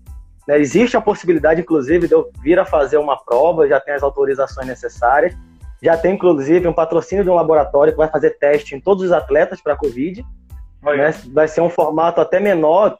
Né? 0.46 0.58
Existe 0.60 0.96
a 0.96 1.00
possibilidade, 1.00 1.60
inclusive, 1.60 2.06
de 2.06 2.14
eu 2.14 2.30
vir 2.40 2.58
a 2.58 2.64
fazer 2.64 2.98
uma 2.98 3.16
prova, 3.16 3.66
já 3.68 3.80
tem 3.80 3.94
as 3.94 4.02
autorizações 4.02 4.66
necessárias, 4.66 5.36
já 5.82 5.96
tem, 5.96 6.14
inclusive, 6.14 6.66
um 6.68 6.72
patrocínio 6.72 7.24
de 7.24 7.30
um 7.30 7.34
laboratório 7.34 7.92
que 7.92 7.98
vai 7.98 8.08
fazer 8.08 8.38
teste 8.38 8.74
em 8.74 8.80
todos 8.80 9.04
os 9.04 9.12
atletas 9.12 9.60
para 9.60 9.74
a 9.74 9.76
Covid. 9.76 10.24
Né? 10.82 11.14
Vai 11.32 11.48
ser 11.48 11.60
um 11.60 11.70
formato 11.70 12.20
até 12.20 12.38
menor, 12.38 12.96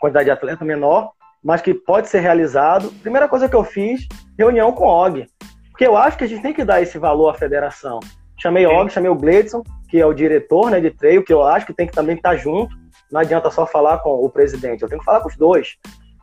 quantidade 0.00 0.26
de 0.26 0.30
atleta 0.30 0.64
menor, 0.64 1.12
mas 1.42 1.62
que 1.62 1.72
pode 1.72 2.08
ser 2.08 2.20
realizado. 2.20 2.90
Primeira 3.02 3.28
coisa 3.28 3.48
que 3.48 3.56
eu 3.56 3.64
fiz, 3.64 4.06
reunião 4.38 4.72
com 4.72 4.84
o 4.84 4.88
OG. 4.88 5.26
Porque 5.70 5.86
eu 5.86 5.96
acho 5.96 6.18
que 6.18 6.24
a 6.24 6.26
gente 6.26 6.42
tem 6.42 6.52
que 6.52 6.64
dar 6.64 6.82
esse 6.82 6.98
valor 6.98 7.30
à 7.30 7.34
federação. 7.34 8.00
Chamei 8.42 8.66
o 8.66 8.70
Og, 8.70 8.90
chamei 8.90 9.08
o 9.08 9.14
Gledson, 9.14 9.62
que 9.88 10.00
é 10.00 10.04
o 10.04 10.12
diretor 10.12 10.68
né, 10.68 10.80
de 10.80 10.90
treino, 10.90 11.22
que 11.22 11.32
eu 11.32 11.44
acho 11.44 11.64
que 11.64 11.72
tem 11.72 11.86
que 11.86 11.92
também 11.92 12.16
estar 12.16 12.34
junto. 12.34 12.74
Não 13.08 13.20
adianta 13.20 13.48
só 13.52 13.64
falar 13.64 13.98
com 13.98 14.10
o 14.10 14.28
presidente, 14.28 14.82
eu 14.82 14.88
tenho 14.88 14.98
que 14.98 15.04
falar 15.04 15.20
com 15.20 15.28
os 15.28 15.36
dois. 15.36 15.76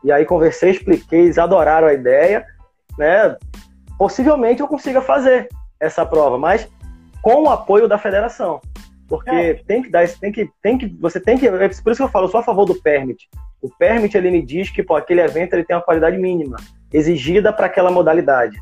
E 0.04 0.12
aí 0.12 0.26
conversei, 0.26 0.72
expliquei, 0.72 1.20
eles 1.20 1.38
adoraram 1.38 1.88
a 1.88 1.94
ideia. 1.94 2.44
Né? 2.98 3.34
Possivelmente 3.96 4.60
eu 4.60 4.68
consiga 4.68 5.00
fazer 5.00 5.48
essa 5.80 6.04
prova, 6.04 6.36
mas 6.36 6.68
com 7.22 7.44
o 7.44 7.48
apoio 7.48 7.88
da 7.88 7.96
federação. 7.96 8.60
Porque 9.08 9.30
é. 9.30 9.54
tem 9.54 9.82
que 9.82 9.88
dar, 9.88 10.06
tem 10.06 10.30
que, 10.30 10.50
tem 10.62 10.76
que, 10.76 10.88
você 11.00 11.18
tem 11.18 11.38
que, 11.38 11.48
é 11.48 11.68
por 11.68 11.90
isso 11.90 11.96
que 11.96 12.02
eu 12.02 12.08
falo, 12.08 12.26
eu 12.26 12.30
sou 12.30 12.40
a 12.40 12.44
favor 12.44 12.66
do 12.66 12.74
permit. 12.82 13.30
O 13.62 13.70
permit 13.78 14.14
ele 14.14 14.30
me 14.30 14.42
diz 14.42 14.68
que 14.68 14.82
pô, 14.82 14.94
aquele 14.94 15.22
evento 15.22 15.54
ele 15.54 15.64
tem 15.64 15.74
uma 15.74 15.82
qualidade 15.82 16.18
mínima 16.18 16.58
exigida 16.92 17.50
para 17.50 17.64
aquela 17.64 17.90
modalidade. 17.90 18.60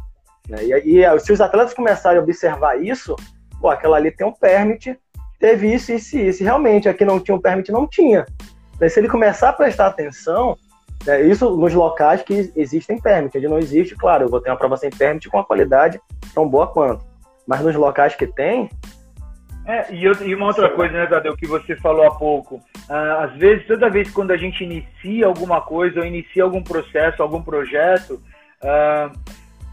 Né? 0.49 0.59
E, 0.85 1.01
e 1.01 1.19
se 1.19 1.33
os 1.33 1.41
atletas 1.41 1.75
começarem 1.75 2.21
a 2.21 2.23
observar 2.23 2.81
isso, 2.81 3.17
pô, 3.61 3.69
aquela 3.69 3.97
ali 3.97 4.11
tem 4.11 4.27
um 4.27 4.33
permit, 4.33 4.99
teve 5.39 5.73
isso, 5.73 5.93
isso 5.93 6.17
e 6.17 6.29
isso. 6.29 6.45
realmente, 6.45 6.89
aqui 6.89 7.05
não 7.05 7.21
tinha 7.21 7.37
um 7.37 7.41
permit, 7.41 7.71
não 7.71 7.87
tinha. 7.87 8.27
Mas 8.81 8.93
se 8.93 9.01
ele 9.01 9.09
começar 9.09 9.51
a 9.51 9.53
prestar 9.53 9.87
atenção, 9.87 10.57
é, 11.07 11.23
isso 11.23 11.57
nos 11.57 11.75
locais 11.75 12.23
que 12.23 12.53
existem 12.57 13.01
permit. 13.01 13.37
Ele 13.37 13.49
não 13.49 13.59
existe, 13.59 13.95
claro, 13.95 14.25
eu 14.25 14.29
vou 14.29 14.41
ter 14.41 14.51
uma 14.51 14.57
prova 14.57 14.77
sem 14.77 14.91
permit 14.91 15.29
com 15.29 15.39
a 15.39 15.45
qualidade 15.45 16.01
tão 16.35 16.49
boa 16.49 16.67
quanto. 16.67 17.05
Mas 17.47 17.61
nos 17.61 17.75
locais 17.75 18.15
que 18.15 18.27
tem. 18.27 18.69
É, 19.67 19.93
e, 19.93 20.05
eu, 20.05 20.13
e 20.27 20.35
uma 20.35 20.47
outra 20.47 20.71
coisa, 20.71 20.95
né, 20.95 21.07
Tadeu, 21.07 21.37
que 21.37 21.47
você 21.47 21.77
falou 21.77 22.07
há 22.07 22.11
pouco. 22.11 22.57
Uh, 22.89 23.21
às 23.21 23.37
vezes, 23.37 23.67
toda 23.67 23.91
vez 23.91 24.11
quando 24.11 24.31
a 24.31 24.37
gente 24.37 24.65
inicia 24.65 25.27
alguma 25.27 25.61
coisa 25.61 26.01
ou 26.01 26.07
inicia 26.07 26.43
algum 26.43 26.63
processo, 26.63 27.23
algum 27.23 27.43
projeto, 27.43 28.15
uh, 28.63 29.19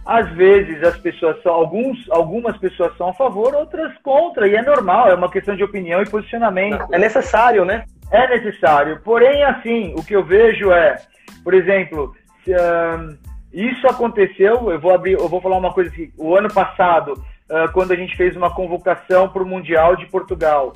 às 0.06 0.30
vezes 0.34 0.84
as 0.84 0.98
pessoas 0.98 1.42
são, 1.42 1.52
alguns, 1.52 1.98
algumas 2.12 2.56
pessoas 2.58 2.96
são 2.96 3.10
a 3.10 3.14
favor, 3.14 3.56
outras 3.56 3.92
contra, 4.04 4.48
e 4.48 4.56
é 4.56 4.62
normal, 4.62 5.10
é 5.10 5.16
uma 5.16 5.32
questão 5.32 5.56
de 5.56 5.64
opinião 5.64 6.02
e 6.02 6.10
posicionamento. 6.10 6.86
É 6.92 7.00
necessário, 7.00 7.66
né? 7.66 7.86
É 8.12 8.28
necessário. 8.28 9.02
Porém, 9.04 9.44
assim, 9.44 9.96
o 9.98 10.04
que 10.06 10.16
eu 10.16 10.24
vejo 10.24 10.72
é, 10.72 10.98
por 11.44 11.56
exemplo, 11.56 12.16
se, 12.44 12.52
um, 12.52 13.18
isso 13.52 13.88
aconteceu, 13.88 14.72
eu 14.72 14.80
vou 14.80 14.94
abrir, 14.94 15.14
eu 15.14 15.28
vou 15.28 15.42
falar 15.42 15.58
uma 15.58 15.74
coisa 15.74 15.90
assim, 15.90 16.12
o 16.18 16.36
ano 16.36 16.54
passado, 16.54 17.14
uh, 17.14 17.72
quando 17.74 17.92
a 17.92 17.96
gente 17.96 18.16
fez 18.16 18.36
uma 18.36 18.54
convocação 18.54 19.28
para 19.30 19.42
o 19.42 19.46
Mundial 19.46 19.96
de 19.96 20.06
Portugal, 20.06 20.74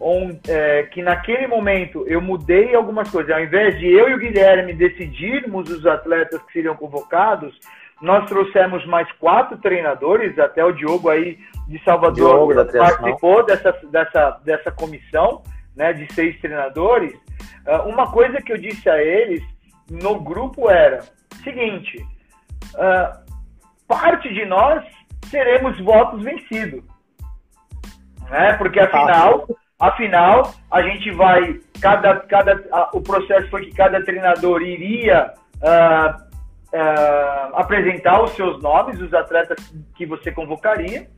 on, 0.00 0.38
é, 0.46 0.84
que 0.84 1.02
naquele 1.02 1.48
momento 1.48 2.04
eu 2.06 2.20
mudei 2.20 2.74
algumas 2.74 3.10
coisas. 3.10 3.32
Ao 3.32 3.42
invés 3.42 3.76
de 3.78 3.86
eu 3.86 4.08
e 4.08 4.14
o 4.14 4.18
Guilherme 4.18 4.72
decidirmos 4.72 5.68
os 5.68 5.84
atletas 5.84 6.40
que 6.42 6.52
seriam 6.52 6.76
convocados, 6.76 7.58
nós 8.00 8.26
trouxemos 8.26 8.84
mais 8.86 9.10
quatro 9.12 9.58
treinadores, 9.58 10.38
até 10.38 10.64
o 10.64 10.72
Diogo 10.72 11.08
aí 11.08 11.38
de 11.66 11.82
Salvador 11.84 12.54
Diogo, 12.54 12.78
participou 12.78 13.44
dessa, 13.44 13.72
dessa, 13.90 14.40
dessa 14.44 14.70
comissão 14.70 15.42
né, 15.76 15.92
de 15.92 16.12
seis 16.12 16.38
treinadores. 16.40 17.12
Uh, 17.66 17.88
uma 17.88 18.10
coisa 18.10 18.40
que 18.40 18.52
eu 18.52 18.58
disse 18.58 18.88
a 18.88 19.02
eles 19.02 19.42
no 19.90 20.20
grupo 20.20 20.70
era 20.70 21.00
seguinte: 21.42 21.98
uh, 22.74 23.18
parte 23.86 24.32
de 24.32 24.44
nós 24.44 24.84
seremos 25.26 25.78
votos 25.80 26.22
vencidos. 26.22 26.82
Né? 28.30 28.52
Porque 28.54 28.80
afinal, 28.80 29.46
afinal, 29.78 30.54
a 30.70 30.82
gente 30.82 31.10
vai. 31.12 31.60
Cada, 31.80 32.20
cada, 32.20 32.88
o 32.92 33.00
processo 33.00 33.48
foi 33.50 33.66
que 33.66 33.74
cada 33.74 34.02
treinador 34.04 34.62
iria. 34.62 35.32
Uh, 35.56 36.27
uh, 36.72 37.54
apresentar 37.54 38.22
os 38.22 38.30
seus 38.32 38.62
nomes, 38.62 39.00
os 39.00 39.12
atletas 39.12 39.58
que 39.94 40.06
você 40.06 40.30
convocaria. 40.32 41.08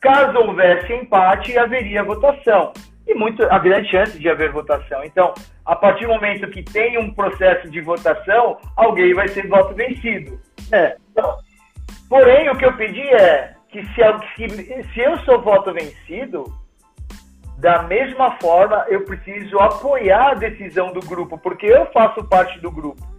Caso 0.00 0.38
houvesse 0.38 0.92
empate, 0.92 1.56
haveria 1.56 2.02
votação. 2.02 2.72
e 3.06 3.14
muito 3.14 3.42
a 3.44 3.58
grande 3.58 3.90
chance 3.90 4.18
de 4.18 4.28
haver 4.28 4.50
votação. 4.50 5.04
Então, 5.04 5.34
a 5.64 5.76
partir 5.76 6.06
do 6.06 6.14
momento 6.14 6.48
que 6.48 6.62
tem 6.62 6.98
um 6.98 7.12
processo 7.12 7.70
de 7.70 7.80
votação, 7.80 8.58
alguém 8.76 9.12
vai 9.12 9.28
ser 9.28 9.46
voto 9.46 9.74
vencido. 9.74 10.40
É. 10.72 10.96
Então, 11.10 11.36
porém, 12.08 12.48
o 12.48 12.56
que 12.56 12.64
eu 12.64 12.76
pedi 12.76 13.02
é 13.02 13.54
que 13.68 13.84
se, 13.88 14.02
se, 14.36 14.82
se 14.92 15.00
eu 15.00 15.18
sou 15.18 15.40
voto 15.42 15.72
vencido, 15.72 16.44
da 17.58 17.82
mesma 17.82 18.38
forma 18.40 18.84
eu 18.88 19.04
preciso 19.04 19.58
apoiar 19.58 20.30
a 20.30 20.34
decisão 20.34 20.92
do 20.92 21.00
grupo, 21.00 21.38
porque 21.38 21.66
eu 21.66 21.86
faço 21.92 22.24
parte 22.24 22.58
do 22.60 22.70
grupo. 22.70 23.13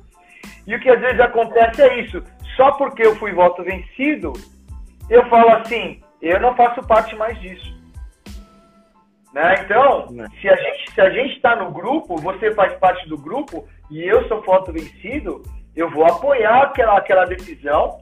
E 0.68 0.76
o 0.76 0.80
que 0.80 0.90
às 0.90 1.00
vezes 1.00 1.20
acontece 1.20 1.82
é 1.82 2.00
isso. 2.02 2.24
Só 2.56 2.72
porque 2.74 3.06
eu 3.06 3.16
fui 3.18 3.34
voto 3.34 3.64
vencido, 3.64 4.34
eu 5.10 5.26
falo 5.30 5.50
assim, 5.58 6.02
eu 6.22 6.40
não 6.40 6.56
faço 6.56 6.82
parte 6.88 7.16
mais 7.16 7.40
disso. 7.40 7.76
Né? 9.34 9.56
Então, 9.64 10.08
né. 10.12 10.28
se 10.40 10.48
a 10.50 10.56
gente 10.56 10.92
se 10.92 11.02
a 11.02 11.10
gente 11.10 11.36
está 11.36 11.56
no 11.58 11.72
grupo, 11.72 12.16
você 12.18 12.54
faz 12.54 12.74
parte 12.80 13.08
do 13.10 13.18
grupo 13.18 13.68
e 13.92 14.02
eu 14.02 14.26
sou 14.30 14.42
voto 14.42 14.72
vencido, 14.72 15.44
eu 15.76 15.90
vou 15.92 16.06
apoiar 16.06 16.64
aquela, 16.64 16.98
aquela 16.98 17.26
decisão 17.26 18.00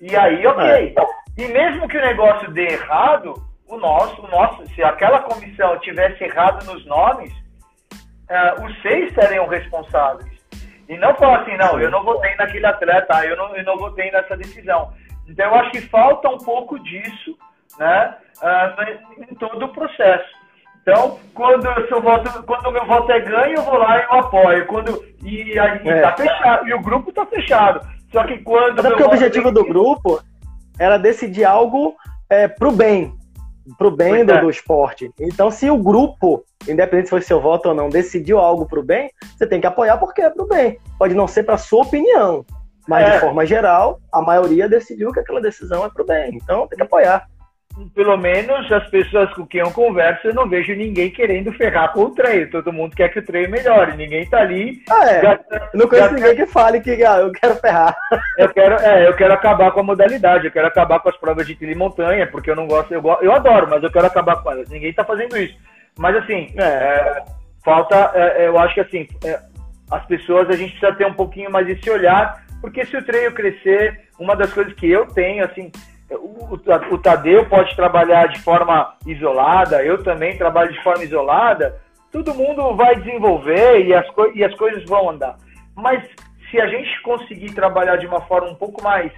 e 0.00 0.14
aí, 0.16 0.46
ok. 0.46 0.66
É. 0.66 1.42
E 1.42 1.48
mesmo 1.48 1.88
que 1.88 1.96
o 1.96 2.00
negócio 2.00 2.50
dê 2.52 2.72
errado, 2.72 3.34
o 3.68 3.76
nosso, 3.76 4.20
o 4.22 4.28
nosso, 4.28 4.66
se 4.74 4.82
aquela 4.82 5.22
comissão 5.22 5.78
tivesse 5.80 6.24
errado 6.24 6.64
nos 6.66 6.84
nomes, 6.86 7.32
uh, 7.32 8.64
os 8.64 8.82
seis 8.82 9.12
seriam 9.14 9.46
responsáveis. 9.46 10.33
E 10.88 10.96
não 10.96 11.14
falar 11.14 11.40
assim, 11.40 11.56
não, 11.56 11.80
eu 11.80 11.90
não 11.90 12.04
votei 12.04 12.34
naquele 12.36 12.66
atleta, 12.66 13.24
eu 13.24 13.36
não, 13.36 13.56
eu 13.56 13.64
não 13.64 13.76
votei 13.76 14.10
nessa 14.10 14.36
decisão. 14.36 14.92
Então, 15.26 15.46
eu 15.46 15.54
acho 15.54 15.70
que 15.70 15.80
falta 15.82 16.28
um 16.28 16.38
pouco 16.38 16.78
disso 16.78 17.36
né, 17.78 18.14
uh, 18.42 19.22
em 19.30 19.34
todo 19.34 19.64
o 19.64 19.72
processo. 19.72 20.44
Então, 20.82 21.18
quando 21.32 21.66
eu 21.66 22.02
voto, 22.02 22.42
quando 22.42 22.66
o 22.66 22.70
meu 22.70 22.84
voto 22.84 23.10
é 23.10 23.18
ganho, 23.20 23.56
eu 23.56 23.62
vou 23.62 23.78
lá 23.78 23.98
e 23.98 24.04
eu 24.04 24.12
apoio. 24.18 24.66
Quando, 24.66 25.02
e 25.22 25.58
aí 25.58 25.88
é. 25.88 26.02
tá 26.02 26.14
fechado, 26.14 26.68
e 26.68 26.74
o 26.74 26.82
grupo 26.82 27.10
tá 27.10 27.24
fechado. 27.24 27.80
Só 28.12 28.22
que 28.24 28.38
quando. 28.38 28.80
Até 28.80 28.90
porque 28.90 29.02
o 29.02 29.06
objetivo 29.06 29.50
do 29.50 29.64
grupo 29.64 30.20
era 30.78 30.98
decidir 30.98 31.44
algo 31.44 31.96
é, 32.28 32.46
pro 32.48 32.70
bem. 32.70 33.14
Pro 33.78 33.90
bem 33.90 34.24
do, 34.24 34.32
é. 34.32 34.40
do, 34.40 34.50
esporte. 34.50 35.10
Então, 35.18 35.50
se 35.50 35.70
o 35.70 35.78
grupo, 35.78 36.44
independente 36.68 37.06
se 37.06 37.10
foi 37.10 37.22
seu 37.22 37.40
voto 37.40 37.70
ou 37.70 37.74
não, 37.74 37.88
decidiu 37.88 38.38
algo 38.38 38.66
pro 38.66 38.82
bem, 38.82 39.10
você 39.36 39.46
tem 39.46 39.60
que 39.60 39.66
apoiar 39.66 39.96
porque 39.96 40.20
é 40.20 40.30
pro 40.30 40.46
bem. 40.46 40.78
Pode 40.98 41.14
não 41.14 41.26
ser 41.26 41.44
pra 41.44 41.56
sua 41.56 41.82
opinião. 41.82 42.44
Mas, 42.86 43.08
é. 43.08 43.14
de 43.14 43.20
forma 43.20 43.46
geral, 43.46 43.98
a 44.12 44.20
maioria 44.20 44.68
decidiu 44.68 45.12
que 45.12 45.20
aquela 45.20 45.40
decisão 45.40 45.84
é 45.84 45.88
pro 45.88 46.04
bem. 46.04 46.34
Então, 46.34 46.68
tem 46.68 46.76
que 46.76 46.82
apoiar 46.82 47.26
pelo 47.94 48.16
menos 48.16 48.70
as 48.70 48.86
pessoas 48.88 49.32
com 49.34 49.46
quem 49.46 49.60
eu 49.60 49.70
converso, 49.70 50.28
eu 50.28 50.34
não 50.34 50.48
vejo 50.48 50.74
ninguém 50.74 51.10
querendo 51.10 51.52
ferrar 51.52 51.92
com 51.92 52.04
o 52.04 52.10
treino. 52.10 52.50
Todo 52.50 52.72
mundo 52.72 52.94
quer 52.94 53.08
que 53.08 53.18
o 53.18 53.24
treino 53.24 53.50
melhore. 53.50 53.96
Ninguém 53.96 54.26
tá 54.26 54.38
ali. 54.38 54.82
Ah, 54.88 55.10
é. 55.10 55.20
Gastando, 55.20 55.62
não 55.74 55.88
conheço 55.88 56.08
gastando... 56.08 56.14
ninguém 56.14 56.36
que 56.36 56.52
fale 56.52 56.80
que 56.80 57.04
ah, 57.04 57.18
eu 57.18 57.32
quero 57.32 57.56
ferrar. 57.56 57.96
Eu 58.38 58.48
quero, 58.48 58.74
é, 58.76 59.08
eu 59.08 59.14
quero 59.14 59.34
acabar 59.34 59.72
com 59.72 59.80
a 59.80 59.84
modalidade, 59.84 60.46
eu 60.46 60.52
quero 60.52 60.68
acabar 60.68 61.00
com 61.00 61.08
as 61.08 61.16
provas 61.16 61.46
de 61.46 61.56
trilha 61.56 61.72
e 61.72 61.76
montanha, 61.76 62.26
porque 62.26 62.50
eu 62.50 62.56
não 62.56 62.66
gosto, 62.66 62.92
eu, 62.92 63.02
eu 63.20 63.32
adoro, 63.32 63.68
mas 63.68 63.82
eu 63.82 63.90
quero 63.90 64.06
acabar 64.06 64.36
com 64.36 64.50
elas. 64.52 64.68
Ninguém 64.68 64.92
tá 64.92 65.04
fazendo 65.04 65.36
isso. 65.36 65.56
Mas 65.98 66.16
assim, 66.16 66.52
é. 66.56 66.64
É, 66.64 67.24
falta, 67.64 68.12
é, 68.14 68.46
eu 68.46 68.58
acho 68.58 68.74
que 68.74 68.80
assim, 68.80 69.08
é, 69.24 69.40
as 69.90 70.04
pessoas, 70.06 70.48
a 70.48 70.56
gente 70.56 70.70
precisa 70.70 70.96
ter 70.96 71.06
um 71.06 71.14
pouquinho 71.14 71.50
mais 71.50 71.68
esse 71.68 71.88
olhar, 71.90 72.44
porque 72.60 72.84
se 72.86 72.96
o 72.96 73.04
treino 73.04 73.32
crescer, 73.32 74.08
uma 74.18 74.36
das 74.36 74.52
coisas 74.52 74.72
que 74.74 74.90
eu 74.90 75.06
tenho, 75.06 75.44
assim, 75.44 75.70
o, 76.10 76.54
o 76.54 76.98
Tadeu 76.98 77.46
pode 77.46 77.74
trabalhar 77.74 78.28
de 78.28 78.40
forma 78.40 78.94
isolada, 79.06 79.82
eu 79.82 80.02
também 80.02 80.36
trabalho 80.36 80.72
de 80.72 80.82
forma 80.82 81.04
isolada, 81.04 81.80
todo 82.12 82.34
mundo 82.34 82.76
vai 82.76 82.96
desenvolver 82.96 83.84
e 83.86 83.94
as, 83.94 84.06
e 84.34 84.44
as 84.44 84.54
coisas 84.54 84.84
vão 84.84 85.10
andar. 85.10 85.36
Mas 85.74 86.04
se 86.50 86.60
a 86.60 86.68
gente 86.68 87.02
conseguir 87.02 87.52
trabalhar 87.52 87.96
de 87.96 88.06
uma 88.06 88.20
forma 88.22 88.48
um 88.48 88.54
pouco 88.54 88.82
mais. 88.82 89.10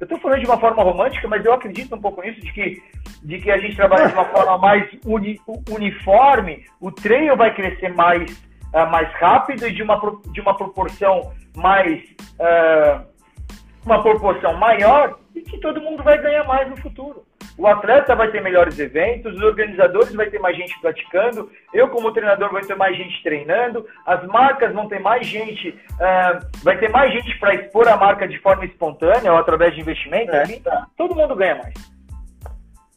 Eu 0.00 0.04
estou 0.04 0.18
falando 0.18 0.40
de 0.40 0.46
uma 0.46 0.58
forma 0.58 0.82
romântica, 0.82 1.28
mas 1.28 1.44
eu 1.44 1.52
acredito 1.52 1.94
um 1.94 2.00
pouco 2.00 2.22
nisso, 2.22 2.40
de 2.40 2.52
que, 2.52 2.82
de 3.22 3.38
que 3.38 3.50
a 3.50 3.58
gente 3.58 3.76
trabalha 3.76 4.08
de 4.08 4.14
uma 4.14 4.24
forma 4.24 4.58
mais 4.58 4.88
uni, 5.04 5.38
uniforme, 5.70 6.64
o 6.80 6.90
treino 6.90 7.36
vai 7.36 7.54
crescer 7.54 7.90
mais, 7.94 8.32
uh, 8.74 8.90
mais 8.90 9.12
rápido 9.12 9.66
e 9.68 9.72
de 9.72 9.82
uma, 9.82 10.00
de 10.32 10.40
uma 10.40 10.56
proporção 10.56 11.32
mais. 11.54 12.02
Uh, 12.40 13.10
uma 13.84 14.02
proporção 14.02 14.54
maior 14.58 15.19
e 15.34 15.42
que 15.42 15.58
todo 15.58 15.80
mundo 15.80 16.02
vai 16.02 16.20
ganhar 16.20 16.44
mais 16.44 16.68
no 16.68 16.76
futuro. 16.76 17.24
O 17.56 17.66
atleta 17.66 18.14
vai 18.14 18.30
ter 18.30 18.42
melhores 18.42 18.78
eventos, 18.78 19.34
os 19.34 19.42
organizadores 19.42 20.14
vai 20.14 20.30
ter 20.30 20.38
mais 20.38 20.56
gente 20.56 20.78
praticando, 20.80 21.50
eu 21.74 21.88
como 21.88 22.12
treinador 22.12 22.50
vai 22.50 22.62
ter 22.62 22.74
mais 22.74 22.96
gente 22.96 23.22
treinando, 23.22 23.86
as 24.06 24.26
marcas 24.26 24.72
vão 24.72 24.88
ter 24.88 24.98
mais 24.98 25.26
gente, 25.26 25.68
uh, 25.68 26.46
vai 26.62 26.78
ter 26.78 26.88
mais 26.90 27.12
gente 27.12 27.38
para 27.38 27.54
expor 27.54 27.86
a 27.88 27.96
marca 27.96 28.26
de 28.26 28.38
forma 28.38 28.64
espontânea 28.64 29.32
ou 29.32 29.38
através 29.38 29.74
de 29.74 29.80
investimento, 29.80 30.34
é. 30.34 30.46
tá, 30.60 30.86
todo 30.96 31.14
mundo 31.14 31.36
ganha 31.36 31.56
mais. 31.56 31.74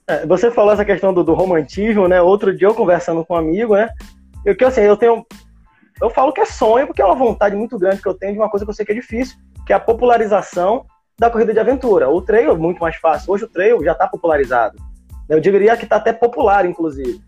É, 0.08 0.26
você 0.26 0.52
falou 0.52 0.74
essa 0.74 0.86
questão 0.86 1.14
do, 1.14 1.24
do, 1.24 1.34
romantismo, 1.34 2.08
né? 2.08 2.22
Outro 2.22 2.56
dia 2.56 2.68
eu 2.68 2.76
conversando 2.76 3.26
com 3.26 3.36
um 3.36 3.38
amigo, 3.38 3.76
né? 3.76 3.90
Eu 4.46 4.56
que 4.56 4.66
assim, 4.66 4.82
eu 4.82 4.98
tenho. 4.98 5.26
Eu 6.02 6.10
falo 6.10 6.34
que 6.34 6.42
é 6.42 6.46
sonho, 6.46 6.88
porque 6.88 7.02
é 7.02 7.06
uma 7.06 7.16
vontade 7.16 7.56
muito 7.56 7.78
grande 7.80 8.02
que 8.02 8.08
eu 8.08 8.14
tenho 8.14 8.34
de 8.34 8.40
uma 8.40 8.50
coisa 8.50 8.66
que 8.66 8.70
eu 8.70 8.74
sei 8.74 8.86
que 8.86 8.92
é 8.92 8.96
difícil, 8.96 9.38
que 9.66 9.72
é 9.72 9.76
a 9.76 9.80
popularização 9.80 10.86
da 11.18 11.30
corrida 11.30 11.54
de 11.54 11.60
aventura. 11.60 12.10
O 12.10 12.22
trail 12.22 12.52
é 12.52 12.58
muito 12.58 12.80
mais 12.80 12.96
fácil. 12.96 13.32
Hoje 13.32 13.46
o 13.46 13.50
trail 13.50 13.84
já 13.84 13.92
está 13.92 14.08
popularizado. 14.08 14.78
Eu 15.30 15.40
diria 15.40 15.78
que 15.78 15.84
está 15.84 15.98
até 15.98 16.12
popular, 16.12 16.66
inclusive. 16.66 17.22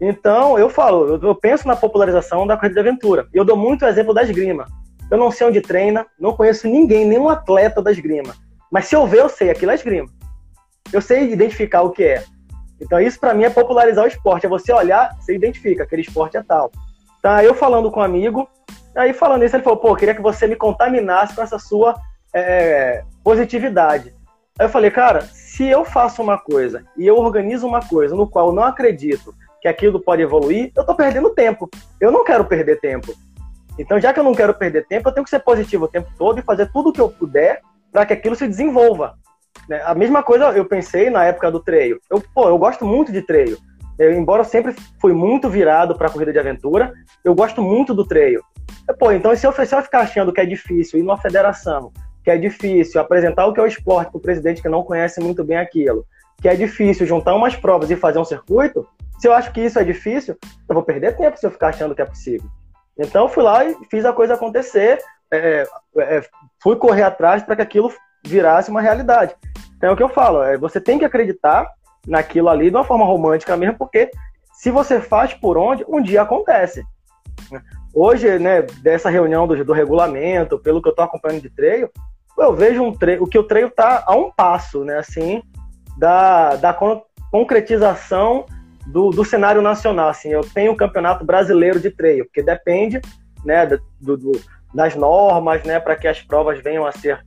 Então, 0.00 0.58
eu 0.58 0.70
falo, 0.70 1.20
eu, 1.22 1.34
penso 1.34 1.68
na 1.68 1.76
popularização 1.76 2.46
da 2.46 2.56
corrida 2.56 2.82
de 2.82 2.88
aventura. 2.88 3.26
E 3.34 3.36
eu 3.36 3.44
dou 3.44 3.56
muito 3.56 3.84
exemplo 3.84 4.14
da 4.14 4.22
esgrima. 4.22 4.66
Eu 5.10 5.18
não 5.18 5.30
sei 5.30 5.46
onde 5.46 5.60
treina, 5.60 6.06
não 6.18 6.32
conheço 6.32 6.66
ninguém, 6.66 7.04
nenhum 7.04 7.28
atleta 7.28 7.82
da 7.82 7.92
esgrima. 7.92 8.34
Mas 8.70 8.86
se 8.86 8.96
eu 8.96 9.06
ver, 9.06 9.20
eu 9.20 9.28
sei, 9.28 9.50
aquilo 9.50 9.72
é 9.72 9.74
esgrima. 9.74 10.08
Eu 10.92 11.02
sei 11.02 11.30
identificar 11.30 11.82
o 11.82 11.90
que 11.90 12.04
é. 12.04 12.24
Então, 12.80 12.98
isso 12.98 13.20
para 13.20 13.34
mim 13.34 13.44
é 13.44 13.50
popularizar 13.50 14.04
o 14.04 14.08
esporte. 14.08 14.46
É 14.46 14.48
você 14.48 14.72
olhar, 14.72 15.14
você 15.20 15.34
identifica, 15.34 15.82
aquele 15.82 16.02
esporte 16.02 16.36
é 16.36 16.42
tal. 16.42 16.70
Tá, 17.20 17.44
eu 17.44 17.54
falando 17.54 17.90
com 17.90 18.00
um 18.00 18.02
amigo, 18.02 18.48
aí 18.96 19.12
falando 19.12 19.44
isso, 19.44 19.54
ele 19.54 19.62
falou, 19.62 19.78
pô, 19.78 19.94
queria 19.94 20.14
que 20.14 20.22
você 20.22 20.46
me 20.46 20.56
contaminasse 20.56 21.34
com 21.34 21.42
essa 21.42 21.58
sua 21.58 21.94
é, 22.34 23.02
positividade. 23.22 24.14
Aí 24.58 24.66
eu 24.66 24.70
falei, 24.70 24.90
cara, 24.90 25.22
se 25.22 25.66
eu 25.66 25.84
faço 25.84 26.22
uma 26.22 26.38
coisa 26.38 26.84
e 26.96 27.06
eu 27.06 27.16
organizo 27.16 27.66
uma 27.66 27.80
coisa 27.80 28.14
no 28.14 28.28
qual 28.28 28.48
eu 28.48 28.54
não 28.54 28.62
acredito 28.62 29.34
que 29.60 29.68
aquilo 29.68 30.00
pode 30.00 30.22
evoluir, 30.22 30.72
eu 30.76 30.84
tô 30.84 30.94
perdendo 30.94 31.30
tempo. 31.30 31.68
Eu 32.00 32.10
não 32.10 32.24
quero 32.24 32.44
perder 32.44 32.80
tempo. 32.80 33.12
Então, 33.78 34.00
já 34.00 34.12
que 34.12 34.20
eu 34.20 34.24
não 34.24 34.34
quero 34.34 34.54
perder 34.54 34.86
tempo, 34.86 35.08
eu 35.08 35.12
tenho 35.12 35.24
que 35.24 35.30
ser 35.30 35.40
positivo 35.40 35.84
o 35.84 35.88
tempo 35.88 36.10
todo 36.18 36.38
e 36.38 36.42
fazer 36.42 36.70
tudo 36.72 36.90
o 36.90 36.92
que 36.92 37.00
eu 37.00 37.08
puder 37.08 37.60
para 37.92 38.06
que 38.06 38.12
aquilo 38.12 38.36
se 38.36 38.46
desenvolva. 38.46 39.14
Né? 39.68 39.80
A 39.84 39.94
mesma 39.94 40.22
coisa 40.22 40.46
eu 40.52 40.64
pensei 40.64 41.10
na 41.10 41.24
época 41.24 41.50
do 41.50 41.60
treino. 41.60 41.98
Eu, 42.10 42.22
pô, 42.34 42.48
eu 42.48 42.58
gosto 42.58 42.84
muito 42.84 43.12
de 43.12 43.22
treino. 43.22 43.56
Eu, 43.98 44.12
embora 44.12 44.40
eu 44.40 44.46
sempre 44.46 44.74
fui 45.00 45.12
muito 45.12 45.48
virado 45.48 45.94
para 45.94 46.10
corrida 46.10 46.32
de 46.32 46.38
aventura, 46.38 46.92
eu 47.24 47.34
gosto 47.34 47.62
muito 47.62 47.94
do 47.94 48.06
treino. 48.06 48.42
Pô, 48.98 49.12
então 49.12 49.34
se 49.36 49.46
eu, 49.46 49.52
se 49.52 49.74
eu 49.74 49.82
ficar 49.82 50.00
achando 50.00 50.32
que 50.32 50.40
é 50.40 50.46
difícil 50.46 50.98
ir 50.98 51.02
numa 51.02 51.18
federação 51.18 51.92
que 52.22 52.30
é 52.30 52.36
difícil 52.36 53.00
apresentar 53.00 53.46
o 53.46 53.52
que 53.52 53.60
é 53.60 53.62
o 53.62 53.66
esporte 53.66 54.10
para 54.10 54.18
o 54.18 54.22
presidente 54.22 54.62
que 54.62 54.68
não 54.68 54.82
conhece 54.82 55.20
muito 55.20 55.42
bem 55.44 55.56
aquilo, 55.56 56.04
que 56.40 56.48
é 56.48 56.54
difícil 56.54 57.06
juntar 57.06 57.34
umas 57.34 57.56
provas 57.56 57.90
e 57.90 57.96
fazer 57.96 58.18
um 58.18 58.24
circuito, 58.24 58.86
se 59.18 59.28
eu 59.28 59.34
acho 59.34 59.52
que 59.52 59.60
isso 59.60 59.78
é 59.78 59.84
difícil, 59.84 60.36
eu 60.68 60.74
vou 60.74 60.82
perder 60.82 61.16
tempo 61.16 61.36
se 61.36 61.46
eu 61.46 61.50
ficar 61.50 61.68
achando 61.68 61.94
que 61.94 62.00
é 62.00 62.06
possível. 62.06 62.48
Então, 62.98 63.28
fui 63.28 63.42
lá 63.42 63.64
e 63.64 63.76
fiz 63.90 64.04
a 64.04 64.12
coisa 64.12 64.34
acontecer, 64.34 64.98
é, 65.30 65.66
é, 65.98 66.22
fui 66.62 66.76
correr 66.76 67.02
atrás 67.02 67.42
para 67.42 67.56
que 67.56 67.62
aquilo 67.62 67.92
virasse 68.24 68.70
uma 68.70 68.80
realidade. 68.80 69.34
Então, 69.76 69.90
é 69.90 69.92
o 69.92 69.96
que 69.96 70.02
eu 70.02 70.08
falo, 70.08 70.42
é, 70.42 70.56
você 70.56 70.80
tem 70.80 70.98
que 70.98 71.04
acreditar 71.04 71.66
naquilo 72.06 72.48
ali 72.48 72.70
de 72.70 72.76
uma 72.76 72.84
forma 72.84 73.04
romântica 73.04 73.56
mesmo, 73.56 73.76
porque 73.76 74.10
se 74.54 74.70
você 74.70 75.00
faz 75.00 75.34
por 75.34 75.56
onde, 75.58 75.84
um 75.86 76.02
dia 76.02 76.22
acontece. 76.22 76.82
Hoje, 77.92 78.38
né, 78.38 78.62
dessa 78.82 79.10
reunião 79.10 79.46
do, 79.46 79.64
do 79.64 79.72
regulamento, 79.72 80.58
pelo 80.58 80.80
que 80.80 80.88
eu 80.88 80.90
estou 80.90 81.04
acompanhando 81.04 81.42
de 81.42 81.50
treino, 81.50 81.90
eu 82.38 82.54
vejo 82.54 82.82
um 82.82 82.92
treino, 82.92 83.24
o 83.24 83.26
que 83.26 83.38
o 83.38 83.42
treino 83.42 83.68
está 83.68 84.04
a 84.06 84.14
um 84.14 84.30
passo, 84.30 84.84
né, 84.84 84.98
assim, 84.98 85.42
da, 85.98 86.56
da 86.56 86.72
con 86.72 87.02
concretização 87.30 88.46
do, 88.86 89.10
do 89.10 89.24
cenário 89.24 89.62
nacional. 89.62 90.08
Assim, 90.08 90.30
eu 90.30 90.40
tenho 90.40 90.72
um 90.72 90.76
campeonato 90.76 91.24
brasileiro 91.24 91.78
de 91.78 91.90
treino, 91.90 92.24
porque 92.24 92.42
depende, 92.42 93.00
né, 93.44 93.66
do, 93.66 94.16
do 94.16 94.32
das 94.72 94.94
normas, 94.94 95.64
né, 95.64 95.80
para 95.80 95.96
que 95.96 96.06
as 96.06 96.22
provas 96.22 96.60
venham 96.60 96.86
a 96.86 96.92
ser 96.92 97.20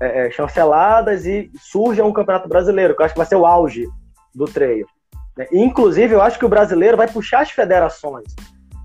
é, 0.00 0.26
é, 0.26 0.30
chanceladas 0.30 1.26
e 1.26 1.50
surja 1.58 2.04
um 2.04 2.12
campeonato 2.12 2.48
brasileiro, 2.48 2.94
que 2.94 3.00
eu 3.00 3.06
acho 3.06 3.14
que 3.14 3.20
vai 3.20 3.26
ser 3.26 3.36
o 3.36 3.46
auge 3.46 3.88
do 4.34 4.44
treino. 4.44 4.86
Né. 5.36 5.46
Inclusive, 5.50 6.14
eu 6.14 6.20
acho 6.20 6.38
que 6.38 6.44
o 6.44 6.48
brasileiro 6.48 6.96
vai 6.96 7.08
puxar 7.08 7.40
as 7.40 7.50
federações 7.50 8.34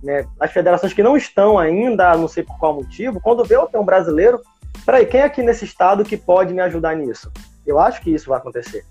né, 0.04 0.26
as 0.39 0.52
federações 0.52 0.93
que 0.93 1.04
não 1.04 1.18
estão 1.18 1.58
ainda, 1.58 2.16
não 2.18 2.28
sei 2.28 2.43
por 2.43 2.58
qual 2.58 2.76
motivo, 2.76 3.20
quando 3.22 3.43
vê 3.43 3.56
o 3.56 3.70
um 3.76 3.86
brasileiro, 3.86 4.41
peraí, 4.86 5.06
quem 5.06 5.22
é 5.22 5.24
aqui 5.24 5.41
nesse 5.41 5.66
estado 5.66 6.04
que 6.04 6.18
pode 6.18 6.54
me 6.54 6.62
ajudar 6.62 6.96
nisso? 6.96 7.32
Eu 7.66 7.80
acho 7.80 8.02
que 8.02 8.14
isso 8.14 8.30
vai 8.30 8.38
acontecer. 8.38 8.86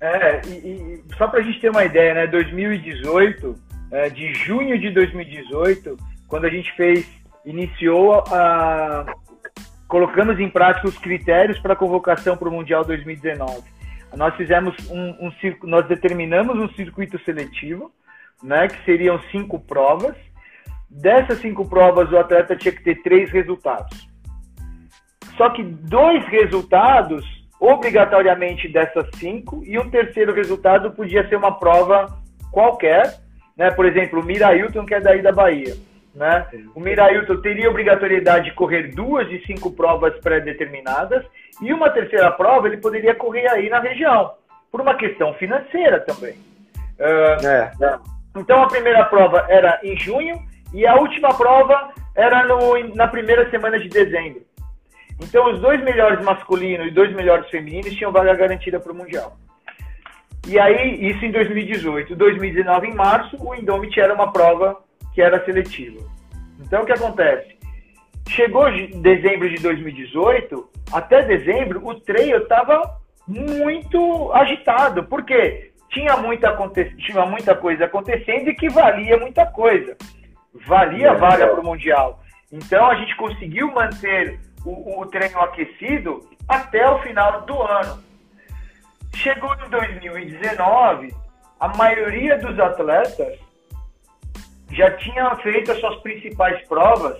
É, 0.00 0.40
e, 0.46 0.50
e 0.50 1.04
só 1.16 1.28
para 1.28 1.40
a 1.40 1.42
gente 1.42 1.60
ter 1.60 1.70
uma 1.70 1.84
ideia, 1.84 2.12
né, 2.12 2.26
2018, 2.26 3.50
uh, 3.50 4.10
de 4.10 4.34
junho 4.34 4.78
de 4.78 4.90
2018, 4.90 5.96
quando 6.26 6.46
a 6.46 6.50
gente 6.50 6.72
fez, 6.72 7.06
iniciou 7.44 8.24
a. 8.30 9.06
Colocamos 9.86 10.40
em 10.40 10.48
prática 10.48 10.88
os 10.88 10.96
critérios 10.96 11.58
para 11.58 11.74
a 11.74 11.76
convocação 11.76 12.34
para 12.34 12.48
o 12.48 12.52
Mundial 12.52 12.82
2019. 12.82 13.62
Nós 14.16 14.34
fizemos 14.36 14.74
um, 14.90 15.28
um, 15.28 15.32
nós 15.64 15.86
determinamos 15.86 16.58
um 16.58 16.68
circuito 16.70 17.18
seletivo, 17.24 17.92
né, 18.42 18.68
que 18.68 18.84
seriam 18.84 19.20
cinco 19.30 19.60
provas. 19.60 20.16
Dessas 20.92 21.40
cinco 21.40 21.68
provas, 21.68 22.12
o 22.12 22.18
atleta 22.18 22.54
tinha 22.54 22.72
que 22.72 22.82
ter 22.82 23.02
três 23.02 23.30
resultados. 23.30 24.08
Só 25.36 25.48
que 25.50 25.62
dois 25.62 26.24
resultados, 26.26 27.24
obrigatoriamente 27.58 28.68
dessas 28.68 29.08
cinco, 29.14 29.62
e 29.64 29.78
um 29.78 29.88
terceiro 29.88 30.34
resultado 30.34 30.92
podia 30.92 31.26
ser 31.28 31.36
uma 31.36 31.58
prova 31.58 32.06
qualquer, 32.52 33.20
né? 33.56 33.70
Por 33.70 33.86
exemplo, 33.86 34.20
o 34.20 34.24
Mirailton, 34.24 34.84
que 34.84 34.94
é 34.94 35.00
daí 35.00 35.22
da 35.22 35.32
Bahia. 35.32 35.74
Né? 36.14 36.46
O 36.74 36.80
Mirailton 36.80 37.40
teria 37.40 37.70
obrigatoriedade 37.70 38.50
de 38.50 38.54
correr 38.54 38.94
duas 38.94 39.26
de 39.30 39.44
cinco 39.46 39.72
provas 39.72 40.14
pré-determinadas 40.20 41.24
e 41.62 41.72
uma 41.72 41.88
terceira 41.88 42.30
prova 42.32 42.66
ele 42.66 42.76
poderia 42.76 43.14
correr 43.14 43.48
aí 43.48 43.70
na 43.70 43.80
região, 43.80 44.30
por 44.70 44.82
uma 44.82 44.94
questão 44.94 45.32
financeira 45.34 46.00
também. 46.00 46.34
Uh, 46.98 47.46
é. 47.46 47.72
Então 48.36 48.62
a 48.62 48.68
primeira 48.68 49.04
prova 49.06 49.46
era 49.48 49.80
em 49.82 49.98
junho 49.98 50.38
e 50.72 50.86
a 50.86 50.96
última 50.96 51.34
prova 51.34 51.92
era 52.14 52.46
no, 52.46 52.94
na 52.94 53.08
primeira 53.08 53.50
semana 53.50 53.78
de 53.78 53.88
dezembro. 53.88 54.42
Então 55.20 55.52
os 55.52 55.60
dois 55.60 55.82
melhores 55.82 56.24
masculinos 56.24 56.86
e 56.86 56.90
dois 56.90 57.12
melhores 57.14 57.48
femininos 57.50 57.94
tinham 57.94 58.12
vaga 58.12 58.34
garantida 58.34 58.80
para 58.80 58.92
o 58.92 58.96
Mundial. 58.96 59.36
E 60.46 60.58
aí, 60.58 61.08
isso 61.08 61.24
em 61.24 61.30
2018. 61.30 62.16
2019, 62.16 62.88
em 62.88 62.94
março, 62.94 63.36
o 63.40 63.54
Indomit 63.54 63.98
era 64.00 64.12
uma 64.12 64.32
prova 64.32 64.76
que 65.14 65.22
era 65.22 65.44
seletiva. 65.44 66.00
Então, 66.60 66.82
o 66.82 66.86
que 66.86 66.92
acontece? 66.92 67.56
Chegou 68.28 68.64
dezembro 69.00 69.48
de 69.48 69.62
2018, 69.62 70.68
até 70.92 71.22
dezembro, 71.22 71.86
o 71.86 71.94
trail 72.00 72.38
estava 72.38 72.98
muito 73.26 74.32
agitado. 74.32 75.04
Por 75.04 75.24
quê? 75.24 75.70
Tinha 75.90 76.16
muita, 76.16 76.56
tinha 76.98 77.26
muita 77.26 77.54
coisa 77.54 77.84
acontecendo 77.84 78.48
e 78.48 78.54
que 78.54 78.68
valia 78.68 79.16
muita 79.18 79.46
coisa. 79.46 79.96
Valia 80.54 81.08
é, 81.08 81.14
vaga 81.14 81.48
para 81.48 81.60
o 81.60 81.64
Mundial. 81.64 82.20
Então, 82.50 82.86
a 82.86 82.94
gente 82.96 83.16
conseguiu 83.16 83.72
manter 83.72 84.38
o, 84.64 85.00
o 85.00 85.06
treino 85.06 85.40
aquecido 85.40 86.28
até 86.48 86.88
o 86.88 86.98
final 87.02 87.42
do 87.42 87.62
ano. 87.62 88.02
Chegou 89.14 89.54
em 89.54 89.70
2019, 89.70 91.14
a 91.60 91.68
maioria 91.68 92.38
dos 92.38 92.58
atletas 92.58 93.38
já 94.70 94.90
tinha 94.96 95.34
feito 95.36 95.72
as 95.72 95.80
suas 95.80 95.96
principais 96.02 96.66
provas 96.66 97.18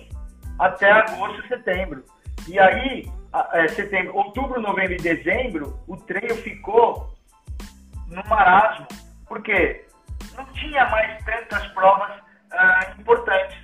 até 0.59 0.91
agosto, 0.91 1.47
setembro. 1.47 2.03
E 2.47 2.59
aí, 2.59 3.09
é, 3.53 3.67
setembro, 3.69 4.15
outubro, 4.15 4.59
novembro 4.59 4.93
e 4.93 4.97
dezembro, 4.97 5.79
o 5.87 5.95
treino 5.97 6.35
ficou 6.35 7.13
no 8.07 8.23
marasmo. 8.27 8.87
Por 9.27 9.41
quê? 9.41 9.85
Não 10.35 10.45
tinha 10.53 10.87
mais 10.89 11.23
tantas 11.23 11.65
provas 11.67 12.11
ah, 12.53 12.93
importantes, 12.99 13.57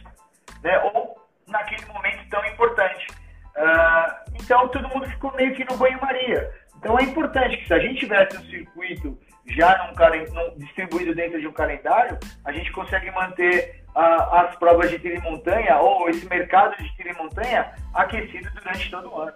né? 0.63 0.79
ou 0.93 1.17
naquele 1.47 1.85
momento 1.85 2.29
tão 2.29 2.45
importante. 2.45 3.07
Ah, 3.55 4.23
então, 4.33 4.67
todo 4.69 4.89
mundo 4.89 5.07
ficou 5.09 5.33
meio 5.35 5.55
que 5.55 5.65
no 5.65 5.77
banho-maria. 5.77 6.51
Então 6.79 6.97
é 6.97 7.03
importante 7.03 7.57
que 7.57 7.67
se 7.67 7.73
a 7.73 7.79
gente 7.79 7.99
tivesse 7.99 8.37
um 8.37 8.45
circuito 8.45 9.17
já 9.45 9.77
num, 9.85 10.33
num, 10.33 10.57
distribuído 10.57 11.13
dentro 11.13 11.39
de 11.39 11.47
um 11.47 11.51
calendário, 11.51 12.17
a 12.45 12.51
gente 12.53 12.71
consegue 12.71 13.11
manter 13.11 13.83
uh, 13.89 14.35
as 14.35 14.55
provas 14.55 14.89
de 14.89 14.97
tiro 14.99 15.15
e 15.15 15.21
montanha 15.21 15.77
ou 15.79 16.09
esse 16.09 16.25
mercado 16.27 16.77
de 16.77 16.95
tiro 16.95 17.09
e 17.09 17.17
montanha 17.17 17.73
aquecido 17.93 18.49
durante 18.51 18.89
todo 18.89 19.11
o 19.11 19.21
ano. 19.21 19.33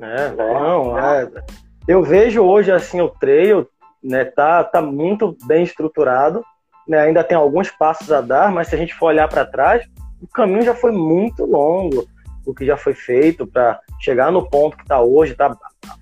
É, 0.00 0.30
não, 0.30 0.98
é. 0.98 1.30
Eu 1.86 2.02
vejo 2.02 2.42
hoje 2.42 2.72
assim 2.72 3.00
o 3.00 3.08
trail, 3.08 3.68
né, 4.02 4.24
tá, 4.24 4.64
tá 4.64 4.80
muito 4.80 5.36
bem 5.44 5.62
estruturado, 5.62 6.44
né, 6.86 7.00
ainda 7.00 7.24
tem 7.24 7.36
alguns 7.36 7.70
passos 7.70 8.10
a 8.12 8.20
dar, 8.20 8.52
mas 8.52 8.68
se 8.68 8.74
a 8.74 8.78
gente 8.78 8.94
for 8.94 9.06
olhar 9.06 9.28
para 9.28 9.44
trás, 9.44 9.84
o 10.20 10.26
caminho 10.26 10.62
já 10.62 10.74
foi 10.74 10.92
muito 10.92 11.44
longo 11.44 12.06
o 12.44 12.54
que 12.54 12.66
já 12.66 12.76
foi 12.76 12.94
feito 12.94 13.46
para 13.46 13.80
chegar 14.00 14.30
no 14.32 14.48
ponto 14.48 14.76
que 14.76 14.82
está 14.82 15.00
hoje, 15.00 15.32
está 15.32 15.56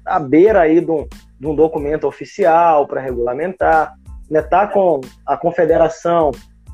à 0.05 0.19
beira 0.19 0.61
aí 0.61 0.81
de 0.81 0.91
um, 0.91 1.07
de 1.39 1.47
um 1.47 1.55
documento 1.55 2.07
oficial 2.07 2.87
para 2.87 3.01
regulamentar, 3.01 3.95
né? 4.31 4.41
Tá 4.43 4.67
com 4.67 5.01
a 5.27 5.37
confederação 5.37 6.31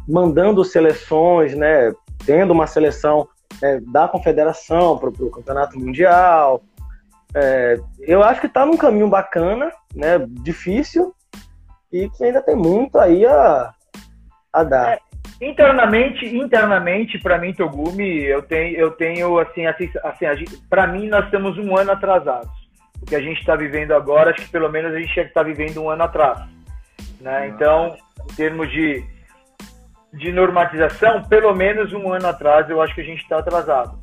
mandando 0.09 0.65
seleções, 0.65 1.55
né? 1.55 1.93
Tendo 2.25 2.53
uma 2.53 2.67
seleção 2.67 3.29
né, 3.61 3.81
da 3.93 4.09
confederação 4.09 4.99
para 4.99 5.09
o 5.09 5.31
campeonato 5.31 5.79
mundial. 5.79 6.63
É, 7.35 7.79
eu 8.01 8.23
acho 8.23 8.41
que 8.41 8.47
está 8.47 8.65
num 8.65 8.77
caminho 8.77 9.09
bacana, 9.09 9.71
né? 9.95 10.19
Difícil 10.29 11.15
e 11.93 12.09
que 12.11 12.25
ainda 12.25 12.43
tem 12.43 12.57
muito 12.57 12.99
aí 12.99 13.25
a, 13.27 13.73
a 14.61 14.65
dar. 14.65 14.93
É, 14.93 14.99
Internamente, 15.41 16.25
internamente, 16.25 17.19
para 17.19 17.39
mim, 17.39 17.53
Togumi, 17.53 18.25
eu 18.25 18.41
tenho, 18.43 18.77
eu 18.77 18.91
tenho 18.93 19.39
assim, 19.39 19.67
assim, 19.67 19.91
assim 20.03 20.45
para 20.71 20.87
mim, 20.87 21.09
nós 21.09 21.27
estamos 21.27 21.59
um 21.59 21.77
ano 21.77 21.93
atrasados. 21.93 22.51
O 23.03 23.05
que 23.05 23.15
a 23.15 23.21
gente 23.21 23.39
está 23.41 23.55
vivendo 23.55 23.93
agora, 23.93 24.31
acho 24.31 24.43
que 24.43 24.51
pelo 24.51 24.71
menos 24.71 24.95
a 24.95 24.99
gente 24.99 25.19
está 25.21 25.43
vivendo 25.43 25.83
um 25.83 25.91
ano 25.91 26.05
atrás. 26.05 26.39
Né? 27.21 27.49
Então, 27.49 27.95
em 28.31 28.35
termos 28.35 28.71
de, 28.71 29.05
de 30.15 30.33
normatização, 30.33 31.23
pelo 31.25 31.55
menos 31.55 31.93
um 31.93 32.11
ano 32.11 32.29
atrás, 32.29 32.69
eu 32.71 32.81
acho 32.81 32.95
que 32.95 33.03
a 33.03 33.05
gente 33.05 33.23
está 33.23 33.39
atrasado. 33.39 33.99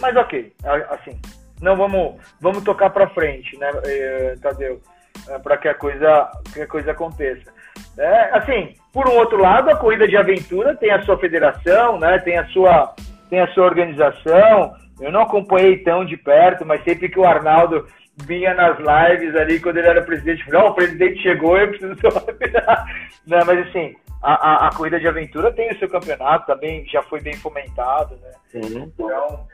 Mas 0.00 0.16
ok, 0.16 0.54
assim, 0.90 1.20
não 1.60 1.76
vamos, 1.76 2.16
vamos 2.40 2.64
tocar 2.64 2.90
para 2.90 3.08
frente, 3.10 3.56
né, 3.58 3.70
eh, 3.84 4.34
Tadeu, 4.40 4.80
eh, 5.28 5.38
para 5.38 5.56
que 5.56 5.68
a 5.68 5.74
coisa, 5.74 6.30
que 6.52 6.62
a 6.62 6.66
coisa 6.66 6.92
aconteça. 6.92 7.52
É, 7.98 8.36
assim, 8.36 8.74
por 8.92 9.08
um 9.08 9.16
outro 9.16 9.38
lado, 9.38 9.70
a 9.70 9.76
corrida 9.76 10.06
de 10.06 10.16
aventura 10.16 10.74
tem 10.74 10.90
a 10.90 11.02
sua 11.02 11.18
federação, 11.18 11.98
né? 11.98 12.18
Tem 12.18 12.38
a 12.38 12.46
sua, 12.48 12.94
tem 13.28 13.40
a 13.40 13.48
sua 13.48 13.64
organização. 13.64 14.72
Eu 15.00 15.12
não 15.12 15.22
acompanhei 15.22 15.78
tão 15.78 16.04
de 16.04 16.16
perto, 16.16 16.64
mas 16.64 16.82
sempre 16.84 17.08
que 17.08 17.18
o 17.18 17.24
Arnaldo 17.24 17.86
vinha 18.24 18.54
nas 18.54 18.76
lives 18.78 19.34
ali 19.36 19.60
quando 19.60 19.76
ele 19.76 19.88
era 19.88 20.02
presidente, 20.02 20.44
falou, 20.44 20.68
oh, 20.68 20.70
o 20.70 20.74
presidente 20.74 21.22
chegou, 21.22 21.56
eu 21.56 21.68
preciso 21.68 21.94
não, 23.26 23.46
mas 23.46 23.68
assim, 23.68 23.94
a, 24.22 24.32
a, 24.32 24.68
a, 24.68 24.74
corrida 24.74 24.98
de 24.98 25.06
aventura 25.06 25.52
tem 25.52 25.70
o 25.70 25.78
seu 25.78 25.88
campeonato 25.88 26.46
também, 26.46 26.84
já 26.86 27.02
foi 27.02 27.20
bem 27.20 27.34
fomentado, 27.34 28.16
né? 28.16 28.30
Sim. 28.48 28.92
Então, 28.94 29.46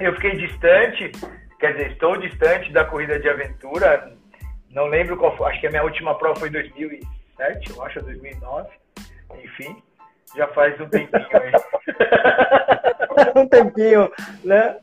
eu 0.00 0.14
fiquei 0.14 0.36
distante, 0.36 1.12
quer 1.60 1.72
dizer, 1.72 1.92
estou 1.92 2.16
distante 2.16 2.72
da 2.72 2.84
corrida 2.84 3.18
de 3.18 3.28
aventura. 3.28 4.12
Não 4.70 4.86
lembro 4.86 5.16
qual 5.16 5.36
foi, 5.36 5.50
acho 5.50 5.60
que 5.60 5.66
a 5.66 5.70
minha 5.70 5.84
última 5.84 6.14
prova 6.14 6.40
foi 6.40 6.48
em 6.48 6.52
2000 6.52 7.00
2007, 7.38 7.70
eu 7.70 7.82
acho, 7.82 8.02
2009. 8.02 8.68
Enfim, 9.44 9.76
já 10.36 10.48
faz 10.48 10.78
um 10.80 10.88
tempinho 10.88 11.28
aí. 11.32 11.52
um 13.42 13.48
tempinho, 13.48 14.12
né? 14.44 14.76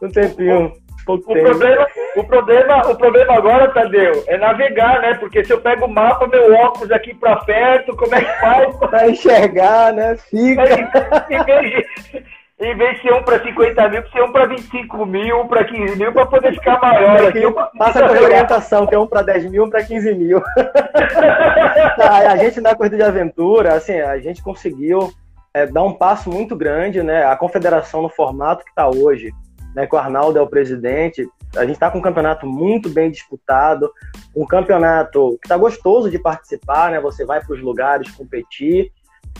Um 0.00 0.08
tempinho. 0.08 0.72
O, 1.08 1.14
o, 1.14 1.20
problema, 1.20 1.88
o, 2.16 2.24
problema, 2.24 2.90
o 2.90 2.96
problema 2.96 3.34
agora, 3.34 3.72
Tadeu, 3.72 4.22
é 4.28 4.36
navegar, 4.36 5.00
né? 5.00 5.14
Porque 5.14 5.44
se 5.44 5.52
eu 5.52 5.60
pego 5.60 5.86
o 5.86 5.90
mapa, 5.92 6.28
meu 6.28 6.54
óculos 6.54 6.92
aqui 6.92 7.12
pra 7.12 7.36
perto, 7.36 7.96
como 7.96 8.14
é 8.14 8.22
que 8.22 8.40
faz? 8.40 8.76
pra 8.76 9.08
enxergar, 9.08 9.92
né? 9.92 10.16
Fica. 10.16 10.62
De, 10.64 12.22
em 12.62 12.76
vez 12.76 12.96
de 12.96 13.02
ser 13.02 13.12
um 13.12 13.22
para 13.22 13.42
50 13.42 13.88
mil, 13.88 14.08
ser 14.10 14.22
um 14.22 14.30
para 14.30 14.46
25 14.46 15.04
mil, 15.04 15.40
um 15.40 15.48
para 15.48 15.64
15 15.64 15.96
mil, 15.96 16.12
para 16.12 16.26
poder 16.26 16.54
ficar 16.54 16.80
maior. 16.80 17.26
Aqui, 17.26 17.40
passa 17.76 18.06
a 18.06 18.10
orientação, 18.10 18.86
que 18.86 18.94
é 18.94 18.98
um 18.98 19.06
para 19.06 19.22
10 19.22 19.50
mil, 19.50 19.64
um 19.64 19.70
para 19.70 19.82
15 19.82 20.14
mil. 20.14 20.40
a 21.98 22.36
gente 22.36 22.60
na 22.60 22.74
corrida 22.74 22.96
de 22.96 23.02
aventura, 23.02 23.74
assim, 23.74 23.98
a 23.98 24.16
gente 24.18 24.40
conseguiu 24.42 25.12
é, 25.52 25.66
dar 25.66 25.82
um 25.82 25.92
passo 25.92 26.30
muito 26.30 26.54
grande, 26.54 27.02
né? 27.02 27.24
A 27.24 27.36
confederação 27.36 28.00
no 28.00 28.08
formato 28.08 28.64
que 28.64 28.70
está 28.70 28.88
hoje, 28.88 29.32
né? 29.74 29.86
Que 29.86 29.96
o 29.96 29.98
Arnaldo 29.98 30.38
é 30.38 30.42
o 30.42 30.46
presidente, 30.46 31.28
a 31.56 31.62
gente 31.62 31.74
está 31.74 31.90
com 31.90 31.98
um 31.98 32.02
campeonato 32.02 32.46
muito 32.46 32.88
bem 32.88 33.10
disputado, 33.10 33.90
um 34.36 34.46
campeonato 34.46 35.36
que 35.42 35.46
está 35.46 35.56
gostoso 35.56 36.08
de 36.08 36.18
participar, 36.18 36.92
né? 36.92 37.00
Você 37.00 37.24
vai 37.24 37.40
para 37.40 37.54
os 37.54 37.60
lugares 37.60 38.10
competir 38.12 38.90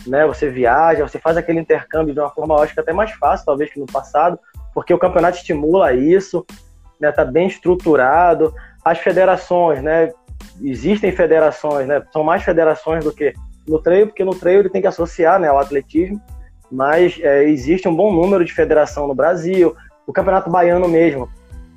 né? 0.05 0.25
Você 0.27 0.49
viaja, 0.49 1.07
você 1.07 1.19
faz 1.19 1.37
aquele 1.37 1.59
intercâmbio 1.59 2.13
de 2.13 2.19
uma 2.19 2.29
forma, 2.29 2.55
acho 2.61 2.73
que 2.73 2.79
até 2.79 2.93
mais 2.93 3.11
fácil, 3.11 3.45
talvez, 3.45 3.71
que 3.71 3.79
no 3.79 3.85
passado, 3.85 4.39
porque 4.73 4.93
o 4.93 4.99
campeonato 4.99 5.37
estimula 5.37 5.93
isso, 5.93 6.45
né? 6.99 7.11
Tá 7.11 7.23
bem 7.25 7.47
estruturado. 7.47 8.53
As 8.83 8.99
federações, 8.99 9.81
né? 9.81 10.11
Existem 10.61 11.11
federações, 11.11 11.87
né? 11.87 12.03
São 12.11 12.23
mais 12.23 12.43
federações 12.43 13.03
do 13.03 13.13
que 13.13 13.33
no 13.67 13.79
treino, 13.79 14.07
porque 14.07 14.23
no 14.23 14.35
treino 14.35 14.61
ele 14.61 14.69
tem 14.69 14.81
que 14.81 14.87
associar, 14.87 15.39
né, 15.39 15.47
ao 15.47 15.59
atletismo, 15.59 16.21
mas 16.71 17.19
é, 17.21 17.43
existe 17.45 17.87
um 17.87 17.95
bom 17.95 18.11
número 18.11 18.43
de 18.43 18.53
federação 18.53 19.07
no 19.07 19.15
Brasil. 19.15 19.75
O 20.05 20.13
Campeonato 20.13 20.49
Baiano 20.49 20.87
mesmo, 20.87 21.29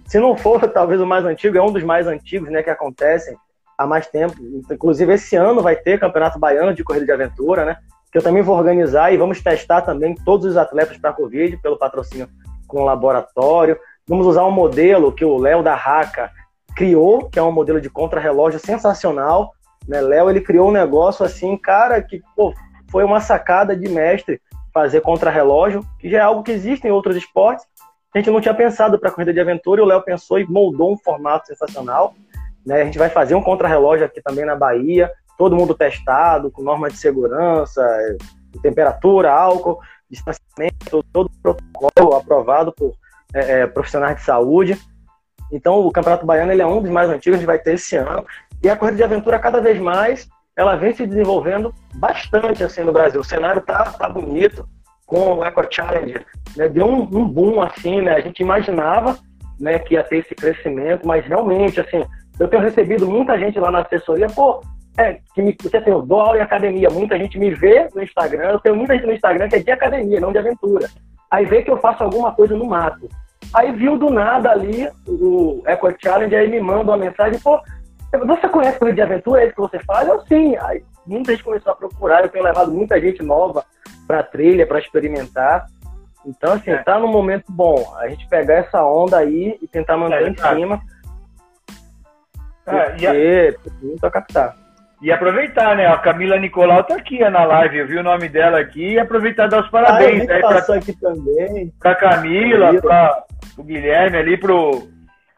se 0.06 0.18
não 0.18 0.36
for 0.36 0.60
talvez 0.70 1.00
o 1.00 1.06
mais 1.06 1.24
antigo, 1.24 1.56
é 1.56 1.62
um 1.62 1.72
dos 1.72 1.84
mais 1.84 2.06
antigos, 2.06 2.50
né, 2.50 2.62
que 2.62 2.70
acontecem. 2.70 3.36
há 3.78 3.86
mais 3.86 4.06
tempo. 4.06 4.34
Inclusive, 4.70 5.14
esse 5.14 5.36
ano 5.36 5.60
vai 5.60 5.76
ter 5.76 6.00
Campeonato 6.00 6.38
Baiano 6.38 6.74
de 6.74 6.82
Corrida 6.82 7.04
de 7.06 7.12
Aventura, 7.12 7.64
né? 7.64 7.76
Que 8.10 8.18
eu 8.18 8.22
também 8.22 8.42
vou 8.42 8.56
organizar 8.56 9.12
e 9.12 9.16
vamos 9.16 9.42
testar 9.42 9.82
também 9.82 10.14
todos 10.14 10.46
os 10.46 10.56
atletas 10.56 10.96
para 10.96 11.12
Covid, 11.12 11.56
pelo 11.58 11.78
patrocínio 11.78 12.28
com 12.66 12.80
o 12.80 12.84
laboratório. 12.84 13.78
Vamos 14.08 14.26
usar 14.26 14.44
um 14.44 14.50
modelo 14.50 15.12
que 15.12 15.24
o 15.24 15.36
Léo 15.36 15.62
da 15.62 15.74
Raca 15.74 16.30
criou, 16.76 17.28
que 17.28 17.38
é 17.38 17.42
um 17.42 17.52
modelo 17.52 17.80
de 17.80 17.90
contrarrelógio 17.90 18.60
sensacional. 18.60 19.52
Né? 19.88 20.00
Léo, 20.00 20.30
ele 20.30 20.40
criou 20.40 20.68
um 20.68 20.72
negócio 20.72 21.24
assim, 21.24 21.56
cara, 21.56 22.00
que 22.02 22.20
pô, 22.36 22.52
foi 22.90 23.04
uma 23.04 23.20
sacada 23.20 23.76
de 23.76 23.88
mestre 23.88 24.40
fazer 24.72 25.00
contrarrelógio, 25.00 25.82
que 25.98 26.10
já 26.10 26.18
é 26.18 26.20
algo 26.20 26.42
que 26.42 26.52
existe 26.52 26.86
em 26.86 26.90
outros 26.90 27.16
esportes. 27.16 27.64
A 28.14 28.18
gente 28.18 28.30
não 28.30 28.40
tinha 28.40 28.54
pensado 28.54 28.98
para 28.98 29.10
corrida 29.10 29.32
de 29.32 29.40
aventura, 29.40 29.80
e 29.80 29.84
o 29.84 29.86
Léo 29.86 30.02
pensou 30.02 30.38
e 30.38 30.46
moldou 30.46 30.92
um 30.92 30.98
formato 30.98 31.46
sensacional. 31.46 32.14
Né? 32.64 32.82
A 32.82 32.84
gente 32.84 32.98
vai 32.98 33.08
fazer 33.08 33.34
um 33.34 33.42
contrarrelógio 33.42 34.04
aqui 34.04 34.20
também 34.20 34.44
na 34.44 34.54
Bahia, 34.54 35.10
todo 35.36 35.56
mundo 35.56 35.74
testado, 35.74 36.50
com 36.50 36.62
norma 36.62 36.88
de 36.88 36.96
segurança, 36.96 37.82
de 38.50 38.60
temperatura, 38.60 39.32
álcool, 39.32 39.80
distanciamento, 40.10 41.04
todo 41.12 41.30
protocolo 41.42 42.14
aprovado 42.14 42.72
por 42.72 42.92
é, 43.34 43.60
é, 43.60 43.66
profissionais 43.66 44.16
de 44.16 44.22
saúde. 44.22 44.78
Então, 45.52 45.80
o 45.80 45.92
Campeonato 45.92 46.26
Baiano 46.26 46.52
ele 46.52 46.62
é 46.62 46.66
um 46.66 46.80
dos 46.80 46.90
mais 46.90 47.08
antigos, 47.08 47.38
gente 47.38 47.46
vai 47.46 47.58
ter 47.58 47.74
esse 47.74 47.96
ano. 47.96 48.24
E 48.62 48.68
a 48.68 48.76
corrida 48.76 48.96
de 48.96 49.04
aventura, 49.04 49.38
cada 49.38 49.60
vez 49.60 49.78
mais, 49.78 50.28
ela 50.56 50.76
vem 50.76 50.94
se 50.94 51.06
desenvolvendo 51.06 51.72
bastante 51.94 52.64
assim 52.64 52.82
no 52.82 52.92
Brasil. 52.92 53.20
O 53.20 53.24
cenário 53.24 53.60
tá, 53.60 53.84
tá 53.92 54.08
bonito 54.08 54.66
com 55.06 55.34
o 55.34 55.44
Eco 55.44 55.62
Challenger. 55.70 56.24
Né? 56.56 56.68
Deu 56.68 56.86
um, 56.86 57.02
um 57.02 57.28
boom 57.28 57.60
assim, 57.60 58.00
né? 58.00 58.14
A 58.14 58.20
gente 58.20 58.40
imaginava 58.40 59.16
né, 59.60 59.78
que 59.78 59.94
ia 59.94 60.02
ter 60.02 60.18
esse 60.18 60.34
crescimento, 60.34 61.06
mas 61.06 61.24
realmente, 61.24 61.80
assim, 61.80 62.04
eu 62.38 62.48
tenho 62.48 62.62
recebido 62.62 63.06
muita 63.06 63.38
gente 63.38 63.58
lá 63.58 63.70
na 63.70 63.80
assessoria, 63.80 64.26
pô, 64.28 64.60
é, 64.98 65.18
que 65.34 65.42
me, 65.42 65.56
você 65.60 65.80
tem 65.80 65.92
o 65.92 66.02
dólar 66.02 66.38
e 66.38 66.40
academia, 66.40 66.88
muita 66.88 67.18
gente 67.18 67.38
me 67.38 67.50
vê 67.50 67.88
no 67.94 68.02
Instagram, 68.02 68.50
eu 68.50 68.60
tenho 68.60 68.76
muita 68.76 68.94
gente 68.94 69.06
no 69.06 69.12
Instagram 69.12 69.48
que 69.48 69.56
é 69.56 69.60
de 69.60 69.70
academia, 69.70 70.20
não 70.20 70.32
de 70.32 70.38
aventura. 70.38 70.88
Aí 71.30 71.44
vê 71.44 71.62
que 71.62 71.70
eu 71.70 71.78
faço 71.78 72.02
alguma 72.02 72.32
coisa 72.32 72.56
no 72.56 72.66
mato. 72.66 73.08
Aí 73.52 73.72
viu 73.72 73.98
do 73.98 74.10
nada 74.10 74.50
ali 74.50 74.88
o 75.06 75.62
Eco 75.66 75.92
Challenge, 76.02 76.34
aí 76.34 76.48
me 76.48 76.60
manda 76.60 76.90
uma 76.90 76.96
mensagem, 76.96 77.38
pô, 77.40 77.60
você 78.26 78.48
conhece 78.48 78.78
corrida 78.78 78.96
de 78.96 79.02
aventura, 79.02 79.42
é 79.42 79.46
isso 79.46 79.54
que 79.54 79.60
você 79.60 79.78
faz? 79.80 80.08
Eu 80.08 80.20
sim. 80.26 80.56
Aí 80.60 80.82
muita 81.06 81.32
gente 81.32 81.44
começou 81.44 81.72
a 81.72 81.76
procurar, 81.76 82.22
eu 82.22 82.28
tenho 82.28 82.44
levado 82.44 82.72
muita 82.72 83.00
gente 83.00 83.22
nova 83.22 83.64
para 84.06 84.22
trilha, 84.22 84.66
para 84.66 84.78
experimentar. 84.78 85.66
Então, 86.24 86.54
assim, 86.54 86.70
é. 86.70 86.82
tá 86.82 86.98
num 86.98 87.08
momento 87.08 87.44
bom. 87.48 87.94
A 87.98 88.08
gente 88.08 88.26
pegar 88.28 88.54
essa 88.54 88.84
onda 88.84 89.18
aí 89.18 89.58
e 89.62 89.68
tentar 89.68 89.96
manter 89.96 90.22
é, 90.22 90.28
em 90.28 90.36
cima. 90.36 90.80
É, 92.66 92.96
e 92.98 93.06
a... 93.06 93.54
muito 93.80 94.04
a 94.04 94.10
captar. 94.10 94.65
E 95.02 95.12
aproveitar, 95.12 95.76
né? 95.76 95.86
A 95.86 95.98
Camila 95.98 96.38
Nicolau 96.38 96.82
tá 96.82 96.96
aqui 96.96 97.18
na 97.18 97.44
live, 97.44 97.78
eu 97.78 97.86
vi 97.86 97.98
o 97.98 98.02
nome 98.02 98.28
dela 98.28 98.58
aqui 98.58 98.92
e 98.92 98.98
aproveitar 98.98 99.46
e 99.46 99.50
dar 99.50 99.62
os 99.62 99.70
parabéns. 99.70 100.28
Ah, 100.28 100.34
aí 100.34 100.40
passou 100.40 100.74
pra, 100.74 100.76
aqui 100.76 101.00
também. 101.00 101.72
Pra 101.78 101.94
Camila, 101.94 102.66
Camila. 102.66 102.80
pra 102.80 103.24
o 103.58 103.62
Guilherme 103.62 104.16
ali, 104.16 104.36
pro, 104.38 104.88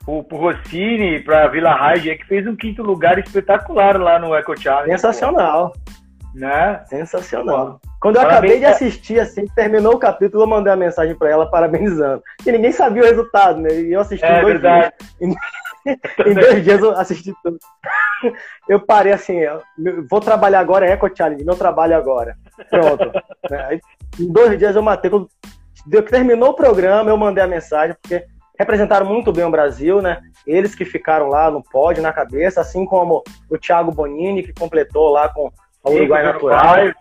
pro, 0.05 0.23
pro 0.25 0.39
Rossini, 0.39 1.21
pra 1.21 1.49
Vila 1.49 1.75
Raid, 1.75 2.17
que 2.17 2.27
fez 2.27 2.47
um 2.47 2.55
quinto 2.55 2.83
lugar 2.83 3.19
espetacular 3.19 4.01
lá 4.01 4.19
no 4.19 4.35
Eco 4.35 4.59
Challenge. 4.59 4.93
Sensacional. 4.93 5.73
Né? 6.35 6.81
Sensacional. 6.87 7.81
Quando 8.01 8.17
eu 8.17 8.23
Parabéns, 8.23 8.53
acabei 8.53 8.59
de 8.61 8.67
assistir, 8.67 9.19
assim, 9.19 9.45
terminou 9.57 9.95
o 9.95 9.99
capítulo, 9.99 10.45
eu 10.45 10.47
mandei 10.47 10.73
uma 10.73 10.79
mensagem 10.79 11.17
para 11.17 11.31
ela 11.31 11.51
parabenizando. 11.51 12.23
E 12.47 12.53
ninguém 12.53 12.71
sabia 12.71 13.03
o 13.03 13.07
resultado, 13.07 13.61
né? 13.61 13.71
E 13.73 13.93
eu 13.93 14.01
assisti 14.01 14.25
é, 14.25 14.41
dois 14.41 14.61
verdade. 14.61 14.93
dias. 15.21 15.35
Em 16.27 16.35
dois 16.35 16.65
dias 16.65 16.81
eu 16.81 16.93
assisti 16.93 17.33
tudo. 17.43 17.59
Eu 18.69 18.81
parei 18.81 19.13
assim, 19.13 19.41
vou 20.11 20.21
trabalhar 20.21 20.61
agora, 20.61 20.87
é 20.87 20.93
Eco 20.93 21.11
Challenge, 21.15 21.45
meu 21.45 21.57
trabalho 21.57 21.97
agora. 21.97 22.37
Pronto. 22.71 23.11
Né? 23.49 23.81
Em 24.21 24.31
dois 24.31 24.59
dias 24.59 24.77
eu 24.77 24.83
matei. 24.83 25.11
Quando 25.11 25.29
terminou 26.11 26.51
o 26.51 26.55
programa, 26.55 27.09
eu 27.09 27.17
mandei 27.17 27.43
a 27.43 27.47
mensagem, 27.47 27.97
porque 28.03 28.27
representaram 28.59 29.07
muito 29.07 29.33
bem 29.33 29.45
o 29.45 29.51
Brasil, 29.51 30.03
né? 30.03 30.21
Eles 30.47 30.75
que 30.75 30.85
ficaram 30.85 31.29
lá 31.29 31.51
no 31.51 31.63
pódio, 31.63 32.03
na 32.03 32.13
cabeça, 32.13 32.61
assim 32.61 32.85
como 32.85 33.23
o 33.49 33.57
Thiago 33.57 33.93
Bonini, 33.93 34.43
que 34.43 34.53
completou 34.53 35.09
lá 35.11 35.29
com 35.29 35.51
o 35.85 35.91
Uruguai 35.91 36.25
Natural. 36.25 36.93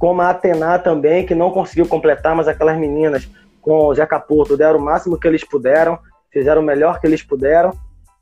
Como 0.00 0.22
a 0.22 0.30
Atena 0.30 0.78
também, 0.78 1.24
que 1.24 1.34
não 1.34 1.50
conseguiu 1.50 1.86
completar, 1.86 2.34
mas 2.34 2.48
aquelas 2.48 2.76
meninas 2.76 3.28
com 3.60 3.86
o 3.86 3.94
Zé 3.94 4.06
Caputo 4.06 4.56
deram 4.56 4.78
o 4.78 4.82
máximo 4.82 5.18
que 5.18 5.26
eles 5.26 5.44
puderam, 5.44 5.98
fizeram 6.30 6.62
o 6.62 6.64
melhor 6.64 7.00
que 7.00 7.06
eles 7.06 7.22
puderam. 7.22 7.72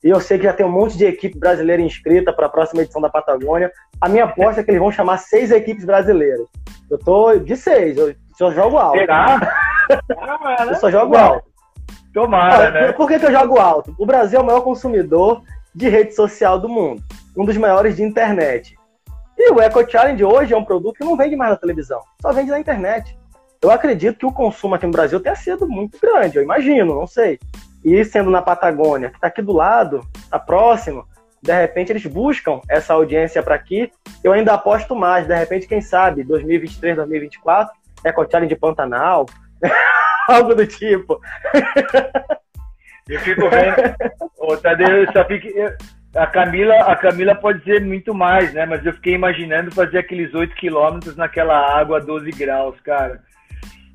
E 0.02 0.10
eu 0.10 0.20
sei 0.20 0.36
que 0.36 0.44
já 0.44 0.52
tem 0.52 0.66
um 0.66 0.70
monte 0.70 0.98
de 0.98 1.04
equipe 1.04 1.38
brasileira 1.38 1.80
inscrita 1.80 2.32
para 2.32 2.46
a 2.46 2.50
próxima 2.50 2.82
edição 2.82 3.00
da 3.00 3.08
Patagônia. 3.08 3.70
A 4.00 4.08
minha 4.08 4.24
aposta 4.24 4.60
é 4.60 4.64
que 4.64 4.70
eles 4.70 4.80
vão 4.80 4.90
chamar 4.90 5.18
seis 5.18 5.50
equipes 5.50 5.84
brasileiras. 5.84 6.46
Eu 6.90 6.98
tô 6.98 7.36
de 7.36 7.56
seis, 7.56 7.96
eu 7.96 8.14
só 8.36 8.50
jogo 8.50 8.78
alto. 8.78 8.98
Será? 8.98 9.38
eu 10.68 10.74
só 10.74 10.90
jogo 10.90 11.16
alto. 11.16 11.46
Tomara, 12.12 12.70
né? 12.70 12.92
Por 12.92 13.08
que, 13.08 13.18
que 13.18 13.26
eu 13.26 13.32
jogo 13.32 13.58
alto? 13.58 13.94
O 13.98 14.04
Brasil 14.04 14.40
é 14.40 14.42
o 14.42 14.46
maior 14.46 14.60
consumidor 14.62 15.42
de 15.74 15.88
rede 15.88 16.14
social 16.14 16.58
do 16.58 16.68
mundo. 16.68 17.02
Um 17.36 17.44
dos 17.44 17.56
maiores 17.56 17.96
de 17.96 18.02
internet. 18.02 18.76
E 19.38 19.50
o 19.50 19.60
Eco 19.60 19.88
Challenge 19.90 20.22
hoje 20.24 20.52
é 20.52 20.56
um 20.56 20.64
produto 20.64 20.96
que 20.96 21.04
não 21.04 21.16
vende 21.16 21.34
mais 21.34 21.52
na 21.52 21.56
televisão, 21.56 22.00
só 22.20 22.32
vende 22.32 22.50
na 22.50 22.60
internet. 22.60 23.18
Eu 23.62 23.70
acredito 23.70 24.18
que 24.18 24.26
o 24.26 24.32
consumo 24.32 24.74
aqui 24.74 24.86
no 24.86 24.92
Brasil 24.92 25.20
tenha 25.20 25.34
sido 25.34 25.66
muito 25.66 25.98
grande, 26.00 26.36
eu 26.36 26.42
imagino, 26.42 26.94
não 26.94 27.06
sei. 27.06 27.38
E 27.84 28.04
sendo 28.04 28.30
na 28.30 28.42
Patagônia, 28.42 29.10
que 29.10 29.16
está 29.16 29.26
aqui 29.26 29.42
do 29.42 29.52
lado, 29.52 30.06
está 30.16 30.38
próximo, 30.38 31.06
de 31.42 31.52
repente 31.52 31.90
eles 31.90 32.06
buscam 32.06 32.60
essa 32.68 32.94
audiência 32.94 33.42
para 33.42 33.54
aqui. 33.54 33.90
Eu 34.22 34.32
ainda 34.32 34.54
aposto 34.54 34.94
mais, 34.94 35.26
de 35.26 35.34
repente, 35.34 35.66
quem 35.66 35.80
sabe, 35.80 36.22
2023, 36.22 36.96
2024, 36.96 37.74
Eco 38.04 38.26
Challenge 38.30 38.54
de 38.54 38.60
Pantanal, 38.60 39.26
algo 40.28 40.54
do 40.54 40.66
tipo. 40.66 41.20
Eu 43.08 43.18
fico 43.20 43.42
vendo, 43.50 43.96
ô, 44.38 44.56
Tadeu, 44.56 45.10
só 45.12 45.24
fica, 45.24 45.76
a 46.14 46.26
Camila, 46.26 46.74
a 46.74 46.94
Camila 46.94 47.34
pode 47.34 47.60
dizer 47.60 47.80
muito 47.80 48.14
mais, 48.14 48.52
né? 48.52 48.66
Mas 48.66 48.84
eu 48.84 48.92
fiquei 48.92 49.14
imaginando 49.14 49.72
fazer 49.72 49.98
aqueles 49.98 50.34
8 50.34 50.54
quilômetros 50.56 51.16
naquela 51.16 51.58
água 51.78 51.96
a 51.96 52.00
12 52.00 52.30
graus, 52.32 52.78
cara. 52.80 53.20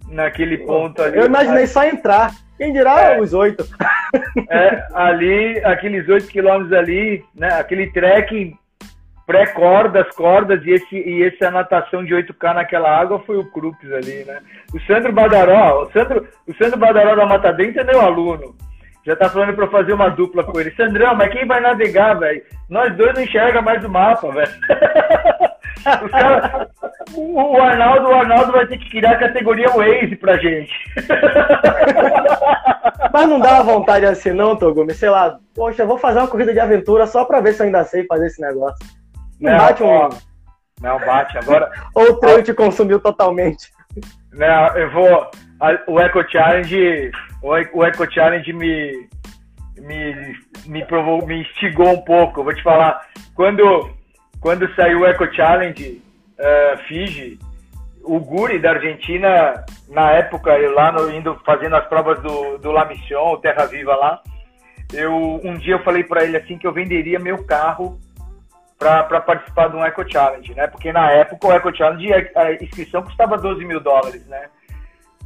Naquele 0.09 0.57
ponto 0.59 1.01
ali. 1.01 1.17
Eu 1.17 1.25
imaginei 1.25 1.67
só 1.67 1.83
entrar. 1.83 2.31
Quem 2.57 2.73
dirá 2.73 3.13
é, 3.13 3.19
os 3.19 3.33
8? 3.33 3.63
É, 4.49 4.87
ali, 4.93 5.61
aqueles 5.65 6.07
8 6.07 6.27
quilômetros 6.27 6.71
ali, 6.71 7.23
né? 7.35 7.49
Aquele 7.59 7.91
trekking 7.91 8.57
pré-cordas, 9.25 10.07
cordas, 10.15 10.65
e, 10.65 10.71
esse, 10.71 10.95
e 10.95 11.23
essa 11.23 11.51
natação 11.51 12.05
de 12.05 12.15
8K 12.15 12.53
naquela 12.53 12.89
água 12.89 13.19
foi 13.19 13.37
o 13.37 13.51
Crux 13.51 13.77
ali, 13.91 14.23
né? 14.23 14.39
O 14.73 14.79
Sandro 14.81 15.11
Badaró, 15.11 15.83
o 15.83 15.91
Sandro, 15.91 16.25
o 16.47 16.53
Sandro 16.55 16.79
Badaró 16.79 17.15
da 17.15 17.25
Mata 17.25 17.51
Dentro 17.51 17.81
é 17.81 17.83
meu 17.83 17.99
aluno. 17.99 18.55
Já 19.05 19.15
tá 19.15 19.29
falando 19.29 19.53
pra 19.53 19.67
fazer 19.67 19.93
uma 19.93 20.09
dupla 20.09 20.43
com 20.43 20.59
ele. 20.59 20.71
Sandrão, 20.71 21.15
mas 21.15 21.31
quem 21.31 21.45
vai 21.45 21.59
navegar, 21.61 22.13
velho? 22.15 22.41
Nós 22.69 22.95
dois 22.95 23.13
não 23.13 23.21
enxerga 23.21 23.61
mais 23.61 23.83
o 23.83 23.89
mapa, 23.89 24.31
velho. 24.31 24.51
Cara, 25.83 26.69
o, 27.13 27.61
Arnaldo, 27.61 28.07
o 28.07 28.13
Arnaldo 28.13 28.51
vai 28.51 28.67
ter 28.67 28.77
que 28.77 28.89
criar 28.89 29.11
a 29.11 29.19
categoria 29.19 29.69
Waze 29.69 30.15
pra 30.15 30.37
gente. 30.37 30.73
Mas 33.13 33.29
não 33.29 33.39
dá 33.39 33.61
vontade 33.61 34.05
assim, 34.05 34.31
não, 34.31 34.55
Togumi? 34.55 34.93
Sei 34.93 35.09
lá, 35.09 35.39
poxa, 35.55 35.85
vou 35.85 35.97
fazer 35.97 36.19
uma 36.19 36.27
corrida 36.27 36.53
de 36.53 36.59
aventura 36.59 37.05
só 37.07 37.25
pra 37.25 37.41
ver 37.41 37.53
se 37.53 37.61
eu 37.61 37.65
ainda 37.65 37.83
sei 37.83 38.05
fazer 38.05 38.27
esse 38.27 38.41
negócio. 38.41 38.85
Não, 39.39 39.51
não 39.51 39.57
bate 39.57 39.83
um. 39.83 40.09
Não, 40.81 40.99
bate. 40.99 41.37
Agora. 41.37 41.71
Ou 41.95 42.11
o 42.11 42.19
treino 42.19 42.43
te 42.43 42.53
consumiu 42.53 42.99
totalmente. 42.99 43.71
Não, 44.33 44.77
eu 44.77 44.91
vou. 44.91 45.31
O 45.87 45.99
Eco 45.99 46.23
Challenge 46.29 47.11
o 47.41 47.83
Eco 47.83 48.11
Challenge 48.11 48.51
me, 48.53 49.09
me, 49.77 50.35
me, 50.65 50.85
provou, 50.85 51.25
me 51.25 51.41
instigou 51.41 51.89
um 51.89 52.01
pouco. 52.01 52.39
Eu 52.39 52.43
vou 52.43 52.53
te 52.53 52.63
falar, 52.63 53.05
quando, 53.35 53.89
quando 54.39 54.73
saiu 54.75 55.01
o 55.01 55.05
Eco 55.05 55.31
Challenge 55.33 56.01
uh, 56.39 56.77
Fiji, 56.87 57.39
o 58.03 58.19
Guri 58.19 58.59
da 58.59 58.71
Argentina, 58.71 59.65
na 59.89 60.11
época, 60.11 60.57
eu 60.57 60.73
lá 60.73 60.91
no, 60.91 61.13
indo 61.13 61.39
fazendo 61.45 61.75
as 61.75 61.85
provas 61.87 62.21
do, 62.21 62.57
do 62.57 62.71
La 62.71 62.85
Mission, 62.85 63.33
o 63.33 63.37
Terra 63.37 63.65
Viva 63.65 63.95
lá, 63.95 64.21
eu, 64.93 65.41
um 65.43 65.55
dia 65.55 65.73
eu 65.73 65.83
falei 65.83 66.03
para 66.03 66.23
ele 66.23 66.37
assim 66.37 66.57
que 66.57 66.65
eu 66.65 66.71
venderia 66.71 67.19
meu 67.19 67.43
carro 67.43 67.99
para 68.79 69.19
participar 69.21 69.69
de 69.69 69.75
um 69.75 69.83
Eco 69.83 70.09
Challenge, 70.09 70.53
né? 70.53 70.67
Porque 70.67 70.93
na 70.93 71.11
época 71.11 71.47
o 71.47 71.51
Eco 71.51 71.75
Challenge, 71.75 72.13
a 72.35 72.53
inscrição 72.53 73.01
custava 73.01 73.37
12 73.37 73.65
mil 73.65 73.79
dólares, 73.79 74.25
né? 74.27 74.49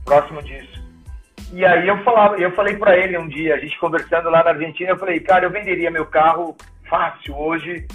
Próximo 0.04 0.42
disso. 0.42 0.82
E 1.54 1.66
aí 1.66 1.88
eu 1.88 2.02
falava, 2.04 2.38
eu 2.38 2.52
falei 2.54 2.78
para 2.78 2.98
ele 2.98 3.18
um 3.18 3.28
dia, 3.28 3.56
a 3.56 3.60
gente 3.60 3.78
conversando 3.78 4.30
lá 4.30 4.44
na 4.44 4.52
Argentina, 4.52 4.92
eu 4.92 4.98
falei, 4.98 5.20
cara, 5.20 5.46
eu 5.46 5.52
venderia 5.52 5.92
meu 5.92 6.06
carro 6.06 6.56
fácil 6.90 7.38
hoje 7.38 7.86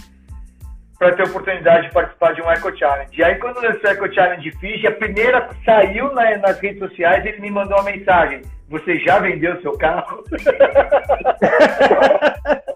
para 0.98 1.14
ter 1.14 1.24
oportunidade 1.24 1.88
de 1.88 1.92
participar 1.92 2.34
de 2.34 2.42
um 2.42 2.50
Eco 2.50 2.76
Challenge. 2.76 3.10
E 3.16 3.24
aí 3.24 3.36
quando 3.36 3.60
lançou 3.60 3.80
o 3.84 3.88
Eco 3.88 4.14
Challenge 4.14 4.50
Fiji, 4.58 4.86
a 4.86 4.92
primeira 4.92 5.48
saiu 5.64 6.12
na, 6.12 6.36
nas 6.38 6.58
redes 6.58 6.78
sociais, 6.78 7.24
ele 7.24 7.40
me 7.40 7.50
mandou 7.50 7.78
uma 7.78 7.90
mensagem: 7.90 8.42
"Você 8.68 8.98
já 9.00 9.18
vendeu 9.18 9.60
seu 9.60 9.76
carro?" 9.76 10.22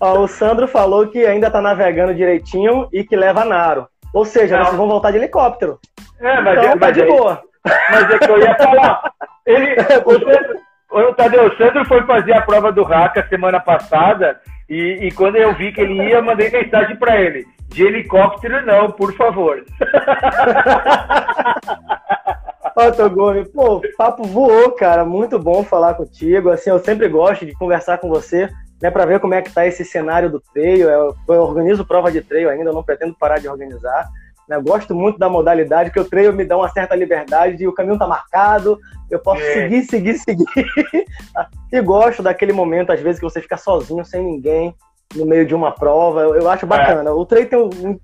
Ó, 0.00 0.18
o 0.18 0.26
Sandro 0.26 0.66
falou 0.66 1.06
que 1.06 1.24
ainda 1.24 1.48
tá 1.48 1.60
navegando 1.60 2.14
direitinho 2.14 2.88
e 2.92 3.04
que 3.04 3.14
leva 3.14 3.44
Naro. 3.44 3.86
Ou 4.12 4.24
seja, 4.24 4.56
Não. 4.56 4.64
vocês 4.64 4.76
vão 4.76 4.88
voltar 4.88 5.12
de 5.12 5.18
helicóptero. 5.18 5.78
É, 6.20 6.40
mas, 6.40 6.58
então, 6.58 6.72
é, 6.72 6.76
tá 6.76 6.90
de 6.90 7.04
boa. 7.04 7.40
Mas 7.64 8.10
é 8.10 8.18
que 8.18 8.30
eu 8.30 8.38
ia 8.38 8.54
falar. 8.56 9.12
Ele, 9.46 9.76
o, 10.90 10.98
o 10.98 11.14
Tadeu 11.14 11.56
Sandro 11.56 11.84
foi 11.84 12.02
fazer 12.02 12.32
a 12.32 12.42
prova 12.42 12.72
do 12.72 12.82
Raca 12.82 13.24
semana 13.28 13.60
passada 13.60 14.40
e, 14.74 15.06
e, 15.06 15.12
quando 15.12 15.36
eu 15.36 15.54
vi 15.54 15.70
que 15.70 15.82
ele 15.82 16.08
ia, 16.08 16.22
mandei 16.22 16.50
mensagem 16.50 16.96
para 16.96 17.20
ele. 17.20 17.46
De 17.68 17.84
helicóptero 17.84 18.64
não, 18.64 18.90
por 18.90 19.14
favor. 19.14 19.62
Ó, 22.74 22.90
Togumi, 22.90 23.44
pô, 23.50 23.82
papo 23.98 24.24
voou, 24.24 24.72
cara. 24.72 25.04
Muito 25.04 25.38
bom 25.38 25.62
falar 25.62 25.92
contigo. 25.94 26.48
Assim, 26.48 26.70
eu 26.70 26.78
sempre 26.78 27.06
gosto 27.08 27.44
de 27.44 27.52
conversar 27.52 27.98
com 27.98 28.08
você, 28.08 28.48
né, 28.80 28.90
para 28.90 29.04
ver 29.04 29.20
como 29.20 29.34
é 29.34 29.42
que 29.42 29.52
tá 29.52 29.66
esse 29.66 29.84
cenário 29.84 30.30
do 30.30 30.40
treino. 30.40 30.88
Eu, 30.88 31.14
eu 31.28 31.42
organizo 31.42 31.86
prova 31.86 32.10
de 32.10 32.22
treino 32.22 32.48
ainda, 32.48 32.70
eu 32.70 32.74
não 32.74 32.82
pretendo 32.82 33.14
parar 33.14 33.38
de 33.38 33.48
organizar. 33.48 34.08
Né? 34.48 34.60
Gosto 34.60 34.94
muito 34.94 35.18
da 35.18 35.28
modalidade, 35.28 35.90
que 35.90 36.00
o 36.00 36.04
treino 36.04 36.32
me 36.32 36.44
dá 36.44 36.56
uma 36.56 36.68
certa 36.68 36.94
liberdade, 36.94 37.62
e 37.62 37.68
o 37.68 37.72
caminho 37.72 37.98
tá 37.98 38.06
marcado, 38.06 38.78
eu 39.10 39.18
posso 39.18 39.42
é. 39.42 39.52
seguir, 39.54 39.82
seguir, 39.84 40.14
seguir. 40.14 40.46
e 41.72 41.80
gosto 41.80 42.22
daquele 42.22 42.52
momento, 42.52 42.92
às 42.92 43.00
vezes, 43.00 43.20
que 43.20 43.24
você 43.24 43.40
fica 43.40 43.56
sozinho, 43.56 44.04
sem 44.04 44.24
ninguém, 44.24 44.74
no 45.14 45.26
meio 45.26 45.46
de 45.46 45.54
uma 45.54 45.72
prova. 45.72 46.20
Eu, 46.20 46.34
eu 46.36 46.50
acho 46.50 46.66
bacana. 46.66 47.10
É. 47.10 47.12
O 47.12 47.24
treino 47.24 47.48
tem 47.48 47.58
um, 47.58 47.98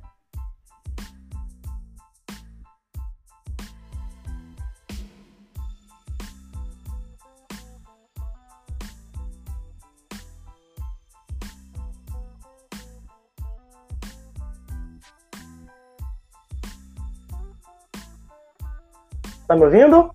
Tá 19.49 19.57
me 19.57 19.65
ouvindo? 19.65 20.11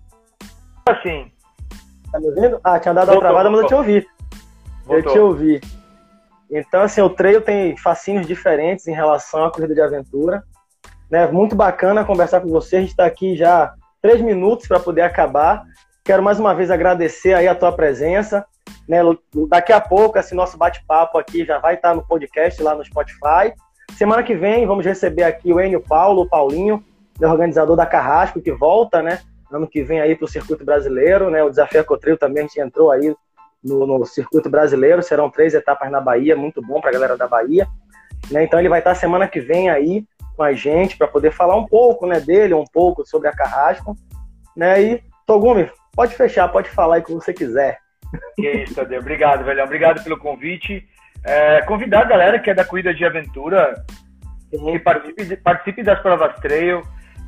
Assim. 0.88 1.32
Tá 2.12 2.20
me 2.20 2.28
ouvindo? 2.28 2.60
Ah, 2.62 2.78
tinha 2.78 2.94
dado 2.94 3.10
uma 3.10 3.20
travada, 3.20 3.50
mas 3.50 3.62
eu 3.62 3.66
te 3.66 3.74
ouvi. 3.74 4.06
Voltou. 4.84 4.96
Eu 4.96 5.12
te 5.12 5.18
ouvi. 5.18 5.60
Então, 6.48 6.82
assim, 6.82 7.00
o 7.00 7.10
trail 7.10 7.40
tem 7.40 7.76
facinhos 7.76 8.28
diferentes 8.28 8.86
em 8.86 8.94
relação 8.94 9.44
à 9.44 9.50
corrida 9.50 9.74
de 9.74 9.80
aventura. 9.80 10.44
Né? 11.10 11.26
Muito 11.26 11.56
bacana 11.56 12.04
conversar 12.04 12.42
com 12.42 12.48
você. 12.48 12.76
A 12.76 12.80
gente 12.80 12.90
está 12.90 13.04
aqui 13.04 13.34
já 13.34 13.74
três 14.00 14.20
minutos 14.20 14.68
para 14.68 14.78
poder 14.78 15.02
acabar. 15.02 15.64
Quero 16.04 16.22
mais 16.22 16.38
uma 16.38 16.54
vez 16.54 16.70
agradecer 16.70 17.34
aí 17.34 17.48
a 17.48 17.56
tua 17.56 17.72
presença. 17.72 18.46
Né? 18.88 18.98
Daqui 19.48 19.72
a 19.72 19.80
pouco, 19.80 20.16
esse 20.16 20.32
nosso 20.32 20.56
bate-papo 20.56 21.18
aqui 21.18 21.44
já 21.44 21.58
vai 21.58 21.74
estar 21.74 21.92
no 21.92 22.06
podcast 22.06 22.62
lá 22.62 22.76
no 22.76 22.84
Spotify. 22.84 23.52
Semana 23.96 24.22
que 24.22 24.36
vem 24.36 24.64
vamos 24.64 24.86
receber 24.86 25.24
aqui 25.24 25.52
o 25.52 25.60
Enio 25.60 25.80
Paulo, 25.80 26.22
o 26.22 26.28
Paulinho, 26.28 26.84
né, 27.18 27.28
organizador 27.28 27.76
da 27.76 27.86
Carrasco, 27.86 28.40
que 28.40 28.52
volta, 28.52 29.02
né? 29.02 29.20
Ano 29.52 29.66
que 29.68 29.82
vem 29.82 30.00
aí 30.00 30.16
para 30.16 30.24
o 30.24 30.28
circuito 30.28 30.64
brasileiro, 30.64 31.30
né? 31.30 31.42
O 31.42 31.50
desafio 31.50 31.80
Ecotril 31.80 32.18
também 32.18 32.44
a 32.44 32.46
gente 32.46 32.60
entrou 32.60 32.90
aí 32.90 33.14
no, 33.62 33.86
no, 33.86 34.04
circuito 34.04 34.50
brasileiro, 34.50 35.02
serão 35.02 35.30
três 35.30 35.54
etapas 35.54 35.90
na 35.90 36.00
Bahia, 36.00 36.36
muito 36.36 36.60
bom 36.60 36.80
para 36.80 36.90
a 36.90 36.92
galera 36.92 37.16
da 37.16 37.26
Bahia. 37.26 37.66
Né? 38.30 38.44
Então 38.44 38.58
ele 38.58 38.68
vai 38.68 38.80
estar 38.80 38.94
semana 38.94 39.26
que 39.26 39.40
vem 39.40 39.70
aí 39.70 40.04
com 40.36 40.42
a 40.42 40.52
gente 40.52 40.96
para 40.96 41.06
poder 41.06 41.30
falar 41.30 41.56
um 41.56 41.66
pouco 41.66 42.06
né, 42.06 42.20
dele, 42.20 42.52
um 42.54 42.64
pouco 42.64 43.06
sobre 43.06 43.28
a 43.28 43.32
Carrasco. 43.32 43.96
Né? 44.56 44.82
E, 44.82 45.02
Togumi, 45.26 45.70
pode 45.94 46.14
fechar, 46.14 46.48
pode 46.48 46.68
falar 46.68 46.96
aí 46.96 47.02
como 47.02 47.20
você 47.20 47.32
quiser. 47.32 47.78
Que 48.36 48.48
isso, 48.48 48.74
Tadeu. 48.74 49.00
Obrigado, 49.00 49.44
velho. 49.44 49.64
Obrigado 49.64 50.02
pelo 50.04 50.18
convite. 50.18 50.86
É, 51.24 51.62
convidar 51.62 52.02
a 52.02 52.04
galera 52.04 52.38
que 52.38 52.50
é 52.50 52.54
da 52.54 52.64
Cuida 52.64 52.92
de 52.92 53.04
Aventura 53.04 53.74
que 54.50 54.78
participe, 54.78 55.36
participe 55.36 55.82
das 55.82 56.00
provas 56.00 56.38
trail 56.40 56.82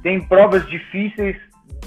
tem 0.07 0.21
provas 0.21 0.65
difíceis, 0.69 1.37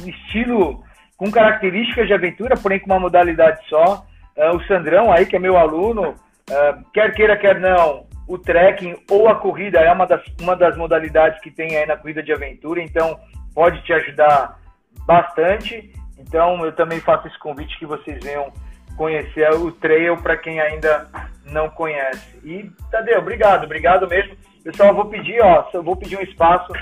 estilo 0.05 0.83
com 1.15 1.31
características 1.31 2.05
de 2.05 2.13
aventura, 2.13 2.57
porém 2.57 2.77
com 2.77 2.87
uma 2.87 2.99
modalidade 2.99 3.65
só. 3.69 4.05
Uh, 4.35 4.57
o 4.57 4.63
Sandrão 4.65 5.09
aí, 5.09 5.25
que 5.25 5.37
é 5.37 5.39
meu 5.39 5.55
aluno, 5.55 6.09
uh, 6.09 6.91
quer 6.93 7.13
queira, 7.13 7.37
quer 7.37 7.61
não, 7.61 8.05
o 8.27 8.37
trekking 8.37 8.97
ou 9.09 9.29
a 9.29 9.35
corrida 9.35 9.79
é 9.79 9.89
uma 9.89 10.05
das, 10.05 10.21
uma 10.41 10.53
das 10.53 10.75
modalidades 10.75 11.39
que 11.39 11.49
tem 11.49 11.77
aí 11.77 11.85
na 11.85 11.95
corrida 11.95 12.21
de 12.21 12.33
aventura, 12.33 12.83
então 12.83 13.17
pode 13.55 13.81
te 13.85 13.93
ajudar 13.93 14.59
bastante. 15.05 15.93
Então 16.17 16.65
eu 16.65 16.73
também 16.73 16.99
faço 16.99 17.25
esse 17.25 17.39
convite 17.39 17.79
que 17.79 17.85
vocês 17.85 18.21
venham 18.21 18.51
conhecer 18.97 19.49
o 19.53 19.71
trail 19.71 20.17
para 20.17 20.35
quem 20.35 20.59
ainda 20.59 21.07
não 21.45 21.69
conhece. 21.69 22.37
E 22.43 22.69
Tadeu, 22.91 23.19
obrigado, 23.19 23.63
obrigado 23.63 24.09
mesmo. 24.09 24.35
Eu 24.65 24.93
vou 24.93 25.05
pedir, 25.05 25.41
ó, 25.41 25.63
vou 25.81 25.95
pedir 25.95 26.19
um 26.19 26.21
espaço 26.21 26.73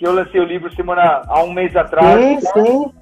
que 0.00 0.06
eu 0.06 0.14
lancei 0.14 0.40
o 0.40 0.44
livro 0.44 0.74
semana 0.74 1.20
há 1.28 1.42
um 1.42 1.52
mês 1.52 1.76
atrás. 1.76 2.18
Sim, 2.18 2.40
sim. 2.40 2.92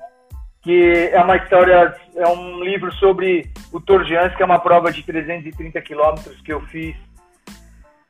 Que 0.61 1.11
é 1.13 1.23
uma 1.23 1.37
história, 1.37 1.95
é 2.17 2.27
um 2.27 2.61
livro 2.61 2.93
sobre 2.95 3.49
o 3.73 3.81
Tour 3.81 4.03
de 4.03 4.17
Anse, 4.17 4.37
que 4.37 4.43
é 4.43 4.45
uma 4.45 4.59
prova 4.59 4.91
de 4.91 5.05
330 5.05 5.81
quilômetros 5.81 6.41
que 6.41 6.53
eu 6.53 6.61
fiz 6.63 6.97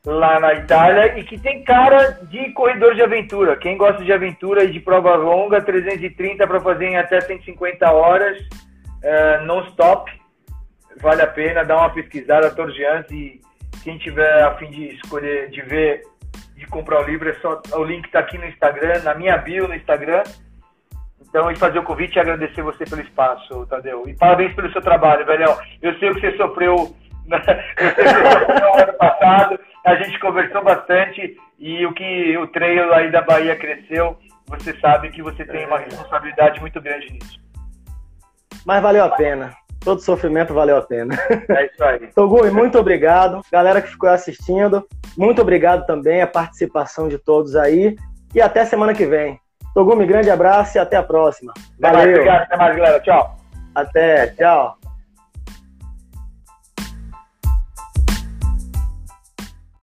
lá 0.03 0.39
na 0.39 0.55
Itália 0.55 1.19
e 1.19 1.23
que 1.23 1.37
tem 1.37 1.63
cara 1.63 2.19
de 2.23 2.51
corredor 2.53 2.95
de 2.95 3.03
aventura. 3.03 3.55
Quem 3.57 3.77
gosta 3.77 4.03
de 4.03 4.11
aventura 4.11 4.63
e 4.63 4.71
de 4.71 4.79
prova 4.79 5.15
longa, 5.15 5.61
330 5.61 6.47
para 6.47 6.59
fazer 6.59 6.87
em 6.87 6.97
até 6.97 7.21
150 7.21 7.91
horas, 7.91 8.39
uh, 8.39 9.45
non-stop. 9.45 10.11
Vale 10.99 11.21
a 11.21 11.27
pena 11.27 11.63
dar 11.63 11.77
uma 11.77 11.91
pesquisada, 11.91 12.47
Anse, 12.47 13.13
e 13.13 13.41
quem 13.83 13.99
tiver 13.99 14.41
a 14.41 14.55
fim 14.55 14.71
de 14.71 14.95
escolher, 14.95 15.51
de 15.51 15.61
ver 15.61 16.01
de 16.59 16.67
comprar 16.67 17.01
o 17.01 17.05
livro, 17.05 17.29
é 17.29 17.33
só 17.35 17.61
o 17.73 17.83
link 17.83 18.05
está 18.05 18.19
aqui 18.19 18.37
no 18.37 18.45
Instagram, 18.45 19.01
na 19.03 19.15
minha 19.15 19.37
bio 19.37 19.67
no 19.67 19.73
Instagram. 19.73 20.23
Então, 21.21 21.49
e 21.49 21.55
fazer 21.55 21.79
o 21.79 21.83
convite 21.83 22.15
e 22.15 22.19
agradecer 22.19 22.61
você 22.61 22.85
pelo 22.85 23.01
espaço, 23.01 23.65
Tadeu. 23.67 24.03
E 24.07 24.15
parabéns 24.15 24.53
pelo 24.53 24.71
seu 24.71 24.81
trabalho, 24.81 25.25
velhão. 25.25 25.57
Eu 25.81 25.97
sei 25.97 26.09
o 26.09 26.15
que 26.15 26.21
você 26.21 26.37
sofreu, 26.37 26.75
no 27.29 28.81
ano 28.81 28.93
passado, 28.93 29.59
a 29.85 29.95
gente 29.95 30.19
conversou 30.19 30.63
bastante 30.63 31.37
e 31.57 31.85
o 31.85 31.93
que 31.93 32.37
o 32.37 32.47
treino 32.47 32.91
aí 32.93 33.11
da 33.11 33.21
Bahia 33.21 33.55
cresceu, 33.55 34.17
você 34.47 34.77
sabe 34.79 35.09
que 35.11 35.21
você 35.21 35.45
tem 35.45 35.65
uma 35.65 35.79
responsabilidade 35.79 36.59
muito 36.59 36.81
grande 36.81 37.13
nisso. 37.13 37.39
Mas 38.65 38.81
valeu 38.81 39.05
a 39.05 39.09
pena 39.11 39.55
todo 39.89 40.01
sofrimento 40.01 40.53
valeu 40.53 40.77
a 40.77 40.81
pena. 40.81 41.15
É 41.49 41.65
isso 41.65 41.83
aí. 41.83 42.07
Togumi, 42.13 42.51
muito 42.51 42.77
obrigado. 42.77 43.41
Galera 43.51 43.81
que 43.81 43.89
ficou 43.89 44.09
assistindo, 44.09 44.85
muito 45.17 45.41
obrigado 45.41 45.85
também 45.87 46.21
a 46.21 46.27
participação 46.27 47.07
de 47.07 47.17
todos 47.17 47.55
aí. 47.55 47.95
E 48.35 48.41
até 48.41 48.63
semana 48.65 48.93
que 48.93 49.05
vem. 49.05 49.39
Togumi, 49.73 50.05
grande 50.05 50.29
abraço 50.29 50.77
e 50.77 50.79
até 50.79 50.95
a 50.95 51.03
próxima. 51.03 51.53
Valeu. 51.79 51.99
Até 51.99 52.05
mais, 52.05 52.09
obrigado. 52.11 52.41
Até 52.43 52.57
mais, 52.57 52.75
galera. 52.75 52.99
Tchau. 52.99 53.35
Até. 53.73 54.27
Tchau. 54.27 54.78